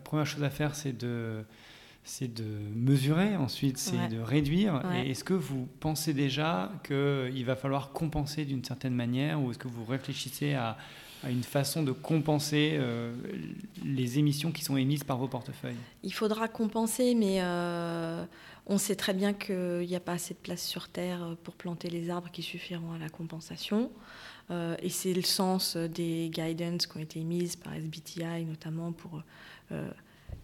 première 0.00 0.26
chose 0.26 0.42
à 0.42 0.50
faire, 0.50 0.74
c'est 0.74 0.96
de, 0.96 1.44
c'est 2.04 2.32
de 2.32 2.44
mesurer, 2.74 3.36
ensuite 3.36 3.78
c'est 3.78 4.08
de 4.08 4.18
réduire. 4.18 4.82
Est-ce 5.06 5.24
que 5.24 5.34
vous 5.34 5.68
pensez 5.80 6.14
déjà 6.14 6.72
qu'il 6.84 7.44
va 7.44 7.56
falloir 7.56 7.92
compenser 7.92 8.44
d'une 8.44 8.64
certaine 8.64 8.94
manière 8.94 9.40
ou 9.40 9.50
est-ce 9.50 9.58
que 9.58 9.68
vous 9.68 9.84
réfléchissez 9.84 10.54
à, 10.54 10.76
une 11.30 11.42
façon 11.42 11.82
de 11.82 11.92
compenser 11.92 12.72
euh, 12.74 13.14
les 13.84 14.18
émissions 14.18 14.50
qui 14.50 14.64
sont 14.64 14.76
émises 14.76 15.04
par 15.04 15.18
vos 15.18 15.28
portefeuilles 15.28 15.76
Il 16.02 16.12
faudra 16.12 16.48
compenser, 16.48 17.14
mais 17.14 17.38
euh, 17.40 18.24
on 18.66 18.78
sait 18.78 18.96
très 18.96 19.14
bien 19.14 19.32
qu'il 19.32 19.86
n'y 19.86 19.96
a 19.96 20.00
pas 20.00 20.12
assez 20.12 20.34
de 20.34 20.38
place 20.38 20.64
sur 20.64 20.88
Terre 20.88 21.36
pour 21.44 21.54
planter 21.54 21.88
les 21.90 22.10
arbres 22.10 22.30
qui 22.30 22.42
suffiront 22.42 22.92
à 22.92 22.98
la 22.98 23.08
compensation. 23.08 23.90
Euh, 24.50 24.76
et 24.82 24.88
c'est 24.88 25.14
le 25.14 25.22
sens 25.22 25.76
des 25.76 26.30
guidance 26.32 26.86
qui 26.86 26.96
ont 26.96 27.00
été 27.00 27.20
émises 27.20 27.56
par 27.56 27.74
SBTI, 27.74 28.44
notamment 28.46 28.92
pour 28.92 29.22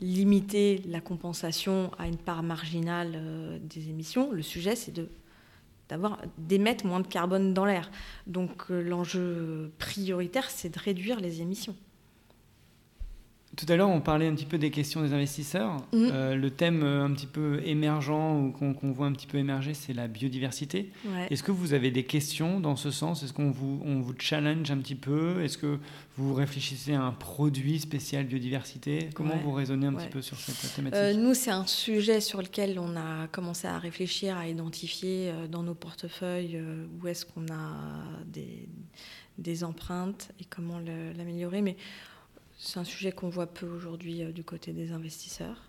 limiter 0.01 0.81
la 0.87 1.03
compensation 1.03 1.91
à 1.99 2.07
une 2.07 2.17
part 2.17 2.43
marginale 2.43 3.61
des 3.63 3.91
émissions. 3.91 4.33
Le 4.33 4.41
sujet, 4.41 4.75
c'est 4.75 4.93
de 4.93 5.11
d'avoir 5.89 6.19
d'émettre 6.37 6.87
moins 6.87 7.01
de 7.01 7.07
carbone 7.07 7.55
dans 7.55 7.65
l'air. 7.65 7.91
Donc 8.27 8.71
euh, 8.71 8.83
l'enjeu 8.83 9.73
prioritaire, 9.79 10.51
c'est 10.51 10.69
de 10.69 10.79
réduire 10.79 11.21
les 11.21 11.41
émissions. 11.41 11.77
Tout 13.57 13.67
à 13.69 13.77
l'heure, 13.77 13.89
on 13.89 14.01
parlait 14.01 14.27
un 14.27 14.35
petit 14.35 14.45
peu 14.45 14.59
des 14.59 14.71
questions 14.71 15.03
des 15.03 15.15
investisseurs. 15.15 15.77
Mm. 15.93 16.09
Euh, 16.13 16.35
le 16.37 16.51
thème 16.51 16.83
euh, 16.83 17.05
un 17.05 17.13
petit 17.13 17.27
peu 17.27 17.61
émergent 17.65 18.37
ou 18.37 18.53
qu'on 18.53 18.93
voit 18.93 19.07
un 19.07 19.13
petit 19.13 19.27
peu 19.27 19.39
émerger, 19.39 19.75
c'est 19.75 19.95
la 19.95 20.07
biodiversité. 20.07 20.93
Est-ce 21.31 21.43
que 21.43 21.51
vous 21.51 21.73
avez 21.73 21.91
des 21.91 22.05
questions 22.05 22.61
dans 22.61 22.77
ce 22.77 22.91
sens? 22.91 23.23
Est-ce 23.23 23.33
qu'on 23.33 23.51
vous, 23.51 23.81
on 23.85 24.01
vous 24.01 24.15
challenge 24.19 24.71
un 24.71 24.77
petit 24.79 24.95
peu? 24.95 25.43
Est-ce 25.43 25.57
que 25.57 25.79
vous 26.17 26.35
réfléchissez 26.35 26.93
à 26.93 27.03
un 27.03 27.13
produit 27.13 27.81
spécial 27.81 28.27
biodiversité? 28.27 29.09
Comment 29.15 29.37
vous 29.37 29.53
raisonnez 29.53 29.87
un 29.87 29.95
petit 29.95 30.09
peu 30.09 30.21
sur 30.21 30.37
cette 30.39 30.75
thématique? 30.75 30.99
euh, 30.99 31.15
Nous, 31.15 31.35
c'est 31.35 31.51
un 31.51 31.67
sujet 31.67 32.21
sur 32.21 32.43
lequel 32.43 32.79
on 32.79 32.97
a 32.97 33.29
commencé 33.29 33.67
à 33.67 33.79
réfléchir, 33.79 34.37
à 34.37 34.47
identifier 34.47 35.33
dans 35.51 35.63
nos 35.63 35.75
portefeuilles 35.75 36.61
où 37.01 37.07
est-ce 37.09 37.25
qu'on 37.25 37.47
a 37.53 38.05
des, 38.27 38.69
des 39.39 39.65
empreintes 39.65 40.31
et 40.39 40.45
comment 40.45 40.79
l'améliorer. 41.17 41.63
Mais 41.63 41.77
c'est 42.59 42.81
un 42.81 42.85
sujet 42.85 43.13
qu'on 43.13 43.29
voit 43.29 43.47
peu 43.47 43.67
aujourd'hui 43.67 44.23
euh, 44.23 44.33
du 44.33 44.43
côté 44.43 44.73
des 44.73 44.93
investisseurs. 44.93 45.63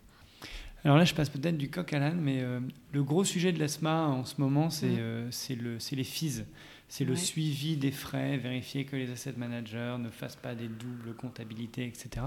Alors 0.84 0.98
là, 0.98 1.06
je 1.06 1.14
passe 1.14 1.30
peut-être 1.30 1.58
du 1.58 1.70
coq 1.70 1.92
à 1.94 2.00
l'âne, 2.00 2.20
mais 2.20 2.42
euh, 2.42 2.60
le 2.94 3.04
gros 3.04 3.24
sujet 3.24 3.52
de 3.52 3.60
l'ASMA 3.60 4.08
en 4.08 4.26
ce 4.26 4.40
moment, 4.40 4.70
c'est 4.70 4.88
euh, 4.98 5.30
les 5.50 6.04
fees. 6.04 6.44
C'est 6.88 7.06
le 7.06 7.16
suivi 7.16 7.78
des 7.78 7.92
frais, 7.92 8.38
vérifier 8.38 8.84
que 8.86 8.96
les 8.96 9.12
asset 9.12 9.34
managers 9.38 9.98
ne 10.00 10.10
fassent 10.10 10.36
pas 10.36 10.56
des 10.56 10.68
doubles 10.68 11.14
comptabilités, 11.14 11.86
etc. 11.86 12.26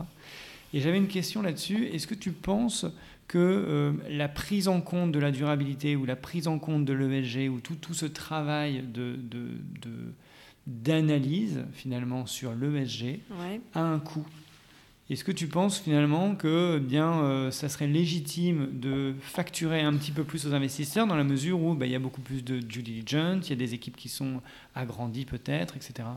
Et 0.73 0.79
j'avais 0.79 0.99
une 0.99 1.09
question 1.09 1.43
là-dessus. 1.43 1.87
Est-ce 1.87 2.07
que 2.07 2.15
tu 2.15 2.31
penses 2.31 2.87
que 3.27 3.93
la 4.09 4.29
prise 4.29 4.69
en 4.69 4.81
compte 4.81 5.11
de 5.11 5.19
la 5.19 5.33
durabilité 5.33 5.97
ou 5.97 6.05
la 6.05 6.15
prise 6.15 6.47
en 6.47 6.61
compte 6.61 6.85
de 6.85 6.93
l'ESG 6.93 7.51
ou 7.51 7.59
tout, 7.59 7.75
tout 7.75 7.95
ce 7.95 8.07
travail 8.07 8.85
de, 8.87 9.19
d'analyse 10.69 11.65
finalement 11.73 12.27
sur 12.27 12.55
l'ESG 12.55 13.19
a 13.75 13.81
un 13.81 13.99
coût? 13.99 14.29
Est-ce 15.11 15.25
que 15.25 15.33
tu 15.33 15.47
penses 15.47 15.79
finalement 15.79 16.35
que 16.35 16.77
eh 16.79 16.81
bien 16.81 17.23
euh, 17.23 17.51
ça 17.51 17.69
serait 17.69 17.87
légitime 17.87 18.69
de 18.73 19.15
facturer 19.21 19.83
un 19.83 19.95
petit 19.95 20.13
peu 20.13 20.25
plus 20.25 20.47
aux 20.47 20.55
investisseurs 20.55 21.07
dans 21.07 21.17
la 21.17 21.25
mesure 21.25 21.61
où 21.61 21.75
bah, 21.75 21.87
il 21.87 21.93
y 21.93 21.95
a 21.95 21.99
beaucoup 21.99 22.21
plus 22.21 22.43
de 22.43 22.61
due 22.61 22.83
diligence, 22.83 23.49
il 23.49 23.51
y 23.51 23.53
a 23.53 23.57
des 23.57 23.75
équipes 23.75 23.97
qui 23.97 24.09
sont 24.09 24.41
agrandies 24.75 25.27
peut-être, 25.27 25.77
etc. 25.77 26.09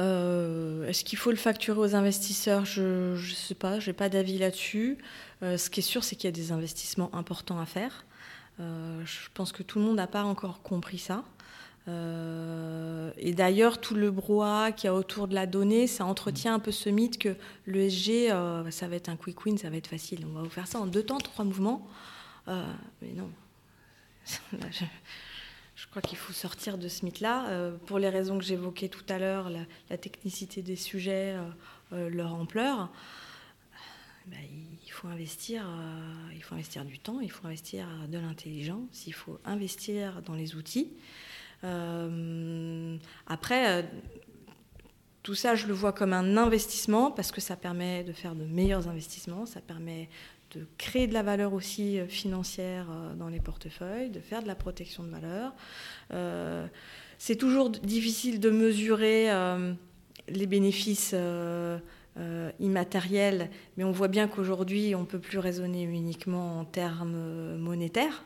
Euh, 0.00 0.88
est-ce 0.88 1.04
qu'il 1.04 1.18
faut 1.18 1.30
le 1.30 1.36
facturer 1.36 1.78
aux 1.78 1.94
investisseurs? 1.94 2.64
Je 2.64 3.12
ne 3.12 3.34
sais 3.34 3.54
pas, 3.54 3.78
je 3.78 3.90
n'ai 3.90 3.94
pas 3.94 4.08
d'avis 4.08 4.38
là-dessus. 4.38 4.96
Euh, 5.42 5.58
ce 5.58 5.68
qui 5.68 5.80
est 5.80 5.82
sûr, 5.82 6.04
c'est 6.04 6.16
qu'il 6.16 6.28
y 6.28 6.32
a 6.32 6.36
des 6.36 6.50
investissements 6.50 7.14
importants 7.14 7.60
à 7.60 7.66
faire. 7.66 8.06
je 8.58 9.28
pense 9.34 9.52
que 9.52 9.62
tout 9.62 9.80
le 9.80 9.84
monde 9.84 9.96
n'a 9.96 10.06
pas 10.06 10.24
encore 10.24 10.62
compris 10.62 10.98
ça. 10.98 11.24
Euh, 11.88 13.10
et 13.16 13.32
d'ailleurs, 13.32 13.80
tout 13.80 13.94
le 13.94 14.10
brouhaha 14.10 14.72
qu'il 14.72 14.86
y 14.86 14.90
a 14.90 14.94
autour 14.94 15.26
de 15.26 15.34
la 15.34 15.46
donnée, 15.46 15.86
ça 15.86 16.04
entretient 16.04 16.54
un 16.54 16.58
peu 16.58 16.70
ce 16.70 16.88
mythe 16.88 17.18
que 17.18 17.34
l'ESG, 17.66 18.30
euh, 18.30 18.70
ça 18.70 18.88
va 18.88 18.96
être 18.96 19.08
un 19.08 19.16
quick 19.16 19.44
win, 19.44 19.58
ça 19.58 19.70
va 19.70 19.76
être 19.76 19.88
facile. 19.88 20.24
On 20.26 20.32
va 20.32 20.42
vous 20.42 20.50
faire 20.50 20.66
ça 20.66 20.80
en 20.80 20.86
deux 20.86 21.02
temps, 21.02 21.18
trois 21.18 21.44
mouvements. 21.44 21.86
Euh, 22.48 22.64
mais 23.00 23.12
non. 23.12 23.30
je, 25.74 25.86
crois 25.90 26.02
qu'il 26.02 26.18
faut 26.18 26.32
sortir 26.32 26.78
de 26.78 26.86
ce 26.86 27.04
mythe-là. 27.04 27.72
pour 27.86 27.98
les 27.98 28.08
raisons 28.08 28.38
que 28.38 28.44
j'évoquais 28.44 28.88
tout 28.88 29.04
à 29.08 29.18
l'heure, 29.18 29.50
la, 29.50 29.98
technicité 29.98 30.62
des 30.62 30.76
sujets, 30.76 31.36
leur 31.90 32.34
ampleur. 32.34 32.90
Ben, 34.26 34.38
il 34.86 34.92
faut 34.92 35.08
investir, 35.08 35.66
il 36.32 36.42
faut 36.44 36.54
investir 36.54 36.84
du 36.84 37.00
temps, 37.00 37.18
il 37.18 37.32
faut 37.32 37.48
investir 37.48 37.88
de 38.08 38.18
l'intelligence, 38.18 39.08
il 39.08 39.12
faut 39.12 39.40
investir 39.44 40.22
dans 40.22 40.34
les 40.34 40.54
outils. 40.54 40.92
Euh, 41.64 42.96
après, 43.26 43.68
euh, 43.68 43.82
tout 45.22 45.34
ça, 45.34 45.54
je 45.54 45.66
le 45.66 45.72
vois 45.72 45.92
comme 45.92 46.12
un 46.12 46.36
investissement 46.36 47.10
parce 47.10 47.30
que 47.30 47.40
ça 47.40 47.56
permet 47.56 48.02
de 48.04 48.12
faire 48.12 48.34
de 48.34 48.44
meilleurs 48.44 48.88
investissements, 48.88 49.46
ça 49.46 49.60
permet 49.60 50.08
de 50.54 50.66
créer 50.76 51.06
de 51.06 51.14
la 51.14 51.22
valeur 51.22 51.54
aussi 51.54 51.98
euh, 51.98 52.06
financière 52.06 52.86
dans 53.16 53.28
les 53.28 53.40
portefeuilles, 53.40 54.10
de 54.10 54.20
faire 54.20 54.42
de 54.42 54.48
la 54.48 54.54
protection 54.54 55.02
de 55.04 55.10
valeur. 55.10 55.54
c'est 57.18 57.36
toujours 57.36 57.70
difficile 57.70 58.40
de 58.40 58.50
mesurer 58.50 59.28
les 60.28 60.46
bénéfices 60.46 61.14
immatériels, 62.58 63.50
mais 63.76 63.84
on 63.84 63.92
voit 63.92 64.08
bien 64.08 64.26
qu'aujourd'hui, 64.26 64.94
on 64.94 65.00
ne 65.00 65.06
peut 65.06 65.20
plus 65.20 65.38
raisonner 65.38 65.84
uniquement 65.84 66.58
en 66.60 66.64
termes 66.64 67.56
monétaires 67.56 68.24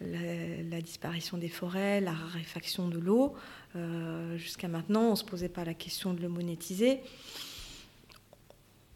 la, 0.00 0.80
disparition 0.80 1.36
des 1.36 1.48
forêts, 1.48 2.00
la 2.00 2.12
raréfaction 2.12 2.88
de 2.88 2.98
l'eau. 2.98 3.34
Euh, 3.76 4.36
jusqu'à 4.38 4.68
maintenant, 4.68 5.08
on 5.08 5.10
ne 5.12 5.16
se 5.16 5.24
posait 5.24 5.48
pas 5.48 5.64
la 5.64 5.74
question 5.74 6.14
de 6.14 6.20
le 6.20 6.28
monétiser. 6.28 7.00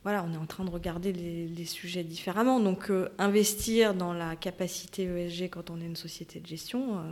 Voilà, 0.02 0.24
on 0.24 0.32
est 0.32 0.38
en 0.38 0.46
train 0.46 0.64
de 0.64 0.70
regarder 0.70 1.12
les, 1.12 1.64
sujets 1.64 2.05
différemment. 2.05 2.61
Donc, 2.61 2.90
euh, 2.90 3.09
investir 3.18 3.94
dans 3.94 4.12
la 4.12 4.36
capacité 4.36 5.05
ESG 5.05 5.48
quand 5.50 5.70
on 5.70 5.80
est 5.80 5.86
une 5.86 5.96
société 5.96 6.40
de 6.40 6.46
gestion, 6.46 6.98
euh, 6.98 7.02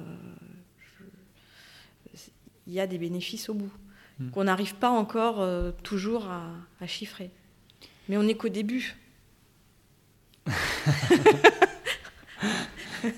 il 2.66 2.72
y 2.72 2.80
a 2.80 2.86
des 2.86 2.98
bénéfices 2.98 3.48
au 3.48 3.54
bout, 3.54 3.72
hmm. 4.18 4.30
qu'on 4.30 4.44
n'arrive 4.44 4.74
pas 4.76 4.90
encore 4.90 5.46
toujours 5.82 6.26
à, 6.26 6.50
à 6.80 6.86
chiffrer. 6.86 7.30
Mais 8.08 8.16
on 8.16 8.22
n'est 8.22 8.36
qu'au 8.36 8.48
début. 8.48 8.96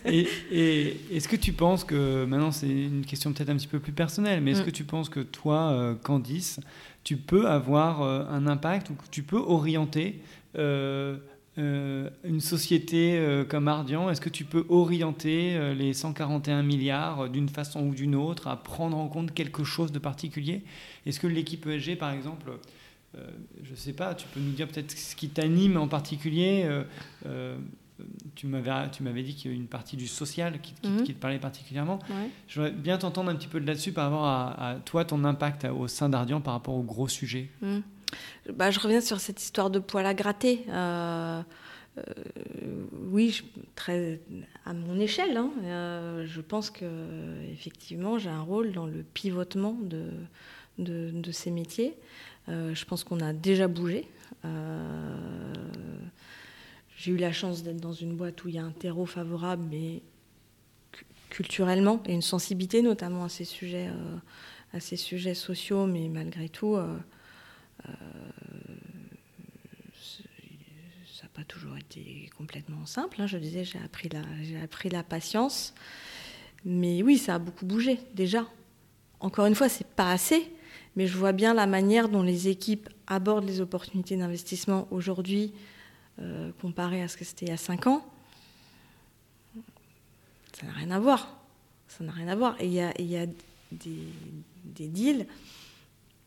et, 0.05 0.97
est-ce 1.13 1.29
que 1.29 1.37
tu 1.37 1.53
penses 1.53 1.85
que, 1.85 2.25
maintenant 2.25 2.51
c'est 2.51 2.69
une 2.69 3.05
question 3.05 3.33
peut-être 3.33 3.51
un 3.51 3.57
petit 3.57 3.67
peu 3.67 3.81
plus 3.81 3.93
personnelle, 3.93 4.41
mais 4.41 4.53
est-ce 4.53 4.63
mm. 4.63 4.67
que 4.67 4.71
tu 4.71 4.85
penses 4.85 5.09
que 5.09 5.21
toi, 5.21 5.71
euh, 5.73 5.95
Candice, 5.95 6.61
tu 7.03 7.17
peux 7.17 7.49
avoir 7.49 8.03
euh, 8.03 8.25
un 8.31 8.47
impact 8.47 8.91
ou 8.91 8.95
que 8.95 9.09
tu 9.11 9.23
peux 9.23 9.39
orienter 9.39 10.21
euh, 10.57 11.17
une 11.57 12.41
société 12.41 13.45
comme 13.49 13.69
Ardian? 13.69 14.11
Est-ce 14.11 14.21
que 14.21 14.29
tu 14.29 14.45
peux 14.45 14.67
orienter 14.69 15.73
les 15.75 15.93
141 15.93 16.65
milliards 16.65 17.29
d'une 17.29 17.49
façon 17.49 17.87
ou 17.87 17.95
d'une 17.95 18.17
autre 18.17 18.49
à 18.49 18.61
prendre 18.61 18.97
en 18.97 19.07
compte 19.07 19.33
quelque 19.33 19.63
chose 19.63 19.93
de 19.93 20.01
particulier? 20.01 20.63
Est-ce 21.07 21.21
que 21.21 21.29
l'équipe 21.29 21.65
ESG, 21.65 21.97
par 21.97 22.11
exemple, 22.11 22.51
je 23.15 23.71
ne 23.71 23.77
sais 23.77 23.93
pas, 23.93 24.17
tu 24.17 24.27
peux 24.35 24.41
nous 24.41 24.51
dire 24.51 24.67
peut-être 24.67 24.91
ce 24.91 25.15
qui 25.15 25.29
t'anime 25.29 25.77
en 25.77 25.87
particulier 25.87 26.69
tu 28.35 28.47
m'avais, 28.47 28.91
tu 28.91 29.03
m'avais 29.03 29.23
dit 29.23 29.35
qu'il 29.35 29.51
y 29.51 29.55
a 29.55 29.57
une 29.57 29.69
partie 29.69 29.97
du 29.97 30.07
social 30.07 30.61
qui, 30.61 30.75
qui, 30.75 30.89
mhm. 30.89 31.05
te 31.05 31.13
parlait 31.13 31.39
particulièrement. 31.39 31.99
Je 32.49 32.61
voudrais 32.61 32.75
bien 32.75 32.99
t'entendre 32.99 33.31
un 33.31 33.37
petit 33.37 33.49
peu 33.49 33.59
là-dessus 33.59 33.93
par 33.93 34.11
rapport 34.11 34.27
à, 34.27 34.77
toi, 34.85 35.05
ton 35.05 35.25
impact 35.25 35.65
au 35.67 35.89
sein 35.89 36.09
d'Ardian 36.09 36.41
par 36.41 36.55
rapport 36.55 36.75
au 36.75 36.83
gros 36.83 37.09
sujet. 37.09 37.51
Mhm. 37.63 37.83
Bah, 38.53 38.71
je 38.71 38.79
reviens 38.79 39.01
sur 39.01 39.21
cette 39.21 39.41
histoire 39.41 39.71
de 39.71 39.79
poil 39.79 40.07
à 40.07 40.15
gratter. 40.15 40.65
Euh, 40.69 41.43
euh, 41.99 42.03
oui, 43.11 43.43
très, 43.75 44.21
à 44.65 44.73
mon 44.73 44.99
échelle, 44.99 45.37
hein, 45.37 45.51
euh, 45.63 46.27
je 46.27 46.41
pense 46.41 46.71
que 46.71 46.87
effectivement 47.53 48.19
j'ai 48.19 48.31
un 48.31 48.43
rôle 48.43 48.73
dans 48.73 48.87
le 48.87 49.05
pivotement 49.15 49.77
de, 49.81 50.11
de, 50.79 51.11
de 51.13 51.33
ces 51.33 51.51
métiers. 51.51 51.95
je 52.49 52.85
pense 52.85 53.05
qu'on 53.05 53.21
a 53.21 53.33
déjà 53.33 53.69
bougé. 53.69 54.09
J'ai 56.97 57.13
eu 57.13 57.17
la 57.17 57.33
chance 57.33 57.63
d'être 57.63 57.81
dans 57.81 57.93
une 57.93 58.17
boîte 58.17 58.45
où 58.45 58.49
il 58.49 58.55
y 58.55 58.59
a 58.59 58.65
un 58.65 58.73
terreau 58.73 59.07
favorable, 59.07 59.65
mais 59.71 60.03
culturellement, 61.31 62.03
et 62.07 62.15
une 62.15 62.23
sensibilité 62.23 62.83
notamment 62.83 63.25
à 63.25 63.29
ces 63.29 63.45
sujets 63.45 63.89
euh, 63.89 64.17
à 64.73 64.81
ces 64.81 64.97
sujets 64.97 65.35
sociaux, 65.35 65.87
mais 65.87 66.09
malgré 66.09 66.49
tout, 66.49 66.77
ça 71.15 71.23
n'a 71.23 71.29
pas 71.33 71.45
toujours 71.45 71.77
été 71.77 72.29
complètement 72.37 72.85
simple. 72.87 73.21
Hein. 73.21 73.27
Je 73.29 73.39
disais, 73.39 73.65
j'ai 73.65 73.79
appris, 73.79 74.09
la, 74.09 74.23
appris 74.63 74.89
la 74.89 75.05
patience. 75.05 75.75
Mais 76.65 77.03
oui, 77.03 77.19
ça 77.19 77.37
a 77.37 77.39
beaucoup 77.39 77.67
bougé 77.67 78.01
déjà. 78.15 78.47
Encore 79.21 79.47
une 79.47 79.55
fois, 79.55 79.69
c'est 79.69 79.87
pas 79.87 80.11
assez, 80.11 80.51
mais 80.97 81.07
je 81.07 81.17
vois 81.17 81.33
bien 81.33 81.55
la 81.55 81.67
manière 81.67 82.09
dont 82.09 82.23
les 82.23 82.49
équipes 82.49 82.89
abordent 83.07 83.47
les 83.47 83.61
opportunités 83.61 84.17
d'investissement 84.17 84.89
aujourd'hui 84.91 85.53
euh, 86.21 86.51
comparé 86.61 87.03
à 87.03 87.09
ce 87.09 87.17
que 87.17 87.25
c'était 87.25 87.47
il 87.47 87.49
y 87.51 87.53
a 87.53 87.57
5 87.57 87.87
ans. 87.87 88.05
Ça 90.53 90.67
n'a 90.67 90.73
rien 90.73 90.91
à 90.91 90.99
voir. 90.99 91.37
Ça 91.89 92.05
n'a 92.05 92.13
rien 92.13 92.29
à 92.29 92.37
voir. 92.37 92.57
Et 92.61 92.67
il 92.67 92.73
y 92.73 92.81
a, 92.81 92.93
y 93.01 93.17
a 93.17 93.27
des, 93.73 94.09
des, 94.65 94.89
deals, 94.89 95.27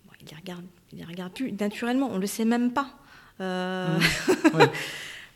bon, 0.05 0.11
ils 0.19 0.25
ne 0.25 0.99
les, 0.99 1.05
regardent 1.05 1.33
plus. 1.33 1.51
Naturellement, 1.53 2.09
on 2.11 2.15
ne 2.15 2.21
le 2.21 2.27
sait 2.27 2.45
même 2.45 2.71
pas. 2.71 2.89
Euh... 3.39 3.97
Mmh. 3.97 4.59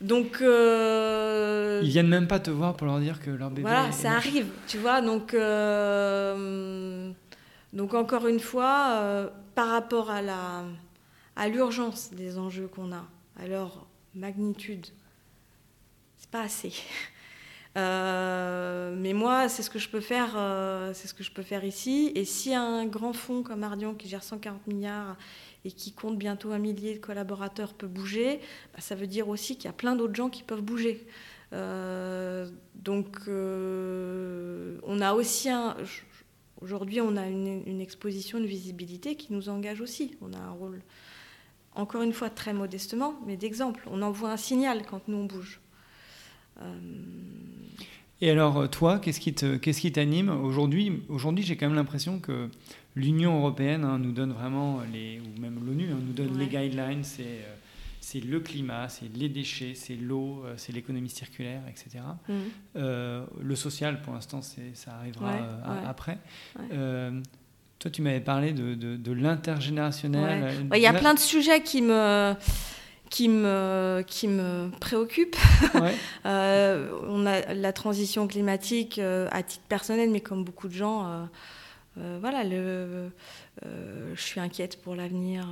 Donc. 0.00 0.40
Euh... 0.42 1.80
Ils 1.82 1.90
viennent 1.90 2.08
même 2.08 2.26
pas 2.26 2.40
te 2.40 2.50
voir 2.50 2.76
pour 2.76 2.86
leur 2.86 3.00
dire 3.00 3.20
que 3.20 3.30
leur 3.30 3.50
bébé. 3.50 3.62
Voilà, 3.62 3.92
ça 3.92 4.12
arrive, 4.12 4.46
tu 4.66 4.78
vois. 4.78 5.00
Donc, 5.00 5.34
donc 7.72 7.94
encore 7.94 8.26
une 8.26 8.40
fois, 8.40 9.30
par 9.54 9.68
rapport 9.68 10.10
à 10.10 10.20
la 10.20 10.64
à 11.36 11.48
l'urgence 11.48 12.10
des 12.12 12.38
enjeux 12.38 12.68
qu'on 12.68 12.92
a, 12.92 13.04
leur 13.48 13.86
magnitude, 14.14 14.86
c'est 16.18 16.30
pas 16.30 16.42
assez. 16.42 16.72
Euh, 17.78 18.94
mais 18.98 19.14
moi, 19.14 19.48
c'est 19.48 19.62
ce 19.62 19.70
que 19.70 19.78
je 19.78 19.88
peux 19.88 20.00
faire, 20.00 20.34
euh, 20.36 20.92
c'est 20.92 21.08
ce 21.08 21.14
que 21.14 21.24
je 21.24 21.30
peux 21.30 21.42
faire 21.42 21.64
ici. 21.64 22.12
Et 22.14 22.24
si 22.24 22.54
un 22.54 22.84
grand 22.86 23.12
fonds 23.12 23.42
comme 23.42 23.62
Ardian 23.62 23.94
qui 23.94 24.08
gère 24.08 24.22
140 24.22 24.66
milliards 24.66 25.16
et 25.64 25.70
qui 25.70 25.92
compte 25.92 26.18
bientôt 26.18 26.52
un 26.52 26.58
millier 26.58 26.94
de 26.94 26.98
collaborateurs 26.98 27.72
peut 27.72 27.86
bouger, 27.86 28.40
bah, 28.74 28.80
ça 28.80 28.94
veut 28.94 29.06
dire 29.06 29.28
aussi 29.28 29.56
qu'il 29.56 29.66
y 29.66 29.68
a 29.68 29.72
plein 29.72 29.96
d'autres 29.96 30.14
gens 30.14 30.28
qui 30.28 30.42
peuvent 30.42 30.60
bouger. 30.60 31.06
Euh, 31.54 32.46
donc, 32.74 33.20
on 33.26 35.00
a 35.00 35.14
aussi 35.14 35.48
un. 35.48 35.76
Aujourd'hui, 36.60 37.00
on 37.00 37.16
a 37.16 37.26
une, 37.26 37.62
une, 37.66 37.80
exposition, 37.80 38.38
une 38.38 38.46
visibilité 38.46 39.16
qui 39.16 39.32
nous 39.32 39.48
engage 39.48 39.80
aussi. 39.80 40.16
On 40.20 40.32
a 40.32 40.38
un 40.38 40.50
rôle, 40.50 40.80
encore 41.74 42.02
une 42.02 42.12
fois, 42.12 42.30
très 42.30 42.52
modestement, 42.52 43.14
mais 43.26 43.36
d'exemple. 43.36 43.88
On 43.90 44.02
envoie 44.02 44.30
un 44.30 44.36
signal 44.36 44.84
quand 44.88 45.08
nous 45.08 45.16
on 45.18 45.24
bouge. 45.24 45.60
Et 48.20 48.30
alors, 48.30 48.68
toi, 48.70 48.98
qu'est-ce 48.98 49.18
qui 49.18 49.34
qu'est-ce 49.34 49.80
qui 49.80 49.90
t'anime 49.90 50.28
aujourd'hui? 50.28 51.02
Aujourd'hui, 51.08 51.44
j'ai 51.44 51.56
quand 51.56 51.66
même 51.66 51.74
l'impression 51.74 52.20
que 52.20 52.48
l'Union 52.94 53.38
européenne 53.38 53.84
hein, 53.84 53.98
nous 53.98 54.12
donne 54.12 54.32
vraiment 54.32 54.80
les, 54.92 55.20
ou 55.20 55.40
même 55.40 55.64
l'ONU 55.64 55.90
hein, 55.90 55.98
nous 56.04 56.12
donne 56.12 56.38
les 56.38 56.46
guidelines. 56.46 57.04
C'est 57.04 57.22
euh, 57.22 57.54
c'est 58.04 58.20
le 58.20 58.40
climat, 58.40 58.88
c'est 58.88 59.08
les 59.16 59.28
déchets, 59.28 59.74
c'est 59.76 59.94
l'eau, 59.94 60.42
euh, 60.44 60.54
c'est 60.56 60.72
l'économie 60.72 61.08
circulaire, 61.08 61.62
etc. 61.68 62.04
Mmh. 62.28 62.32
Euh, 62.76 63.24
le 63.40 63.54
social, 63.54 64.02
pour 64.02 64.12
l'instant, 64.12 64.42
ça 64.42 64.94
arrivera 64.98 65.38
après. 65.86 66.18
Toi, 67.82 67.90
tu 67.90 68.00
m'avais 68.00 68.20
parlé 68.20 68.52
de, 68.52 68.76
de, 68.76 68.94
de 68.96 69.12
l'intergénérationnel. 69.12 70.68
Il 70.72 70.80
y 70.80 70.86
a 70.86 70.92
plein 70.92 71.14
de 71.14 71.18
sujets 71.18 71.64
qui 71.64 71.82
me 71.82 72.32
qui 73.10 73.28
me, 73.28 74.04
qui 74.06 74.28
me 74.28 74.70
préoccupe. 74.80 75.36
euh, 76.24 76.90
on 77.08 77.26
a 77.26 77.52
la 77.54 77.72
transition 77.72 78.28
climatique 78.28 79.00
euh, 79.00 79.28
à 79.32 79.42
titre 79.42 79.64
personnel, 79.68 80.10
mais 80.10 80.20
comme 80.20 80.44
beaucoup 80.44 80.68
de 80.68 80.72
gens, 80.72 81.06
euh, 81.06 81.24
euh, 81.98 82.18
voilà, 82.20 82.44
le, 82.44 83.10
je 84.14 84.20
suis 84.22 84.38
inquiète 84.38 84.80
pour 84.80 84.94
l'avenir 84.94 85.44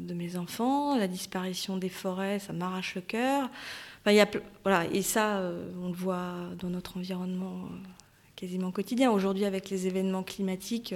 de 0.00 0.14
mes 0.14 0.36
enfants. 0.36 0.98
La 0.98 1.06
disparition 1.06 1.76
des 1.76 1.88
forêts, 1.88 2.40
ça 2.40 2.52
m'arrache 2.52 2.96
le 2.96 3.02
cœur. 3.02 3.48
Enfin, 4.00 4.10
y 4.10 4.20
a, 4.20 4.26
voilà, 4.64 4.84
et 4.92 5.02
ça, 5.02 5.40
on 5.80 5.88
le 5.88 5.94
voit 5.94 6.34
dans 6.58 6.70
notre 6.70 6.98
environnement 6.98 7.68
quasiment 8.34 8.72
quotidien. 8.72 9.12
Aujourd'hui, 9.12 9.44
avec 9.44 9.70
les 9.70 9.86
événements 9.86 10.24
climatiques, 10.24 10.94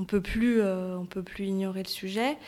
on 0.00 0.04
peut 0.04 0.22
plus, 0.22 0.60
euh, 0.60 0.96
on 0.96 1.04
peut 1.04 1.22
plus 1.22 1.44
ignorer 1.44 1.82
le 1.82 1.88
sujet. 1.88 2.38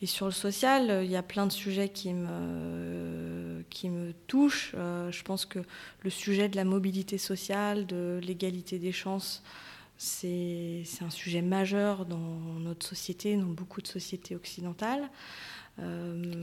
Et 0.00 0.06
sur 0.06 0.24
le 0.26 0.32
social, 0.32 0.90
euh, 0.90 1.04
il 1.04 1.10
y 1.10 1.16
a 1.16 1.22
plein 1.22 1.46
de 1.46 1.52
sujets 1.52 1.90
qui 1.90 2.14
me, 2.14 3.62
qui 3.68 3.90
me 3.90 4.14
touchent. 4.26 4.72
Euh, 4.74 5.12
je 5.12 5.22
pense 5.22 5.44
que 5.44 5.58
le 6.00 6.10
sujet 6.10 6.48
de 6.48 6.56
la 6.56 6.64
mobilité 6.64 7.18
sociale, 7.18 7.86
de 7.86 8.18
l'égalité 8.22 8.78
des 8.78 8.92
chances, 8.92 9.42
c'est 9.98 10.84
un 11.02 11.10
sujet 11.10 11.42
majeur 11.42 12.06
dans 12.06 12.16
notre 12.60 12.86
société, 12.86 13.36
dans 13.36 13.44
beaucoup 13.44 13.82
de 13.82 13.86
sociétés 13.86 14.34
occidentales. 14.34 15.10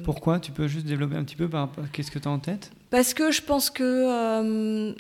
Pourquoi? 0.06 0.40
Tu 0.40 0.52
peux 0.52 0.68
juste 0.68 0.86
développer 0.86 1.16
un 1.16 1.24
petit 1.24 1.36
peu 1.36 1.50
par 1.50 1.62
rapport 1.62 1.86
qu'est-ce 1.92 2.10
que 2.10 2.20
tu 2.20 2.28
as 2.28 2.32
en 2.32 2.40
tête? 2.40 2.72
Parce 2.90 3.14
que 3.14 3.32
je 3.32 3.42
pense 3.42 3.70
que 3.70 4.96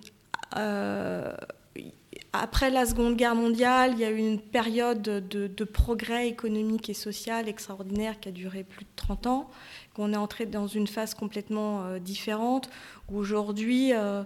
après 2.33 2.69
la 2.69 2.85
Seconde 2.85 3.15
Guerre 3.15 3.35
mondiale, 3.35 3.93
il 3.93 3.99
y 3.99 4.05
a 4.05 4.11
eu 4.11 4.17
une 4.17 4.39
période 4.39 5.01
de, 5.01 5.63
progrès 5.63 6.27
économique 6.27 6.89
et 6.89 6.93
social 6.93 7.49
extraordinaire 7.49 8.19
qui 8.19 8.29
a 8.29 8.31
duré 8.31 8.63
plus 8.63 8.85
de 8.85 8.89
30 8.95 9.27
ans, 9.27 9.49
qu'on 9.95 10.13
est 10.13 10.17
entré 10.17 10.45
dans 10.45 10.67
une 10.67 10.87
phase 10.87 11.13
complètement 11.13 11.83
euh, 11.83 11.99
différente, 11.99 12.69
où 13.09 13.17
aujourd'hui, 13.17 13.93
euh, 13.93 14.23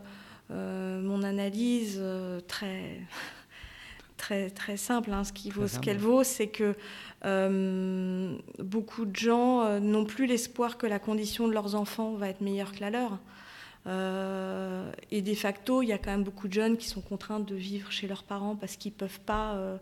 euh, 0.51 1.01
mon 1.01 1.23
analyse 1.23 2.01
très, 2.47 2.99
très, 4.17 4.49
très 4.49 4.77
simple, 4.77 5.11
hein, 5.11 5.23
ce 5.23 5.33
qui 5.33 5.49
vaut 5.49 5.67
ce 5.67 5.79
qu'elle 5.79 5.97
vaut, 5.97 6.23
c'est 6.23 6.47
que 6.47 6.75
beaucoup 8.59 9.05
de 9.05 9.15
gens 9.15 9.79
n'ont 9.79 10.05
plus 10.05 10.25
l'espoir 10.25 10.77
que 10.77 10.85
la 10.85 10.99
condition 10.99 11.47
de 11.47 11.53
leurs 11.53 11.75
enfants 11.75 12.13
va 12.13 12.27
être 12.27 12.41
meilleure 12.41 12.73
que 12.73 12.81
la 12.81 12.89
leur. 12.89 13.19
Euh, 13.85 14.91
et 15.11 15.21
de 15.21 15.33
facto, 15.33 15.81
il 15.81 15.87
y 15.87 15.93
a 15.93 15.97
quand 15.97 16.11
même 16.11 16.23
beaucoup 16.23 16.47
de 16.47 16.53
jeunes 16.53 16.77
qui 16.77 16.87
sont 16.87 17.01
contraints 17.01 17.39
de 17.39 17.55
vivre 17.55 17.91
chez 17.91 18.07
leurs 18.07 18.23
parents 18.23 18.55
parce 18.55 18.77
qu'ils 18.77 18.93
ne 18.93 18.97
peuvent, 18.97 19.19
pas, 19.19 19.55
euh, 19.55 19.77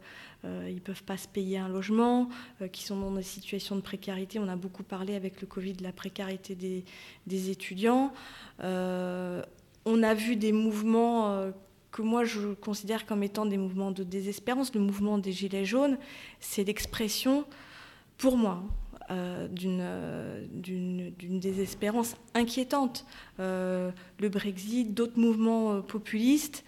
euh, 0.46 0.80
peuvent 0.84 1.04
pas 1.04 1.18
se 1.18 1.28
payer 1.28 1.58
un 1.58 1.70
logement, 1.70 2.30
qui 2.72 2.84
sont 2.84 3.00
dans 3.00 3.12
des 3.12 3.24
situations 3.24 3.76
de 3.76 3.82
précarité. 3.82 4.40
On 4.40 4.48
a 4.48 4.56
beaucoup 4.56 4.84
parlé 4.84 5.16
avec 5.16 5.42
le 5.42 5.48
Covid 5.48 5.74
de 5.74 5.84
la 5.84 5.92
précarité 5.92 6.56
des 6.56 7.50
étudiants. 7.50 8.12
on 8.60 10.04
a 10.04 10.14
vu 10.14 10.36
des 10.36 10.52
mouvements 10.52 11.52
que 11.92 12.02
moi 12.02 12.24
je 12.24 12.54
considère 12.54 13.06
comme 13.06 13.24
étant 13.24 13.46
des 13.46 13.58
mouvements 13.58 13.92
de 13.92 14.04
désespérance. 14.04 14.74
Le 14.74 14.82
mouvement 14.82 15.18
des 15.18 15.32
Gilets 15.32 15.66
jaunes, 15.66 15.98
c'est 16.40 16.64
l'expression, 16.64 17.46
pour 18.18 18.38
moi, 18.38 18.64
euh, 19.12 19.48
euh, 19.66 20.46
d'une 20.54 21.40
désespérance 21.40 22.16
inquiétante. 22.34 23.06
Euh, 23.40 23.92
le 24.20 24.30
Brexit, 24.30 24.94
d'autres 24.94 25.20
mouvements 25.20 25.82
populistes, 25.82 26.64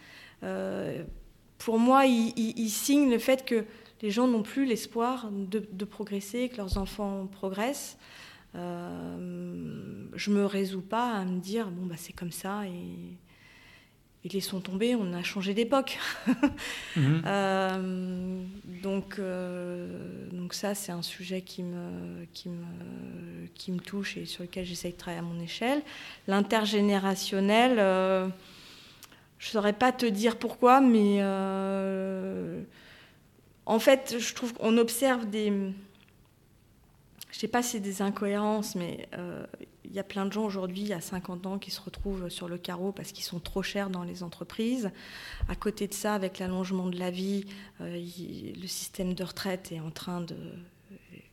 pour 1.57 1.79
moi, 1.79 2.05
ils, 2.05 2.69
signent 2.69 3.09
le 3.09 3.19
fait 3.19 3.45
que 3.45 3.63
les 4.01 4.11
gens 4.11 4.27
n'ont 4.27 4.43
plus 4.43 4.65
l'espoir 4.65 5.29
de, 5.31 5.85
progresser, 5.85 6.49
que 6.49 6.57
leurs 6.57 6.77
enfants 6.77 7.27
progressent. 7.27 7.97
je 8.53 10.29
me 10.29 10.45
résous 10.45 10.81
pas 10.81 11.13
à 11.13 11.23
me 11.23 11.39
dire 11.39 11.71
bon 11.71 11.85
bah 11.85 11.95
c'est 11.97 12.11
comme 12.11 12.33
ça 12.33 12.63
ils 14.31 14.41
sont 14.41 14.61
tombés, 14.61 14.95
on 14.95 15.13
a 15.13 15.23
changé 15.23 15.53
d'époque. 15.53 15.99
Mhm. 16.95 17.23
Euh, 17.25 18.43
donc, 18.83 19.17
euh, 19.17 20.27
donc 20.31 20.53
ça, 20.53 20.75
c'est 20.75 20.91
un 20.91 21.01
sujet 21.01 21.41
qui 21.41 21.63
me, 21.63 22.23
qui, 22.31 22.49
me, 22.49 23.47
qui 23.55 23.71
me 23.71 23.79
touche 23.79 24.15
et 24.15 24.25
sur 24.25 24.43
lequel 24.43 24.63
j'essaye 24.63 24.91
de 24.91 24.97
travailler 24.97 25.19
à 25.19 25.23
mon 25.23 25.39
échelle. 25.39 25.81
L'intergénérationnel, 26.27 27.79
euh, 27.79 28.27
je 29.39 29.47
ne 29.47 29.51
saurais 29.53 29.73
pas 29.73 29.91
te 29.91 30.05
dire 30.05 30.37
pourquoi, 30.37 30.81
mais 30.81 31.23
en 33.65 33.79
fait, 33.79 34.17
je 34.19 34.35
trouve 34.35 34.53
qu'on 34.53 34.77
observe 34.77 35.27
des... 35.27 35.47
Je 35.47 35.51
ne 35.51 35.73
sais 37.31 37.47
pas 37.47 37.63
si 37.63 37.71
c'est 37.71 37.79
des 37.79 38.03
incohérences, 38.03 38.75
mais 38.75 39.09
il 39.85 39.93
y 39.93 39.99
a 39.99 40.03
plein 40.03 40.25
de 40.25 40.31
gens 40.31 40.45
aujourd'hui, 40.45 40.93
à 40.93 41.01
50 41.01 41.45
ans, 41.45 41.59
qui 41.59 41.71
se 41.71 41.81
retrouvent 41.81 42.29
sur 42.29 42.47
le 42.47 42.57
carreau 42.57 42.91
parce 42.91 43.11
qu'ils 43.11 43.23
sont 43.23 43.39
trop 43.39 43.63
chers 43.63 43.89
dans 43.89 44.03
les 44.03 44.23
entreprises. 44.23 44.91
À 45.49 45.55
côté 45.55 45.87
de 45.87 45.93
ça, 45.93 46.13
avec 46.13 46.39
l'allongement 46.39 46.87
de 46.87 46.97
la 46.97 47.11
vie, 47.11 47.45
euh, 47.81 47.95
le 47.95 48.67
système 48.67 49.13
de 49.13 49.23
retraite 49.23 49.71
est 49.71 49.79
en 49.79 49.91
train 49.91 50.21
de 50.21 50.35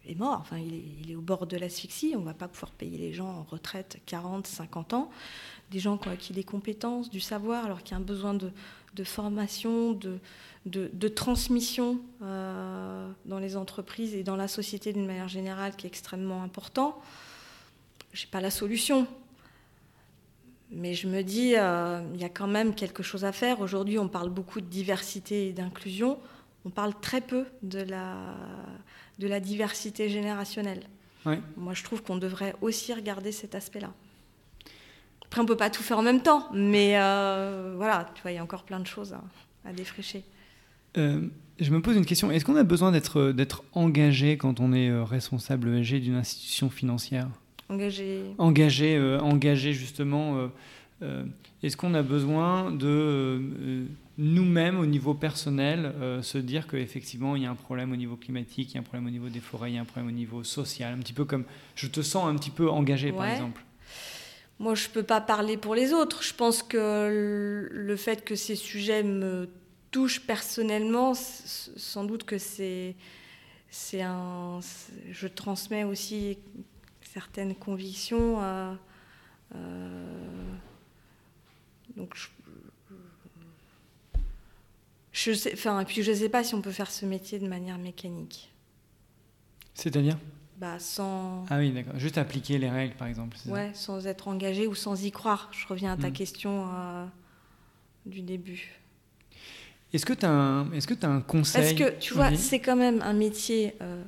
est 0.08 0.14
mort, 0.14 0.38
enfin 0.40 0.58
il 0.58 1.10
est, 1.10 1.14
au 1.14 1.20
bord 1.20 1.46
de 1.46 1.56
l'asphyxie, 1.56 2.14
on 2.16 2.20
ne 2.20 2.24
va 2.24 2.34
pas 2.34 2.48
pouvoir 2.48 2.72
payer 2.72 2.98
les 2.98 3.12
gens 3.12 3.28
en 3.28 3.42
retraite 3.42 4.00
40, 4.06 4.46
50 4.46 4.94
ans, 4.94 5.10
des 5.70 5.78
gens 5.78 5.98
qui 5.98 6.08
ont 6.08 6.12
acquis 6.12 6.32
des 6.32 6.42
compétences, 6.42 7.10
du 7.10 7.20
savoir, 7.20 7.64
alors 7.64 7.82
qu'il 7.82 7.92
y 7.92 7.94
a 7.94 7.98
un 7.98 8.04
besoin 8.04 8.34
de, 8.34 8.50
formation, 9.04 9.92
de, 9.92 10.18
de, 10.66 11.08
transmission 11.08 12.00
euh, 12.22 13.10
dans 13.26 13.38
les 13.38 13.56
entreprises 13.56 14.14
et 14.14 14.22
dans 14.22 14.36
la 14.36 14.48
société 14.48 14.92
d'une 14.92 15.06
manière 15.06 15.28
générale 15.28 15.76
qui 15.76 15.86
est 15.86 15.90
extrêmement 15.90 16.42
important 16.42 17.00
je 18.12 18.24
n'ai 18.24 18.30
pas 18.30 18.40
la 18.40 18.50
solution. 18.50 19.06
Mais 20.70 20.94
je 20.94 21.08
me 21.08 21.22
dis, 21.22 21.54
euh, 21.56 22.00
il 22.14 22.20
y 22.20 22.24
a 22.24 22.28
quand 22.28 22.46
même 22.46 22.74
quelque 22.74 23.02
chose 23.02 23.24
à 23.24 23.32
faire. 23.32 23.60
Aujourd'hui, 23.60 23.98
on 23.98 24.08
parle 24.08 24.30
beaucoup 24.30 24.60
de 24.60 24.66
diversité 24.66 25.48
et 25.48 25.52
d'inclusion. 25.52 26.18
on 26.64 26.70
parle 26.70 26.94
très 27.00 27.20
peu 27.20 27.46
de 27.62 27.80
la, 27.80 28.36
de 29.18 29.26
la 29.26 29.40
diversité 29.40 30.08
générationnelle. 30.08 30.82
Moi, 31.56 31.74
je 31.74 31.84
trouve 31.84 32.02
qu'on 32.02 32.16
devrait 32.16 32.54
aussi 32.62 32.94
regarder 32.94 33.30
cet 33.32 33.54
aspect-là. 33.54 33.92
Après, 35.26 35.40
on 35.40 35.46
peut 35.46 35.56
pas 35.56 35.70
tout 35.70 35.82
faire 35.82 35.98
en 35.98 36.02
même 36.02 36.22
temps, 36.22 36.48
mais 36.52 36.98
euh, 36.98 37.74
voilà, 37.76 38.10
tu 38.14 38.22
vois, 38.22 38.32
il 38.32 38.36
y 38.36 38.38
a 38.38 38.42
encore 38.42 38.64
plein 38.64 38.80
de 38.80 38.86
choses 38.86 39.14
à, 39.64 39.72
défricher. 39.72 40.24
Euh, 40.96 41.28
je 41.60 41.70
me 41.70 41.82
pose 41.82 41.96
une 41.96 42.06
question. 42.06 42.30
Est-ce 42.30 42.44
qu'on 42.44 42.56
a 42.56 42.64
besoin 42.64 42.90
d'être 42.90 43.62
engagé 43.72 44.38
quand 44.38 44.60
on 44.60 44.72
est 44.72 44.90
responsable 45.02 45.68
ESG 45.76 46.00
d'une 46.00 46.16
institution 46.16 46.70
financière? 46.70 47.28
Engagé. 47.70 48.22
Engagé, 48.38 49.18
engagé 49.20 49.72
justement. 49.72 50.50
Est-ce 51.62 51.76
qu'on 51.76 51.94
a 51.94 52.02
besoin 52.02 52.72
de 52.72 53.86
nous-mêmes, 54.18 54.78
au 54.78 54.86
niveau 54.86 55.14
personnel, 55.14 55.94
se 56.22 56.36
dire 56.36 56.66
qu'effectivement, 56.66 57.36
il 57.36 57.44
y 57.44 57.46
a 57.46 57.50
un 57.50 57.54
problème 57.54 57.92
au 57.92 57.96
niveau 57.96 58.16
climatique, 58.16 58.72
il 58.72 58.74
y 58.74 58.76
a 58.76 58.80
un 58.80 58.82
problème 58.82 59.06
au 59.06 59.10
niveau 59.10 59.28
des 59.28 59.40
forêts, 59.40 59.70
il 59.70 59.76
y 59.76 59.78
a 59.78 59.80
un 59.80 59.86
problème 59.86 60.08
au 60.08 60.16
niveau 60.16 60.44
social, 60.44 60.92
un 60.92 60.98
petit 60.98 61.14
peu 61.14 61.24
comme 61.24 61.44
je 61.74 61.86
te 61.86 62.02
sens 62.02 62.26
un 62.26 62.34
petit 62.34 62.50
peu 62.50 62.68
engagé, 62.68 63.12
par 63.12 63.26
exemple? 63.26 63.62
Moi, 64.58 64.74
je 64.74 64.88
ne 64.88 64.92
peux 64.92 65.02
pas 65.02 65.22
parler 65.22 65.56
pour 65.56 65.74
les 65.74 65.94
autres. 65.94 66.22
Je 66.22 66.34
pense 66.34 66.62
que 66.62 67.68
le 67.70 67.96
fait 67.96 68.22
que 68.24 68.34
ces 68.34 68.56
sujets 68.56 69.02
me 69.02 69.48
touchent 69.90 70.20
personnellement, 70.20 71.14
sans 71.14 72.04
doute 72.04 72.24
que 72.24 72.36
c'est, 72.36 72.94
c'est 73.70 74.02
un. 74.02 74.60
Je 75.10 75.26
transmets 75.28 75.84
aussi 75.84 76.36
certaines 77.12 77.54
convictions. 77.54 78.42
Euh, 78.42 78.74
donc, 81.96 82.14
je, 82.14 82.28
je 85.12 85.32
sais, 85.32 85.52
enfin, 85.54 85.82
puis 85.84 86.02
je 86.02 86.10
ne 86.10 86.16
sais 86.16 86.28
pas 86.28 86.44
si 86.44 86.54
on 86.54 86.62
peut 86.62 86.70
faire 86.70 86.90
ce 86.90 87.04
métier 87.04 87.38
de 87.38 87.48
manière 87.48 87.78
mécanique. 87.78 88.52
C'est-à-dire? 89.74 90.18
Bah, 90.56 90.78
sans... 90.78 91.46
Ah 91.48 91.58
oui, 91.58 91.72
d'accord. 91.72 91.98
Juste 91.98 92.18
appliquer 92.18 92.58
les 92.58 92.68
règles, 92.68 92.94
par 92.94 93.08
exemple. 93.08 93.36
Ouais, 93.46 93.70
sans 93.74 94.06
être 94.06 94.28
engagé 94.28 94.66
ou 94.66 94.74
sans 94.74 95.02
y 95.02 95.10
croire. 95.10 95.50
Je 95.52 95.66
reviens 95.66 95.92
à 95.92 95.96
ta 95.96 96.10
mm. 96.10 96.12
question 96.12 96.68
euh, 96.72 97.06
du 98.04 98.20
début. 98.20 98.78
Est-ce 99.92 100.06
que 100.06 100.12
tu 100.12 100.26
as, 100.26 100.30
un... 100.30 100.70
Est 100.72 100.86
que 100.86 101.06
as 101.06 101.08
un 101.08 101.22
conseil? 101.22 101.62
Parce 101.62 101.90
que, 101.90 101.98
tu 101.98 102.14
vois, 102.14 102.36
c'est 102.36 102.60
quand 102.60 102.76
même 102.76 103.00
un 103.02 103.14
métier 103.14 103.74
euh, 103.80 104.04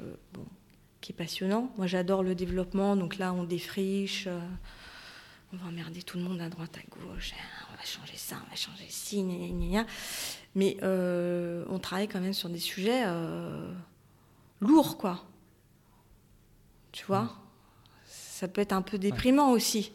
euh, 0.00 0.14
bon, 0.32 0.44
qui 1.04 1.12
est 1.12 1.14
passionnant. 1.14 1.70
Moi, 1.76 1.86
j'adore 1.86 2.22
le 2.22 2.34
développement. 2.34 2.96
Donc 2.96 3.18
là, 3.18 3.34
on 3.34 3.44
défriche. 3.44 4.26
on 5.52 5.56
va 5.58 5.68
emmerder 5.68 6.02
tout 6.02 6.16
le 6.16 6.24
monde 6.24 6.40
à 6.40 6.48
droite, 6.48 6.78
à 6.78 6.90
gauche. 6.90 7.34
Hein, 7.34 7.66
on 7.70 7.76
va 7.76 7.84
changer 7.84 8.16
ça, 8.16 8.36
on 8.46 8.48
va 8.50 8.56
changer 8.56 8.86
ci, 8.88 9.22
gna, 9.22 9.34
gna, 9.34 9.82
gna. 9.82 9.86
Mais 10.54 10.78
on 10.82 11.78
travaille 11.78 12.08
quand 12.08 12.20
même 12.20 12.32
sur 12.32 12.48
des 12.48 12.58
sujets 12.58 13.04
lourds, 14.62 14.96
quoi. 14.96 15.22
Tu 16.90 17.04
vois? 17.04 17.36
Ça 18.06 18.48
peut 18.48 18.62
être 18.62 18.72
un 18.72 18.80
peu 18.80 18.96
déprimant 18.96 19.50
aussi. 19.50 19.92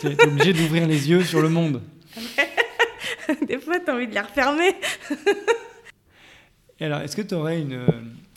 tu 0.00 0.08
es, 0.08 0.26
obligé 0.26 0.52
d'ouvrir 0.52 0.88
les 0.88 1.08
yeux 1.08 1.22
sur 1.22 1.40
le 1.40 1.50
monde. 1.50 1.82
Des 3.46 3.58
fois, 3.60 3.78
tu 3.78 3.90
as 3.90 3.94
envie 3.94 4.08
de 4.08 4.14
les 4.14 4.20
refermer. 4.20 4.74
Et 6.80 6.86
alors, 6.86 7.00
est-ce 7.00 7.14
que 7.14 7.22
tu 7.22 7.34
aurais 7.34 7.60
une, 7.60 7.86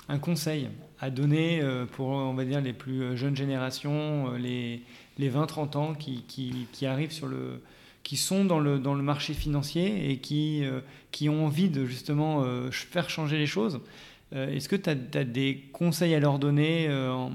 un 0.08 0.20
conseil 0.20 0.70
à 1.04 1.10
donner 1.10 1.62
euh, 1.62 1.86
pour, 1.86 2.08
on 2.08 2.34
va 2.34 2.46
dire, 2.46 2.62
les 2.62 2.74
plus 2.74 3.18
jeunes 3.18 3.36
générations, 3.36 4.34
euh, 4.34 4.38
les, 4.38 4.82
les 5.18 5.30
20-30 5.30 5.78
ans 5.78 5.94
qui, 5.94 6.24
qui, 6.28 6.68
qui, 6.72 6.86
arrivent 6.86 7.12
sur 7.12 7.28
le 7.28 7.62
qui 8.04 8.18
sont 8.18 8.44
dans 8.44 8.60
le, 8.60 8.80
dans 8.80 8.96
le 8.96 9.02
marché 9.02 9.34
financier 9.34 10.12
et 10.12 10.18
qui, 10.18 10.66
euh, 10.66 10.82
qui 11.12 11.30
ont 11.30 11.46
envie 11.46 11.70
de 11.70 11.86
justement 11.86 12.44
faire 12.70 13.10
changer 13.10 13.38
les 13.38 13.46
choses 13.46 13.80
euh, 14.36 14.50
est-ce 14.50 14.68
que 14.68 14.76
tu 14.76 14.90
as, 14.90 15.24
des 15.24 15.64
conseils 15.74 16.16
à 16.16 16.20
leur 16.20 16.40
donner 16.40 16.88
euh, 16.90 17.28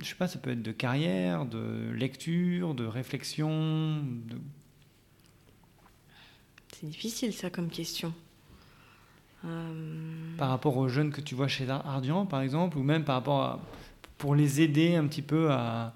Je 0.00 0.06
sais 0.06 0.14
pas, 0.14 0.28
ça 0.28 0.38
peut 0.38 0.50
être 0.50 0.62
de 0.62 0.72
carrière, 0.72 1.44
de 1.44 1.90
lecture, 1.92 2.74
de 2.74 2.84
réflexion 2.84 4.02
C'est 6.72 6.86
difficile 6.86 7.32
ça 7.34 7.50
comme 7.50 7.68
question. 7.68 8.14
Euh, 9.44 9.48
par 10.38 10.50
rapport 10.50 10.76
aux 10.76 10.88
jeunes 10.88 11.10
que 11.10 11.20
tu 11.20 11.34
vois 11.34 11.48
chez 11.48 11.68
Ardian, 11.68 12.26
par 12.26 12.42
exemple, 12.42 12.78
ou 12.78 12.82
même 12.82 13.04
par 13.04 13.16
rapport 13.16 13.42
à. 13.42 13.60
pour 14.18 14.34
les 14.34 14.60
aider 14.60 14.94
un 14.94 15.06
petit 15.06 15.22
peu 15.22 15.50
à. 15.50 15.94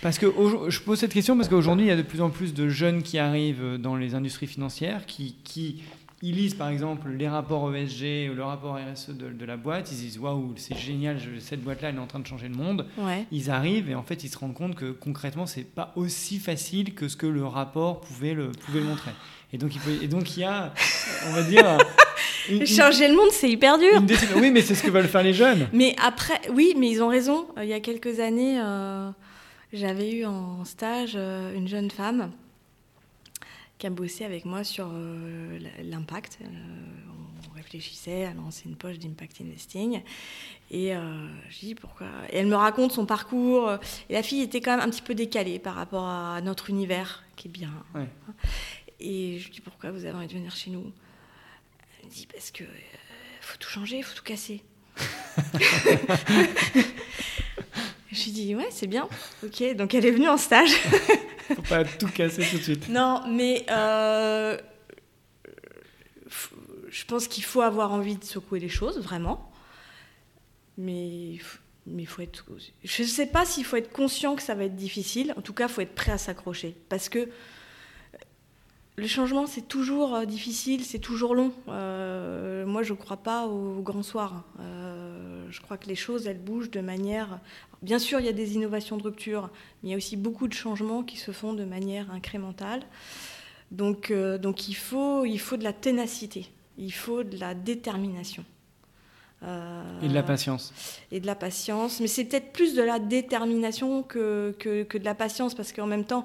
Parce 0.00 0.18
que 0.18 0.26
je 0.68 0.80
pose 0.80 1.00
cette 1.00 1.12
question 1.12 1.36
parce 1.36 1.48
qu'aujourd'hui, 1.48 1.86
il 1.86 1.88
y 1.88 1.92
a 1.92 1.96
de 1.96 2.02
plus 2.02 2.20
en 2.20 2.30
plus 2.30 2.54
de 2.54 2.68
jeunes 2.68 3.02
qui 3.02 3.18
arrivent 3.18 3.78
dans 3.78 3.96
les 3.96 4.14
industries 4.14 4.46
financières, 4.46 5.06
qui, 5.06 5.34
qui 5.42 5.82
ils 6.20 6.34
lisent 6.34 6.54
par 6.54 6.68
exemple 6.68 7.10
les 7.10 7.28
rapports 7.28 7.72
ESG 7.74 8.30
ou 8.30 8.34
le 8.34 8.42
rapport 8.42 8.76
RSE 8.76 9.10
de, 9.10 9.44
la 9.44 9.56
boîte, 9.56 9.92
ils 9.92 9.98
disent 9.98 10.18
waouh, 10.18 10.52
c'est 10.56 10.76
génial, 10.76 11.18
cette 11.40 11.62
boîte-là, 11.62 11.90
elle 11.90 11.96
est 11.96 12.00
en 12.00 12.06
train 12.06 12.18
de 12.18 12.26
changer 12.26 12.48
le 12.48 12.56
monde. 12.56 12.86
Ils 13.30 13.50
arrivent 13.50 13.88
et 13.88 13.94
en 13.94 14.02
fait, 14.02 14.24
ils 14.24 14.28
se 14.28 14.36
rendent 14.36 14.54
compte 14.54 14.74
que 14.74 14.90
concrètement, 14.90 15.46
c'est 15.46 15.62
pas 15.62 15.92
aussi 15.94 16.38
facile 16.38 16.94
que 16.94 17.08
ce 17.08 17.16
que 17.16 17.26
le 17.26 17.44
rapport 17.46 18.00
pouvait 18.00 18.34
le, 18.34 18.50
pouvait 18.50 18.80
le 18.80 18.86
montrer. 18.86 19.12
Et 19.52 19.58
donc, 19.58 19.74
il 19.74 19.80
peut, 19.80 20.02
et 20.02 20.08
donc, 20.08 20.36
il 20.36 20.40
y 20.40 20.44
a, 20.44 20.72
on 21.28 21.32
va 21.32 21.42
dire. 21.42 21.78
Changer 22.66 23.08
le 23.08 23.14
monde, 23.14 23.30
c'est 23.30 23.50
hyper 23.50 23.78
dur. 23.78 24.02
oui, 24.36 24.50
mais 24.50 24.62
c'est 24.62 24.74
ce 24.74 24.82
que 24.82 24.90
veulent 24.90 25.08
faire 25.08 25.22
les 25.22 25.34
jeunes. 25.34 25.68
Mais 25.72 25.94
après, 26.02 26.40
oui, 26.50 26.74
mais 26.76 26.88
ils 26.88 27.02
ont 27.02 27.08
raison. 27.08 27.46
Euh, 27.58 27.64
il 27.64 27.68
y 27.68 27.74
a 27.74 27.80
quelques 27.80 28.20
années, 28.20 28.58
euh, 28.58 29.10
j'avais 29.72 30.12
eu 30.12 30.24
en 30.24 30.64
stage 30.64 31.12
euh, 31.14 31.54
une 31.54 31.68
jeune 31.68 31.90
femme 31.90 32.32
qui 33.76 33.86
a 33.86 33.90
bossé 33.90 34.24
avec 34.24 34.44
moi 34.44 34.64
sur 34.64 34.88
euh, 34.90 35.58
l'impact. 35.84 36.38
On 37.50 37.54
réfléchissait 37.54 38.24
à 38.24 38.32
lancer 38.32 38.64
une 38.66 38.76
poche 38.76 38.98
d'impact 38.98 39.40
investing. 39.42 40.00
Et 40.70 40.92
je 40.92 41.58
dis 41.60 41.74
pourquoi? 41.74 42.06
Et 42.30 42.38
elle 42.38 42.46
me 42.46 42.56
raconte 42.56 42.92
son 42.92 43.06
parcours. 43.06 43.72
Et 44.10 44.14
la 44.14 44.22
fille 44.22 44.42
était 44.42 44.60
quand 44.60 44.76
même 44.76 44.86
un 44.86 44.90
petit 44.90 45.02
peu 45.02 45.14
décalée 45.14 45.58
par 45.58 45.74
rapport 45.74 46.04
à 46.04 46.40
notre 46.40 46.70
univers, 46.70 47.24
qui 47.36 47.48
est 47.48 47.50
bien. 47.50 47.70
Et 49.00 49.38
je 49.38 49.50
dis 49.50 49.60
pourquoi 49.60 49.90
vous 49.90 50.04
avez 50.04 50.16
envie 50.16 50.26
de 50.26 50.32
venir 50.32 50.54
chez 50.54 50.70
nous? 50.70 50.92
Elle 52.00 52.06
me 52.06 52.10
dit 52.10 52.26
parce 52.30 52.50
que 52.50 52.64
faut 53.40 53.58
tout 53.58 53.68
changer, 53.68 53.98
il 53.98 54.02
faut 54.04 54.16
tout 54.16 54.24
casser. 54.24 54.62
je 58.12 58.24
lui 58.24 58.32
dis 58.32 58.54
ouais, 58.54 58.68
c'est 58.70 58.86
bien. 58.86 59.08
Ok, 59.44 59.62
donc 59.76 59.94
elle 59.94 60.06
est 60.06 60.10
venue 60.10 60.28
en 60.28 60.36
stage. 60.36 60.72
Faut 61.54 61.62
pas 61.62 61.82
tout 61.82 62.08
casser 62.08 62.46
tout 62.50 62.58
de 62.58 62.62
suite. 62.62 62.90
Non, 62.90 63.22
mais 63.26 63.64
euh, 63.70 64.58
je 66.90 67.04
pense 67.06 67.26
qu'il 67.26 67.42
faut 67.42 67.62
avoir 67.62 67.90
envie 67.92 68.16
de 68.16 68.24
secouer 68.24 68.60
les 68.60 68.68
choses, 68.68 68.98
vraiment. 68.98 69.50
Mais 70.76 71.38
mais 71.86 72.04
faut 72.04 72.20
être. 72.20 72.44
Je 72.84 73.02
ne 73.02 73.08
sais 73.08 73.26
pas 73.26 73.46
s'il 73.46 73.64
faut 73.64 73.76
être 73.76 73.90
conscient 73.90 74.36
que 74.36 74.42
ça 74.42 74.54
va 74.54 74.64
être 74.64 74.76
difficile. 74.76 75.32
En 75.38 75.40
tout 75.40 75.54
cas, 75.54 75.68
il 75.68 75.72
faut 75.72 75.80
être 75.80 75.94
prêt 75.94 76.12
à 76.12 76.18
s'accrocher, 76.18 76.76
parce 76.90 77.08
que 77.08 77.28
le 78.98 79.06
changement, 79.06 79.46
c'est 79.46 79.66
toujours 79.66 80.14
euh, 80.14 80.24
difficile, 80.24 80.84
c'est 80.84 80.98
toujours 80.98 81.34
long. 81.34 81.52
Euh, 81.68 82.66
moi, 82.66 82.82
je 82.82 82.92
ne 82.92 82.98
crois 82.98 83.16
pas 83.16 83.46
au 83.46 83.80
grand 83.80 84.02
soir. 84.02 84.44
je 84.58 85.60
crois 85.62 85.78
que 85.78 85.86
les 85.86 85.94
choses, 85.94 86.26
elles 86.26 86.42
bougent 86.42 86.70
de 86.70 86.80
manière 86.80 87.40
Bien 87.82 87.98
sûr, 87.98 88.18
il 88.18 88.26
y 88.26 88.28
a 88.28 88.32
des 88.32 88.54
innovations 88.54 88.96
de 88.96 89.02
rupture, 89.02 89.50
mais 89.82 89.88
il 89.88 89.92
y 89.92 89.94
a 89.94 89.96
aussi 89.96 90.16
beaucoup 90.16 90.48
de 90.48 90.52
changements 90.52 91.04
qui 91.04 91.16
se 91.16 91.30
font 91.30 91.52
de 91.52 91.64
manière 91.64 92.10
incrémentale. 92.10 92.82
Donc, 93.70 94.10
euh, 94.10 94.38
donc 94.38 94.68
il, 94.68 94.74
faut, 94.74 95.24
il 95.24 95.38
faut 95.38 95.56
de 95.56 95.64
la 95.64 95.72
ténacité, 95.72 96.50
il 96.76 96.92
faut 96.92 97.22
de 97.22 97.38
la 97.38 97.54
détermination. 97.54 98.44
Euh, 99.44 100.00
et 100.02 100.08
de 100.08 100.14
la 100.14 100.24
patience. 100.24 100.72
Et 101.12 101.20
de 101.20 101.26
la 101.26 101.36
patience. 101.36 102.00
Mais 102.00 102.08
c'est 102.08 102.24
peut-être 102.24 102.52
plus 102.52 102.74
de 102.74 102.82
la 102.82 102.98
détermination 102.98 104.02
que, 104.02 104.56
que, 104.58 104.82
que 104.82 104.98
de 104.98 105.04
la 105.04 105.14
patience, 105.14 105.54
parce 105.54 105.72
qu'en 105.72 105.86
même 105.86 106.04
temps, 106.04 106.24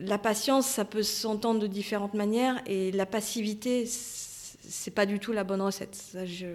la 0.00 0.18
patience, 0.18 0.66
ça 0.66 0.84
peut 0.84 1.02
s'entendre 1.02 1.60
de 1.60 1.66
différentes 1.66 2.14
manières, 2.14 2.60
et 2.66 2.92
la 2.92 3.06
passivité, 3.06 3.86
c'est 3.86 4.90
pas 4.90 5.06
du 5.06 5.18
tout 5.18 5.32
la 5.32 5.44
bonne 5.44 5.62
recette. 5.62 6.16
Je 6.24 6.46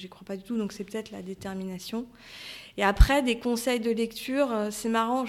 n'y 0.00 0.08
crois 0.08 0.24
pas 0.24 0.36
du 0.36 0.42
tout. 0.42 0.56
Donc, 0.56 0.72
c'est 0.72 0.84
peut-être 0.84 1.10
la 1.10 1.22
détermination. 1.22 2.06
Et 2.76 2.84
après, 2.84 3.22
des 3.22 3.38
conseils 3.38 3.80
de 3.80 3.90
lecture, 3.90 4.52
euh, 4.52 4.68
c'est 4.70 4.88
marrant. 4.88 5.24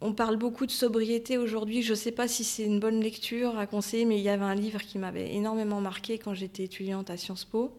on 0.00 0.12
parle 0.12 0.36
beaucoup 0.36 0.66
de 0.66 0.70
sobriété 0.70 1.38
aujourd'hui. 1.38 1.82
Je 1.82 1.90
ne 1.90 1.96
sais 1.96 2.12
pas 2.12 2.28
si 2.28 2.44
c'est 2.44 2.64
une 2.64 2.80
bonne 2.80 3.00
lecture 3.00 3.58
à 3.58 3.66
conseiller, 3.66 4.04
mais 4.04 4.18
il 4.18 4.22
y 4.22 4.28
avait 4.28 4.44
un 4.44 4.54
livre 4.54 4.80
qui 4.80 4.98
m'avait 4.98 5.34
énormément 5.34 5.80
marqué 5.80 6.18
quand 6.18 6.34
j'étais 6.34 6.64
étudiante 6.64 7.10
à 7.10 7.16
Sciences 7.16 7.44
Po. 7.44 7.76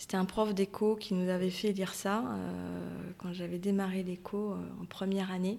C'était 0.00 0.16
un 0.16 0.24
prof 0.24 0.54
d'éco 0.54 0.96
qui 0.96 1.12
nous 1.12 1.28
avait 1.28 1.50
fait 1.50 1.72
lire 1.72 1.92
ça 1.92 2.24
euh, 2.24 3.12
quand 3.18 3.34
j'avais 3.34 3.58
démarré 3.58 4.02
l'éco 4.02 4.52
euh, 4.52 4.82
en 4.82 4.86
première 4.86 5.30
année. 5.30 5.58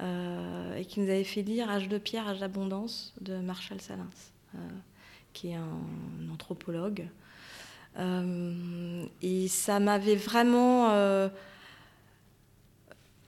Et 0.00 0.84
qui 0.84 1.00
nous 1.00 1.08
avait 1.08 1.24
fait 1.24 1.42
lire 1.42 1.70
Âge 1.70 1.88
de 1.88 1.98
pierre, 1.98 2.28
âge 2.28 2.40
d'abondance 2.40 3.14
de 3.20 3.38
Marshall 3.38 3.80
Salins, 3.80 4.10
qui 5.32 5.48
est 5.48 5.54
un 5.54 6.30
anthropologue 6.32 7.08
euh, 7.98 9.06
et 9.22 9.48
ça 9.48 9.80
m'avait 9.80 10.16
vraiment, 10.16 10.90
euh, 10.90 11.28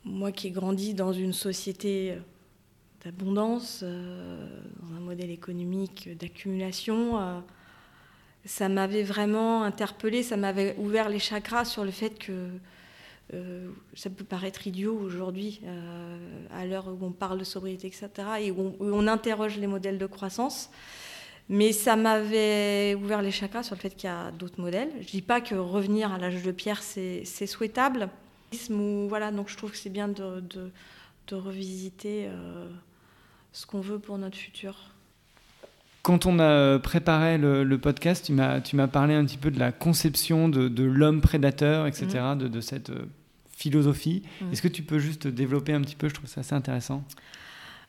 moi 0.04 0.32
qui 0.32 0.48
ai 0.48 0.50
grandi 0.50 0.94
dans 0.94 1.12
une 1.12 1.32
société 1.32 2.18
d'abondance, 3.04 3.82
dans 3.82 4.96
un 4.96 5.00
modèle 5.00 5.30
économique 5.30 6.10
d'accumulation. 6.18 7.42
ça 8.44 8.68
m'avait 8.68 9.04
vraiment 9.04 9.62
interpellé, 9.62 10.22
ça 10.22 10.36
m'avait 10.36 10.74
ouvert 10.78 11.08
les 11.08 11.18
chakras 11.18 11.64
sur 11.64 11.84
le 11.84 11.90
fait 11.90 12.18
que 12.18 12.48
ça 13.94 14.10
peut 14.10 14.24
paraître 14.24 14.66
idiot 14.66 14.98
aujourd'hui, 14.98 15.60
à 16.52 16.64
l'heure 16.64 16.88
où 16.88 17.04
on 17.04 17.12
parle 17.12 17.38
de 17.38 17.44
sobriété, 17.44 17.86
etc., 17.86 18.08
et 18.40 18.50
où 18.50 18.74
on, 18.80 19.06
interroge 19.06 19.58
les 19.58 19.66
modèles 19.66 19.98
de 19.98 20.06
croissance. 20.06 20.70
Mais 21.50 21.72
ça 21.72 21.96
m'avait 21.96 22.94
ouvert 22.94 23.22
les 23.22 23.30
chakras 23.30 23.62
sur 23.62 23.74
le 23.74 23.80
fait 23.80 23.94
qu'il 23.96 24.08
y 24.08 24.12
a 24.12 24.30
d'autres 24.32 24.60
modèles. 24.60 24.90
Je 25.00 25.06
ne 25.06 25.10
dis 25.10 25.22
pas 25.22 25.40
que 25.40 25.54
revenir 25.54 26.12
à 26.12 26.18
l'âge 26.18 26.42
de 26.42 26.52
pierre, 26.52 26.82
c'est 26.82 27.24
souhaitable. 27.46 28.08
Voilà, 29.08 29.30
donc 29.30 29.48
je 29.48 29.56
trouve 29.56 29.72
que 29.72 29.76
c'est 29.76 29.90
bien 29.90 30.08
de, 30.08 30.40
de, 30.40 31.34
revisiter 31.34 32.26
euh, 32.26 32.66
ce 33.52 33.66
qu'on 33.66 33.80
veut 33.80 33.98
pour 33.98 34.16
notre 34.18 34.36
futur. 34.36 34.74
Quand 36.02 36.24
on 36.24 36.38
a 36.38 36.78
préparé 36.78 37.36
le, 37.36 37.76
podcast, 37.76 38.26
tu 38.26 38.32
m'as 38.32 38.86
parlé 38.86 39.14
un 39.14 39.24
petit 39.24 39.36
peu 39.36 39.50
de 39.50 39.58
la 39.58 39.72
conception 39.72 40.48
de, 40.48 40.68
de 40.68 40.84
l'homme 40.84 41.20
prédateur, 41.20 41.86
etc., 41.86 42.06
mmh. 42.06 42.38
de, 42.38 42.48
de, 42.48 42.60
cette 42.60 42.90
euh, 42.90 43.04
philosophie. 43.58 44.22
Mmh. 44.40 44.52
Est-ce 44.52 44.62
que 44.62 44.68
tu 44.68 44.82
peux 44.82 44.98
juste 44.98 45.26
développer 45.26 45.72
un 45.72 45.82
petit 45.82 45.96
peu? 45.96 46.08
Je 46.08 46.14
trouve 46.14 46.28
ça 46.28 46.40
assez 46.40 46.54
intéressant. 46.54 47.04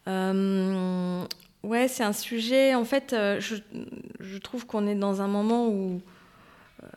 Euh, 0.07 1.26
Ouais, 1.63 1.88
c'est 1.89 2.03
un 2.03 2.13
sujet. 2.13 2.74
En 2.74 2.86
fait, 2.86 3.11
euh, 3.13 3.39
je, 3.41 4.38
trouve 4.38 4.65
qu'on 4.65 4.88
est 4.88 4.95
dans 4.95 5.22
un 5.22 5.28
moment 5.28 5.67
où 5.67 6.01
euh, 6.84 6.88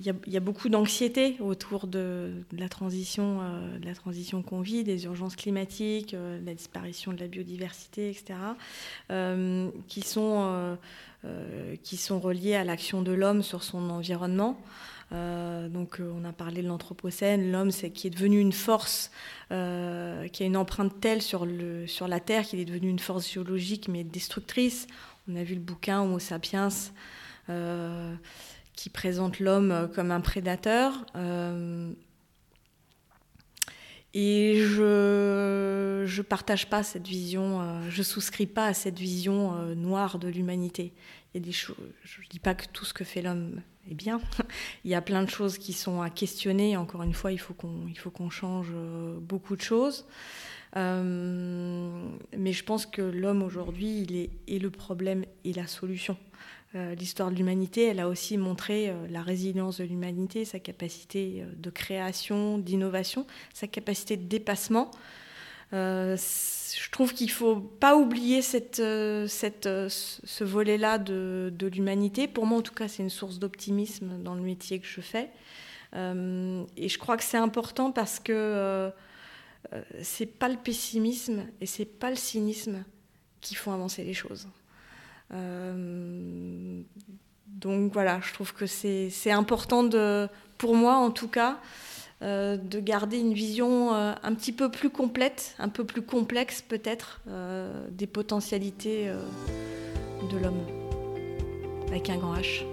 il 0.00 0.14
y, 0.26 0.36
a 0.36 0.40
beaucoup 0.40 0.68
d'anxiété 0.68 1.36
autour 1.40 1.86
de, 1.86 2.32
la 2.52 2.68
transition, 2.68 3.40
euh, 3.40 3.78
de 3.78 3.86
la 3.86 3.94
transition 3.94 4.42
qu'on 4.42 4.60
vit, 4.60 4.82
des 4.82 5.04
urgences 5.04 5.36
climatiques, 5.36 6.16
la 6.44 6.54
disparition 6.54 7.12
de 7.12 7.20
la 7.20 7.28
biodiversité, 7.28 8.10
etc., 8.10 8.38
qui 9.88 10.02
sont 10.02 10.76
qui 11.82 11.96
sont 11.96 12.20
reliées 12.20 12.54
à 12.54 12.62
l'action 12.62 13.02
de 13.02 13.10
l'homme 13.10 13.42
sur 13.42 13.64
son 13.64 13.90
environnement. 13.90 14.60
Euh, 15.12 15.68
donc 15.68 16.00
euh, 16.00 16.12
on 16.14 16.24
a 16.24 16.32
parlé 16.32 16.62
de 16.62 16.68
l'Anthropocène, 16.68 17.50
l'homme 17.50 17.70
qui 17.70 18.06
est 18.06 18.10
devenu 18.10 18.38
une 18.40 18.52
force, 18.52 19.10
euh, 19.52 20.28
qui 20.28 20.42
a 20.42 20.46
une 20.46 20.56
empreinte 20.56 21.00
telle 21.00 21.22
sur, 21.22 21.46
sur 21.86 22.08
la 22.08 22.20
Terre 22.20 22.44
qu'il 22.44 22.60
est 22.60 22.64
devenu 22.64 22.88
une 22.88 22.98
force 22.98 23.30
géologique 23.30 23.88
mais 23.88 24.04
destructrice. 24.04 24.86
On 25.30 25.36
a 25.36 25.44
vu 25.44 25.54
le 25.54 25.60
bouquin 25.60 26.02
Homo 26.02 26.18
sapiens 26.18 26.68
qui 28.74 28.90
présente 28.90 29.40
l'homme 29.40 29.90
comme 29.94 30.10
un 30.10 30.20
prédateur. 30.20 30.92
Et 34.14 34.62
je 34.64 36.04
ne 36.04 36.22
partage 36.22 36.70
pas 36.70 36.82
cette 36.82 37.06
vision, 37.06 37.88
je 37.90 38.02
souscris 38.02 38.46
pas 38.46 38.66
à 38.66 38.74
cette 38.74 38.98
vision 38.98 39.52
noire 39.74 40.18
de 40.18 40.28
l'humanité. 40.28 40.92
Je 41.34 41.72
ne 41.72 42.28
dis 42.30 42.38
pas 42.38 42.54
que 42.54 42.64
tout 42.72 42.84
ce 42.84 42.94
que 42.94 43.04
fait 43.04 43.22
l'homme 43.22 43.60
eh 43.90 43.94
bien. 43.94 44.20
il 44.84 44.90
y 44.90 44.94
a 44.94 45.00
plein 45.00 45.22
de 45.22 45.30
choses 45.30 45.58
qui 45.58 45.72
sont 45.72 46.02
à 46.02 46.10
questionner. 46.10 46.76
Encore 46.76 47.02
une 47.02 47.14
fois, 47.14 47.32
il 47.32 47.38
faut 47.38 47.54
qu'on, 47.54 47.86
il 47.88 48.30
change 48.30 48.68
euh, 48.74 49.18
beaucoup 49.20 49.56
de 49.56 49.62
choses. 49.62 50.06
Euh, 50.76 52.10
mais 52.36 52.52
je 52.52 52.64
pense 52.64 52.86
que 52.86 53.02
l'homme 53.02 53.42
aujourd'hui, 53.42 54.02
il 54.02 54.16
est 54.16 54.30
et 54.46 54.58
le 54.58 54.70
problème 54.70 55.24
et 55.44 55.52
la 55.52 55.66
solution. 55.66 56.16
Euh, 56.74 56.94
l'histoire 56.94 57.30
de 57.30 57.36
l'humanité, 57.36 57.86
elle 57.86 58.00
a 58.00 58.08
aussi 58.08 58.36
montré 58.36 58.92
la 59.10 59.22
résilience 59.22 59.78
de 59.78 59.84
l'humanité, 59.84 60.44
sa 60.44 60.58
capacité 60.58 61.44
de 61.56 61.70
création, 61.70 62.58
d'innovation, 62.58 63.26
sa 63.54 63.66
capacité 63.66 64.16
de 64.16 64.24
dépassement 64.24 64.90
je 66.76 66.90
trouve 66.90 67.14
qu'il 67.14 67.26
ne 67.26 67.32
faut 67.32 67.56
pas 67.56 67.96
oublier 67.96 68.40
euh, 68.80 69.26
euh, 69.66 69.88
ce 69.88 70.44
volet-là 70.44 70.98
de, 70.98 71.70
l'humanité. 71.72 72.28
Pour 72.28 72.46
moi, 72.46 72.58
en 72.58 72.62
tout 72.62 72.74
cas, 72.74 72.88
c'est 72.88 73.02
une 73.02 73.10
source 73.10 73.38
d'optimisme 73.38 74.22
dans 74.22 74.34
le 74.34 74.42
métier 74.42 74.78
que 74.78 74.86
je 74.86 75.00
fais. 75.00 75.30
Euh, 75.94 76.64
et 76.76 76.88
je 76.88 76.98
crois 76.98 77.16
que 77.16 77.24
c'est 77.24 77.38
important 77.38 77.92
parce 77.92 78.20
que 78.20 78.32
euh, 78.32 78.90
c'est 80.02 80.26
pas 80.26 80.48
le 80.48 80.56
pessimisme 80.56 81.46
et 81.60 81.66
c'est 81.66 81.86
pas 81.86 82.10
le 82.10 82.16
cynisme 82.16 82.84
qui 83.40 83.54
font 83.54 83.72
avancer 83.72 84.04
les 84.04 84.14
choses. 84.14 84.48
Donc 87.60 87.92
voilà, 87.92 88.20
je 88.26 88.32
trouve 88.32 88.54
que 88.54 88.66
c'est 88.66 89.30
important 89.30 89.82
de, 89.82 90.28
pour 90.58 90.74
moi 90.74 90.96
en 90.96 91.10
tout 91.10 91.28
cas, 91.28 91.58
euh, 92.20 92.56
de 92.56 92.80
garder 92.80 93.18
une 93.18 93.32
vision 93.32 93.94
euh, 93.94 94.12
un 94.24 94.34
petit 94.34 94.50
peu 94.50 94.70
plus 94.70 94.90
complète, 94.90 95.54
un 95.60 95.68
peu 95.68 95.84
plus 95.84 96.02
complexe 96.02 96.64
peut-être, 96.66 97.20
euh, 97.28 97.70
des 97.92 98.08
potentialités 98.08 99.08
de 100.28 100.38
l'homme, 100.38 100.58
avec 101.88 102.10
un 102.10 102.16
grand 102.16 102.34
H. 102.34 102.64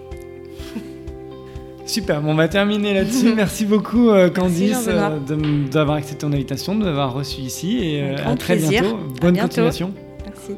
Super, 1.86 2.22
on 2.24 2.34
va 2.34 2.48
terminer 2.48 2.94
là-dessus. 2.94 3.34
Merci 3.36 3.66
beaucoup 3.66 4.10
Candice 4.34 4.88
d'avoir 5.70 5.96
accepté 5.96 6.26
ton 6.26 6.32
invitation, 6.32 6.74
de 6.74 6.84
m'avoir 6.84 7.12
reçu 7.12 7.40
ici 7.40 7.78
et 7.78 8.16
à 8.16 8.34
très 8.34 8.56
bientôt. 8.56 8.98
Bonne 9.20 9.38
continuation. 9.38 9.92
Merci. 10.24 10.56